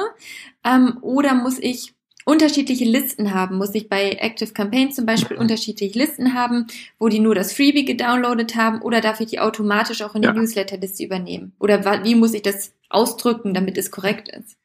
ähm, 0.63 0.99
oder 1.01 1.35
muss 1.35 1.59
ich 1.59 1.95
unterschiedliche 2.27 2.85
Listen 2.85 3.33
haben. 3.33 3.57
Muss 3.57 3.75
ich 3.75 3.89
bei 3.89 4.11
Active 4.11 4.53
Campaign 4.53 4.93
zum 4.93 5.07
Beispiel 5.07 5.39
unterschiedliche 5.39 5.99
Listen 5.99 6.35
haben, 6.35 6.67
wo 6.99 7.09
die 7.09 7.21
nur 7.21 7.35
das 7.35 7.55
Freebie 7.55 7.87
gedownloadet 7.87 8.57
haben 8.57 8.83
oder 8.83 9.01
darf 9.01 9.21
ich 9.21 9.29
die 9.29 9.41
automatisch 9.41 10.03
auch 10.03 10.15
in 10.15 10.23
die 10.23 10.29
ja. 10.29 10.35
Newsletterliste 10.35 11.03
übernehmen? 11.03 11.55
Oder 11.59 12.05
wie 12.05 12.15
muss 12.15 12.35
ich 12.35 12.43
das 12.43 12.76
ausdrücken, 12.89 13.55
damit 13.55 13.79
es 13.79 13.91
korrekt 13.91 14.29
ist? 14.29 14.57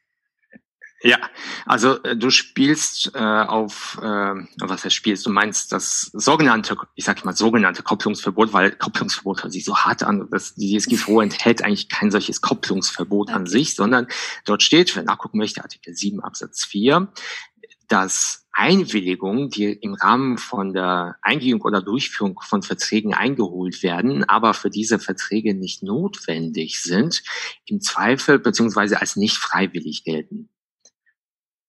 Ja, 1.04 1.18
also 1.66 2.02
äh, 2.04 2.16
du 2.16 2.30
spielst 2.30 3.16
äh, 3.16 3.20
auf, 3.20 3.98
äh, 4.02 4.06
was 4.06 4.86
heißt 4.86 4.94
spielst, 4.94 5.26
du 5.26 5.32
meinst 5.32 5.72
das 5.72 6.12
sogenannte, 6.14 6.76
ich 6.94 7.06
sag 7.06 7.26
mal 7.26 7.36
sogenannte 7.36 7.82
Kopplungsverbot, 7.82 8.54
weil 8.54 8.72
Kopplungsverbot 8.72 9.44
hört 9.44 9.52
sich 9.52 9.66
so 9.66 9.78
hart 9.78 10.04
an. 10.04 10.28
Das, 10.30 10.54
die 10.54 10.78
DSGVO 10.78 11.22
enthält 11.22 11.64
eigentlich 11.64 11.90
kein 11.90 12.12
solches 12.12 12.42
Kopplungsverbot 12.42 13.30
okay. 13.30 13.36
an 13.36 13.48
sich, 13.48 13.76
sondern 13.76 14.08
dort 14.46 14.62
steht, 14.62 14.96
wer 14.96 15.04
nachgucken 15.04 15.40
möchte, 15.40 15.64
Artikel 15.64 15.96
7 15.96 16.22
Absatz 16.22 16.66
4, 16.66 17.12
dass 17.88 18.41
Einwilligungen, 18.54 19.50
die 19.50 19.72
im 19.72 19.94
Rahmen 19.94 20.38
von 20.38 20.74
der 20.74 21.16
Eingehung 21.22 21.62
oder 21.62 21.82
Durchführung 21.82 22.40
von 22.44 22.62
Verträgen 22.62 23.14
eingeholt 23.14 23.82
werden, 23.84 24.24
aber 24.26 24.54
für 24.54 24.70
diese 24.70 25.00
Verträge 25.00 25.54
nicht 25.54 25.84
notwendig 25.84 26.82
sind, 26.82 27.24
im 27.66 27.82
Zweifel 27.82 28.40
beziehungsweise 28.40 29.00
als 29.00 29.16
nicht 29.16 29.38
freiwillig 29.38 30.04
gelten. 30.04 30.50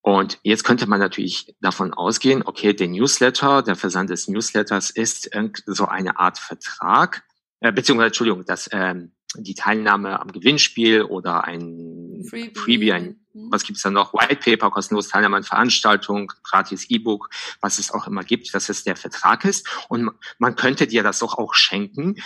Und 0.03 0.41
jetzt 0.43 0.65
könnte 0.65 0.89
man 0.89 0.99
natürlich 0.99 1.55
davon 1.61 1.95
ausgehen, 1.95 2.43
okay, 2.45 2.75
der 2.75 2.89
Newsletter, 2.89 3.63
der 3.63 3.77
Versand 3.77 4.11
des 4.11 4.27
Newsletters 4.27 4.91
ist 4.91 5.31
so 5.67 5.87
eine 5.87 6.19
Art 6.19 6.39
Vertrag, 6.39 7.23
äh, 7.61 7.73
beziehungsweise, 7.73 8.09
Entschuldigung, 8.09 8.45
das, 8.45 8.69
ähm, 8.73 9.13
die 9.37 9.55
Teilnahme 9.55 10.21
am 10.21 10.33
Gewinnspiel 10.33 11.03
oder 11.03 11.45
ein 11.45 12.25
Freebie, 12.29 12.59
Freebie 12.59 12.93
ein. 12.93 13.22
Was 13.35 13.65
gibt's 13.65 13.83
da 13.83 13.91
noch, 13.91 14.13
White 14.13 14.37
Paper, 14.37 14.71
kostenlos 14.71 15.09
Teilnahme 15.09 15.39
an 15.39 15.45
Veranstaltung, 15.45 16.33
gratis 16.43 16.89
E-Book, 16.91 17.31
was 17.61 17.79
es 17.79 17.91
auch 17.91 18.07
immer 18.07 18.25
gibt, 18.25 18.53
dass 18.55 18.69
es 18.69 18.85
der 18.85 18.97
Vertrag 18.97 19.45
ist. 19.45 19.69
Und 19.89 20.11
man 20.39 20.57
könnte 20.57 20.87
dir 20.87 21.03
das 21.03 21.21
doch 21.21 21.39
auch 21.39 21.55
schenken. 21.55 22.17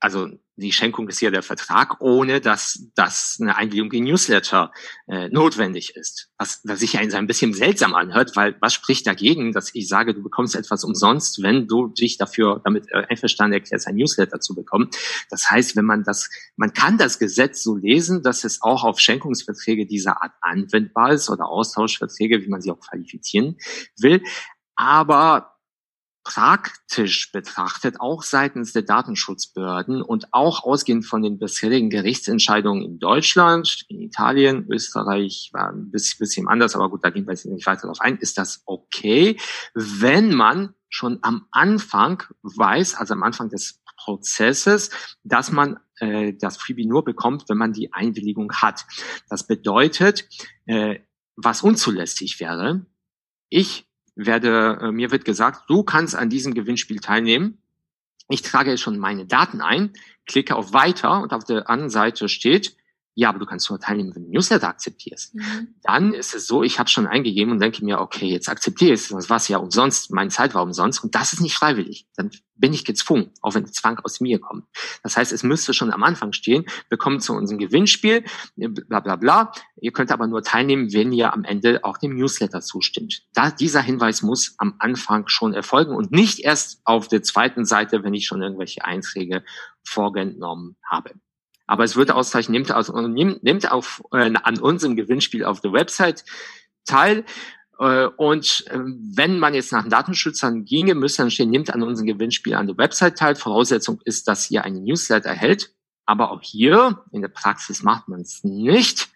Also 0.00 0.30
die 0.56 0.72
Schenkung 0.72 1.08
ist 1.08 1.20
ja 1.20 1.30
der 1.30 1.42
Vertrag, 1.42 2.00
ohne 2.00 2.40
dass, 2.40 2.88
dass 2.94 3.38
eine 3.40 3.56
Einwilligung 3.56 3.92
in 3.92 4.04
Newsletter 4.04 4.72
äh, 5.06 5.28
notwendig 5.28 5.94
ist. 5.96 6.30
Was, 6.38 6.62
was 6.64 6.80
sich 6.80 6.94
ja 6.94 7.00
ein 7.00 7.26
bisschen 7.26 7.52
seltsam 7.52 7.94
anhört, 7.94 8.36
weil 8.36 8.56
was 8.60 8.72
spricht 8.72 9.06
dagegen, 9.06 9.52
dass 9.52 9.74
ich 9.74 9.86
sage, 9.86 10.14
du 10.14 10.22
bekommst 10.22 10.56
etwas 10.56 10.82
umsonst, 10.82 11.42
wenn 11.42 11.66
du 11.66 11.88
dich 11.88 12.16
dafür 12.16 12.62
damit 12.64 12.86
äh, 12.90 13.04
einverstanden 13.08 13.54
erklärst, 13.54 13.86
ein 13.86 13.96
Newsletter 13.96 14.40
zu 14.40 14.54
bekommen. 14.54 14.88
Das 15.28 15.50
heißt, 15.50 15.76
wenn 15.76 15.84
man 15.84 16.04
das, 16.04 16.30
man 16.56 16.72
kann 16.72 16.96
das 16.96 17.18
Gesetz 17.18 17.62
so 17.62 17.76
lesen, 17.76 18.22
dass 18.22 18.44
es 18.44 18.62
auch 18.62 18.84
auf 18.84 18.98
Schenkungsverträge 18.98 19.86
dieser 19.86 20.22
Art 20.22 20.32
anwendbar 20.40 21.12
ist 21.12 21.28
oder 21.28 21.48
Austauschverträge, 21.48 22.42
wie 22.42 22.48
man 22.48 22.62
sie 22.62 22.70
auch 22.70 22.80
qualifizieren 22.80 23.58
will. 23.98 24.22
Aber 24.74 25.55
praktisch 26.26 27.30
betrachtet, 27.30 28.00
auch 28.00 28.24
seitens 28.24 28.72
der 28.72 28.82
Datenschutzbehörden 28.82 30.02
und 30.02 30.32
auch 30.32 30.64
ausgehend 30.64 31.06
von 31.06 31.22
den 31.22 31.38
bisherigen 31.38 31.88
Gerichtsentscheidungen 31.88 32.82
in 32.82 32.98
Deutschland, 32.98 33.84
in 33.88 34.00
Italien, 34.00 34.66
Österreich 34.68 35.50
war 35.52 35.70
ein 35.70 35.92
bisschen, 35.92 36.18
bisschen 36.18 36.48
anders, 36.48 36.74
aber 36.74 36.90
gut, 36.90 37.04
da 37.04 37.10
gehen 37.10 37.26
wir 37.26 37.32
jetzt 37.32 37.46
nicht 37.46 37.66
weiter 37.66 37.82
darauf 37.82 38.00
ein, 38.00 38.18
ist 38.18 38.38
das 38.38 38.62
okay, 38.66 39.38
wenn 39.74 40.34
man 40.34 40.74
schon 40.88 41.20
am 41.22 41.46
Anfang 41.52 42.24
weiß, 42.42 42.96
also 42.96 43.14
am 43.14 43.22
Anfang 43.22 43.48
des 43.48 43.80
Prozesses, 43.96 44.90
dass 45.22 45.52
man 45.52 45.78
äh, 46.00 46.32
das 46.32 46.56
Freebie 46.56 46.86
nur 46.86 47.04
bekommt, 47.04 47.48
wenn 47.48 47.56
man 47.56 47.72
die 47.72 47.92
Einwilligung 47.92 48.52
hat. 48.52 48.84
Das 49.28 49.46
bedeutet, 49.46 50.28
äh, 50.66 50.98
was 51.36 51.62
unzulässig 51.62 52.40
wäre, 52.40 52.84
ich 53.48 53.85
werde, 54.16 54.78
äh, 54.82 54.90
mir 54.90 55.12
wird 55.12 55.24
gesagt, 55.24 55.70
du 55.70 55.84
kannst 55.84 56.16
an 56.16 56.30
diesem 56.30 56.54
Gewinnspiel 56.54 56.98
teilnehmen. 56.98 57.58
Ich 58.28 58.42
trage 58.42 58.76
schon 58.78 58.98
meine 58.98 59.26
Daten 59.26 59.60
ein, 59.60 59.92
klicke 60.26 60.56
auf 60.56 60.72
Weiter 60.72 61.22
und 61.22 61.32
auf 61.32 61.44
der 61.44 61.70
anderen 61.70 61.90
Seite 61.90 62.28
steht, 62.28 62.76
ja, 63.18 63.30
aber 63.30 63.38
du 63.38 63.46
kannst 63.46 63.70
nur 63.70 63.80
teilnehmen, 63.80 64.14
wenn 64.14 64.26
du 64.26 64.30
Newsletter 64.30 64.68
akzeptierst. 64.68 65.34
Mhm. 65.34 65.74
Dann 65.82 66.12
ist 66.12 66.34
es 66.34 66.46
so, 66.46 66.62
ich 66.62 66.78
habe 66.78 66.90
schon 66.90 67.06
eingegeben 67.06 67.50
und 67.50 67.60
denke 67.60 67.82
mir, 67.82 67.98
okay, 68.00 68.26
jetzt 68.26 68.46
akzeptiere 68.46 68.92
ich 68.92 69.00
es, 69.00 69.08
das 69.08 69.30
war 69.30 69.40
ja 69.48 69.56
umsonst, 69.56 70.12
meine 70.12 70.28
Zeit 70.28 70.54
war 70.54 70.62
umsonst 70.62 71.02
und 71.02 71.14
das 71.14 71.32
ist 71.32 71.40
nicht 71.40 71.54
freiwillig. 71.54 72.06
Dann 72.14 72.30
bin 72.56 72.74
ich 72.74 72.84
gezwungen, 72.84 73.32
auch 73.40 73.54
wenn 73.54 73.64
der 73.64 73.72
Zwang 73.72 73.98
aus 74.00 74.20
mir 74.20 74.38
kommt. 74.38 74.66
Das 75.02 75.16
heißt, 75.16 75.32
es 75.32 75.42
müsste 75.42 75.72
schon 75.72 75.92
am 75.92 76.02
Anfang 76.02 76.34
stehen, 76.34 76.66
wir 76.90 76.98
kommen 76.98 77.18
zu 77.20 77.32
unserem 77.32 77.58
Gewinnspiel, 77.58 78.22
bla 78.54 79.00
bla 79.00 79.16
bla. 79.16 79.52
Ihr 79.80 79.92
könnt 79.92 80.12
aber 80.12 80.26
nur 80.26 80.42
teilnehmen, 80.42 80.92
wenn 80.92 81.10
ihr 81.10 81.32
am 81.32 81.44
Ende 81.44 81.84
auch 81.84 81.96
dem 81.96 82.16
Newsletter 82.16 82.60
zustimmt. 82.60 83.22
Da, 83.32 83.50
dieser 83.50 83.80
Hinweis 83.80 84.20
muss 84.20 84.56
am 84.58 84.74
Anfang 84.78 85.26
schon 85.28 85.54
erfolgen 85.54 85.94
und 85.94 86.12
nicht 86.12 86.40
erst 86.40 86.82
auf 86.84 87.08
der 87.08 87.22
zweiten 87.22 87.64
Seite, 87.64 88.04
wenn 88.04 88.12
ich 88.12 88.26
schon 88.26 88.42
irgendwelche 88.42 88.84
Einträge 88.84 89.42
vorgenommen 89.84 90.76
habe. 90.84 91.12
Aber 91.66 91.84
es 91.84 91.96
wird 91.96 92.10
ausreichen, 92.10 92.52
nimmt, 92.52 92.72
aus, 92.72 92.92
nimmt, 92.92 93.42
nimmt 93.42 93.70
auf, 93.70 94.02
äh, 94.12 94.32
an 94.42 94.58
unserem 94.58 94.96
Gewinnspiel 94.96 95.44
auf 95.44 95.60
der 95.60 95.72
Website 95.72 96.24
teil. 96.84 97.24
Äh, 97.78 98.06
und 98.16 98.64
äh, 98.68 98.78
wenn 98.78 99.38
man 99.38 99.54
jetzt 99.54 99.72
nach 99.72 99.88
Datenschützern 99.88 100.64
ginge, 100.64 100.94
müsste 100.94 101.22
dann 101.22 101.30
stehen, 101.30 101.50
nimmt 101.50 101.72
an 101.74 101.82
unserem 101.82 102.06
Gewinnspiel 102.06 102.54
an 102.54 102.66
der 102.66 102.78
Website 102.78 103.18
teil. 103.18 103.34
Voraussetzung 103.34 104.00
ist, 104.04 104.28
dass 104.28 104.50
ihr 104.50 104.64
einen 104.64 104.84
Newsletter 104.84 105.28
erhält. 105.28 105.74
Aber 106.04 106.30
auch 106.30 106.42
hier, 106.42 107.02
in 107.10 107.22
der 107.22 107.28
Praxis 107.28 107.82
macht 107.82 108.08
man 108.08 108.20
es 108.20 108.44
nicht. 108.44 109.08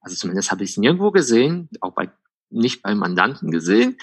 Also 0.00 0.16
zumindest 0.16 0.52
habe 0.52 0.62
ich 0.62 0.70
es 0.70 0.76
nirgendwo 0.76 1.10
gesehen, 1.10 1.68
auch 1.80 1.92
bei 1.92 2.10
nicht 2.48 2.82
bei 2.82 2.94
Mandanten 2.94 3.50
gesehen 3.50 3.98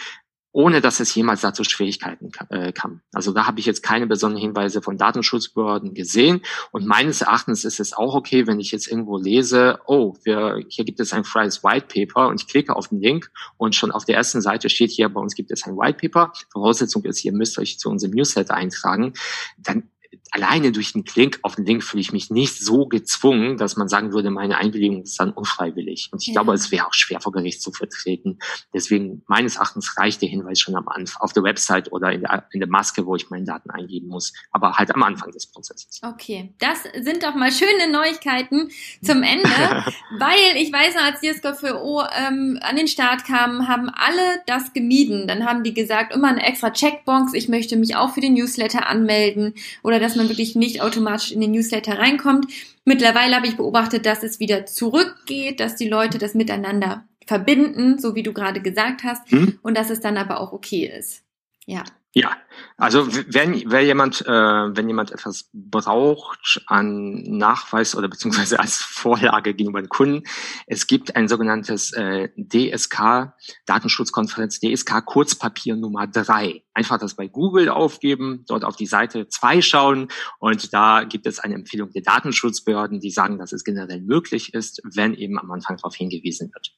ohne 0.54 0.82
dass 0.82 1.00
es 1.00 1.14
jemals 1.14 1.42
dazu 1.42 1.64
Schwierigkeiten 1.64 2.32
äh, 2.50 2.72
kam. 2.72 3.02
Also 3.12 3.34
da 3.34 3.48
habe 3.48 3.60
ich 3.60 3.66
jetzt 3.66 3.82
keine 3.82 4.08
besonderen 4.08 4.42
Hinweise 4.42 4.82
von 4.82 4.98
Datenschutzbehörden 4.98 5.94
gesehen. 5.96 6.42
Und 6.72 6.86
meines 6.86 7.22
Erachtens 7.22 7.66
ist 7.66 7.80
es 7.80 7.94
auch 7.94 8.14
okay, 8.14 8.48
wenn 8.48 8.60
ich 8.60 8.72
jetzt 8.72 8.88
irgendwo 8.88 9.18
lese, 9.18 9.80
oh, 9.88 10.16
wir, 10.24 10.64
hier 10.70 10.86
gibt 10.86 11.00
es 11.00 11.12
ein 11.12 11.24
freies 11.24 11.64
White 11.64 11.88
Paper 11.88 12.28
und 12.28 12.40
ich 12.40 12.48
klicke 12.48 12.76
auf 12.76 12.88
den 12.88 13.02
Link 13.02 13.32
und 13.58 13.76
schon 13.76 13.92
auf 13.92 14.06
der 14.06 14.16
ersten 14.16 14.42
Seite 14.42 14.70
steht 14.70 14.92
hier, 14.92 15.10
bei 15.10 15.20
uns 15.20 15.34
gibt 15.34 15.52
es 15.52 15.66
ein 15.66 15.76
White 15.76 15.98
Paper. 16.08 16.32
Voraussetzung 16.52 17.04
ist, 17.04 17.26
ihr 17.26 17.34
müsst 17.34 17.58
euch 17.58 17.80
zu 17.80 17.90
unserem 17.90 18.14
Newsletter 18.14 18.54
eintragen. 18.54 19.14
Dann 19.58 19.90
alleine 20.32 20.72
durch 20.72 20.94
den 20.94 21.04
Link 21.16 21.40
auf 21.42 21.56
den 21.56 21.66
Link 21.66 21.84
fühle 21.84 22.02
ich 22.02 22.14
mich 22.14 22.30
nicht 22.30 22.60
so 22.60 22.86
gezwungen, 22.86 23.58
dass 23.58 23.76
man 23.76 23.88
sagen 23.88 24.14
würde, 24.14 24.30
meine 24.30 24.58
Einwilligung 24.58 25.04
ist 25.04 25.20
dann 25.20 25.32
unfreiwillig. 25.32 26.10
Und 26.12 26.22
ich 26.22 26.28
ja. 26.28 26.34
glaube, 26.34 26.54
es 26.54 26.72
wäre 26.72 26.88
auch 26.88 26.94
schwer 26.94 27.20
vor 27.20 27.32
Gericht 27.32 27.62
zu 27.62 27.72
vertreten. 27.72 28.40
Deswegen 28.74 29.24
meines 29.28 29.56
Erachtens 29.56 29.98
reicht 29.98 30.22
der 30.22 30.30
Hinweis 30.30 30.60
schon 30.60 30.76
am 30.76 30.88
Anfang 30.88 31.22
auf 31.22 31.34
der 31.34 31.44
Website 31.44 31.92
oder 31.92 32.12
in 32.12 32.22
der, 32.22 32.48
in 32.52 32.60
der 32.60 32.70
Maske, 32.70 33.06
wo 33.06 33.16
ich 33.16 33.30
meine 33.30 33.46
Daten 33.46 33.72
eingeben 33.72 34.08
muss, 34.08 34.34
aber 34.52 34.74
halt 34.74 34.94
am 34.94 35.04
Anfang 35.04 35.32
des 35.32 35.48
Prozesses. 35.48 36.02
Okay, 36.04 36.54
das 36.60 36.84
sind 37.02 37.24
doch 37.24 37.36
mal 37.36 37.52
schöne 37.52 37.92
Neuigkeiten 37.92 38.70
zum 39.02 39.24
Ende, 39.24 39.50
weil 40.20 40.58
ich 40.58 40.72
weiß, 40.72 40.96
als 40.98 41.22
DSGVO 41.22 41.64
für 41.64 41.82
O 41.82 42.02
ähm, 42.02 42.60
an 42.62 42.76
den 42.76 42.88
Start 42.88 43.24
kam, 43.26 43.68
haben 43.68 43.90
alle 43.90 44.42
das 44.48 44.74
gemieden. 44.74 45.28
Dann 45.28 45.46
haben 45.46 45.64
die 45.64 45.74
gesagt, 45.74 46.14
immer 46.14 46.28
eine 46.28 46.46
extra 46.46 46.72
Checkbox, 46.72 47.34
ich 47.34 47.48
möchte 47.48 47.78
mich 47.78 47.96
auch 47.96 48.14
für 48.14 48.22
den 48.22 48.34
Newsletter 48.34 48.88
anmelden 48.88 49.54
oder 49.82 50.00
dass 50.04 50.16
man 50.16 50.30
wirklich 50.30 50.56
nicht 50.56 50.82
automatisch 50.82 51.32
in 51.32 51.42
den 51.42 51.52
Newsletter 51.52 51.98
reinkommt. 51.98 52.48
Mittlerweile 52.86 53.36
habe 53.36 53.48
ich 53.48 53.58
beobachtet, 53.58 54.06
dass 54.06 54.24
es 54.24 54.40
wieder 54.40 54.66
zurückgeht, 54.66 55.60
dass 55.60 55.76
die 55.76 55.88
Leute 55.88 56.18
das 56.18 56.34
miteinander 56.34 57.08
verbinden, 57.26 58.00
so 58.00 58.16
wie 58.16 58.24
du 58.24 58.34
gerade 58.34 58.62
gesagt 58.62 59.04
hast, 59.04 59.32
hm? 59.32 59.60
und 59.62 59.78
dass 59.78 59.90
es 59.90 60.02
dann 60.02 60.18
aber 60.18 60.40
auch 60.40 60.52
okay 60.52 60.86
ist. 60.86 61.24
Ja. 61.66 61.84
Ja, 62.16 62.38
also 62.78 63.08
wenn, 63.12 63.72
wenn 63.72 63.86
jemand, 63.88 64.22
äh, 64.22 64.28
wenn 64.30 64.88
jemand 64.88 65.12
etwas 65.12 65.50
braucht 65.52 66.62
an 66.68 67.24
Nachweis 67.24 67.96
oder 67.96 68.08
beziehungsweise 68.08 68.60
als 68.60 68.78
Vorlage 68.82 69.56
gegenüber 69.56 69.82
den 69.82 69.90
Kunden, 69.90 70.24
es 70.68 70.86
gibt 70.86 71.16
ein 71.16 71.28
sogenanntes 71.28 71.92
äh, 71.94 72.30
DSK, 72.38 73.34
Datenschutzkonferenz 73.66 74.60
DSK 74.60 75.04
Kurzpapier 75.04 75.76
Nummer 75.76 76.06
drei. 76.06 76.64
Einfach 76.76 77.00
das 77.00 77.16
bei 77.16 77.28
Google 77.28 77.70
aufgeben, 77.70 78.46
dort 78.48 78.64
auf 78.64 78.76
die 78.76 78.86
Seite 78.86 79.28
zwei 79.28 79.64
schauen 79.64 80.10
und 80.38 80.72
da 80.72 81.06
gibt 81.06 81.26
es 81.26 81.40
eine 81.40 81.56
Empfehlung 81.56 81.90
der 81.94 82.04
Datenschutzbehörden, 82.04 83.00
die 83.00 83.10
sagen, 83.10 83.40
dass 83.40 83.54
es 83.54 83.64
generell 83.64 84.02
möglich 84.02 84.54
ist, 84.54 84.84
wenn 84.84 85.16
eben 85.16 85.40
am 85.40 85.50
Anfang 85.50 85.78
darauf 85.78 85.96
hingewiesen 85.96 86.52
wird. 86.54 86.76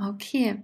Okay, 0.00 0.62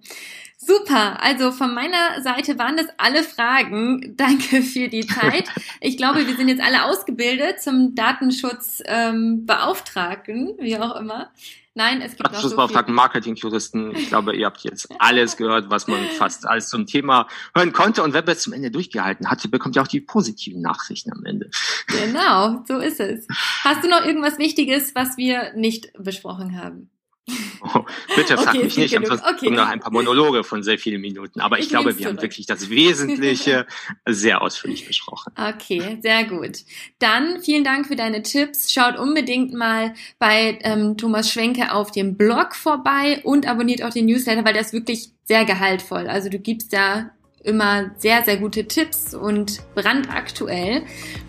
super. 0.57 1.21
Also 1.21 1.51
von 1.51 1.75
meiner 1.75 2.23
Seite 2.23 2.57
waren 2.57 2.77
das 2.77 2.87
alle 2.99 3.25
Fragen. 3.25 4.15
Danke 4.25 4.63
für 4.63 4.87
die 4.89 5.05
Zeit. 5.07 5.49
Ich 5.81 5.97
glaube, 5.97 6.25
wir 6.27 6.37
sind 6.37 6.47
jetzt 6.49 6.63
alle 6.63 6.85
ausgebildet 6.85 7.61
zum 7.61 7.97
Datenschutzbeauftragten, 7.97 10.51
ähm, 10.51 10.55
wie 10.61 10.79
auch 10.79 10.95
immer. 10.95 11.33
Nein, 11.77 12.01
es 12.01 12.13
gibt 12.13 12.29
Datenschutzbeauftragten, 12.29 12.95
so 12.95 12.97
Marketingjuristen. 12.97 13.97
Ich 13.97 14.07
glaube, 14.07 14.37
ihr 14.37 14.47
habt 14.47 14.61
jetzt 14.61 14.87
alles 15.01 15.37
gehört, 15.37 15.69
was 15.69 15.89
man 15.89 16.05
fast 16.17 16.47
alles 16.47 16.69
zum 16.69 16.87
Thema 16.87 17.27
hören 17.57 17.73
konnte. 17.73 18.05
Und 18.05 18.15
wer 18.15 18.23
bis 18.23 18.43
zum 18.43 18.53
Ende 18.53 18.71
durchgehalten 18.71 19.29
hatte, 19.29 19.49
bekommt 19.49 19.75
ja 19.75 19.83
auch 19.83 19.89
die 19.89 20.01
positiven 20.01 20.63
Nachrichten 20.63 21.13
am 21.13 21.25
Ende. 21.25 21.51
Genau, 21.89 22.63
so 22.69 22.79
ist 22.79 23.01
es. 23.01 23.27
Hast 23.65 23.83
du 23.83 23.89
noch 23.89 24.05
irgendwas 24.05 24.39
Wichtiges, 24.39 24.95
was 24.95 25.17
wir 25.17 25.53
nicht 25.55 25.93
besprochen 25.99 26.63
haben? 26.63 26.91
Oh, 27.63 27.81
bitte 28.17 28.37
frag 28.37 28.55
okay, 28.55 28.65
mich 28.65 28.77
nicht, 28.77 28.95
genug. 28.95 29.11
einfach 29.11 29.35
okay. 29.35 29.51
noch 29.51 29.67
ein 29.67 29.81
paar 29.81 29.93
Monologe 29.93 30.45
von 30.45 30.63
sehr 30.63 30.79
vielen 30.79 31.01
Minuten. 31.01 31.41
Aber 31.41 31.59
ich, 31.59 31.65
ich 31.65 31.71
glaube, 31.71 31.87
wir 31.87 31.97
zurück. 31.97 32.09
haben 32.09 32.23
wirklich 32.23 32.47
das 32.47 32.69
Wesentliche 32.69 33.67
sehr 34.07 34.43
ausführlich 34.43 34.87
besprochen. 34.87 35.33
Okay, 35.37 35.99
sehr 36.03 36.25
gut. 36.25 36.59
Dann 36.99 37.41
vielen 37.41 37.65
Dank 37.65 37.87
für 37.87 37.97
deine 37.97 38.23
Tipps. 38.23 38.73
Schaut 38.73 38.99
unbedingt 38.99 39.55
mal 39.55 39.95
bei 40.19 40.59
ähm, 40.63 40.97
Thomas 40.97 41.31
Schwenke 41.31 41.73
auf 41.73 41.91
dem 41.91 42.17
Blog 42.17 42.55
vorbei 42.55 43.21
und 43.25 43.49
abonniert 43.49 43.83
auch 43.83 43.91
den 43.91 44.07
Newsletter, 44.07 44.45
weil 44.45 44.53
der 44.53 44.63
ist 44.63 44.75
wirklich 44.75 45.11
sehr 45.25 45.47
gehaltvoll. 45.47 46.09
Also 46.09 46.29
du 46.29 46.39
gibst 46.39 46.73
da 46.73 47.11
immer 47.45 47.91
sehr, 47.99 48.25
sehr 48.25 48.39
gute 48.39 48.67
Tipps 48.67 49.15
und 49.15 49.61
brandaktuell. 49.75 50.83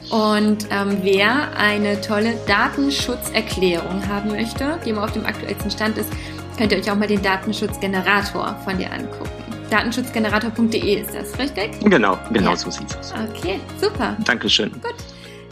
Und 0.09 0.67
ähm, 0.71 0.97
wer 1.01 1.55
eine 1.57 2.01
tolle 2.01 2.35
Datenschutzerklärung 2.47 4.07
haben 4.07 4.31
möchte, 4.31 4.79
die 4.83 4.89
immer 4.89 5.03
auf 5.03 5.11
dem 5.11 5.25
aktuellsten 5.25 5.69
Stand 5.69 5.97
ist, 5.97 6.11
könnt 6.57 6.71
ihr 6.71 6.79
euch 6.79 6.89
auch 6.89 6.95
mal 6.95 7.07
den 7.07 7.21
Datenschutzgenerator 7.21 8.57
von 8.63 8.77
dir 8.77 8.91
angucken. 8.91 9.29
Datenschutzgenerator.de 9.69 11.01
ist 11.01 11.13
das, 11.13 11.37
richtig? 11.37 11.79
Genau, 11.81 12.17
genau 12.31 12.51
ja. 12.51 12.55
so 12.55 12.69
sieht's 12.69 12.95
aus. 12.95 13.13
Okay, 13.13 13.59
super. 13.81 14.15
Dankeschön. 14.23 14.71
Gut. 14.73 14.95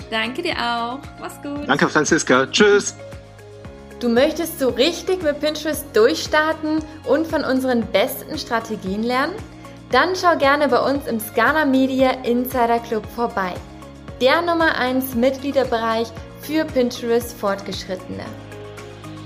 Danke 0.10 0.44
dir 0.44 0.54
auch. 0.54 1.00
Mach's 1.20 1.42
gut. 1.42 1.68
Danke, 1.68 1.90
Franziska. 1.90 2.46
Tschüss. 2.48 2.96
Du 4.00 4.10
möchtest 4.10 4.60
so 4.60 4.70
richtig 4.70 5.24
mit 5.24 5.40
Pinterest 5.40 5.86
durchstarten 5.94 6.80
und 7.06 7.26
von 7.26 7.44
unseren 7.44 7.86
besten 7.88 8.38
Strategien 8.38 9.02
lernen? 9.04 9.34
Dann 9.94 10.16
schau 10.16 10.36
gerne 10.36 10.70
bei 10.70 10.80
uns 10.80 11.06
im 11.06 11.20
Scana 11.20 11.66
Media 11.66 12.10
Insider 12.24 12.80
Club 12.80 13.06
vorbei. 13.16 13.54
Der 14.22 14.42
Nummer 14.42 14.76
1 14.76 15.14
Mitgliederbereich 15.14 16.08
für 16.42 16.66
Pinterest 16.66 17.38
Fortgeschrittene. 17.38 18.24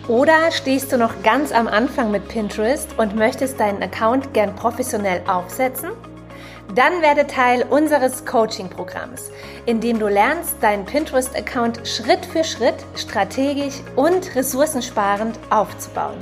Oder 0.09 0.51
stehst 0.51 0.91
du 0.91 0.97
noch 0.97 1.23
ganz 1.23 1.53
am 1.53 1.69
Anfang 1.69 2.11
mit 2.11 2.27
Pinterest 2.27 2.89
und 2.97 3.15
möchtest 3.15 3.61
deinen 3.61 3.81
Account 3.81 4.33
gern 4.33 4.53
professionell 4.55 5.21
aufsetzen? 5.25 5.91
Dann 6.75 7.01
werde 7.01 7.27
Teil 7.27 7.65
unseres 7.69 8.25
Coaching-Programms, 8.25 9.31
in 9.67 9.79
dem 9.79 9.99
du 9.99 10.09
lernst, 10.09 10.61
deinen 10.61 10.83
Pinterest-Account 10.83 11.87
Schritt 11.87 12.25
für 12.25 12.43
Schritt 12.43 12.75
strategisch 12.97 13.75
und 13.95 14.35
ressourcensparend 14.35 15.39
aufzubauen. 15.49 16.17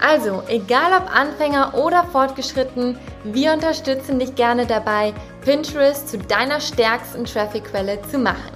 Also, 0.00 0.42
egal 0.48 0.92
ob 0.92 1.10
Anfänger 1.12 1.74
oder 1.74 2.04
fortgeschritten, 2.04 2.98
wir 3.24 3.52
unterstützen 3.52 4.18
dich 4.18 4.34
gerne 4.34 4.66
dabei, 4.66 5.12
Pinterest 5.44 6.08
zu 6.08 6.18
deiner 6.18 6.60
stärksten 6.60 7.24
Traffic-Quelle 7.24 8.00
zu 8.10 8.18
machen. 8.18 8.52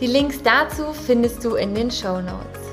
Die 0.00 0.06
Links 0.06 0.42
dazu 0.42 0.92
findest 0.92 1.44
du 1.44 1.54
in 1.54 1.74
den 1.74 1.90
Show 1.90 2.20
Notes. 2.20 2.63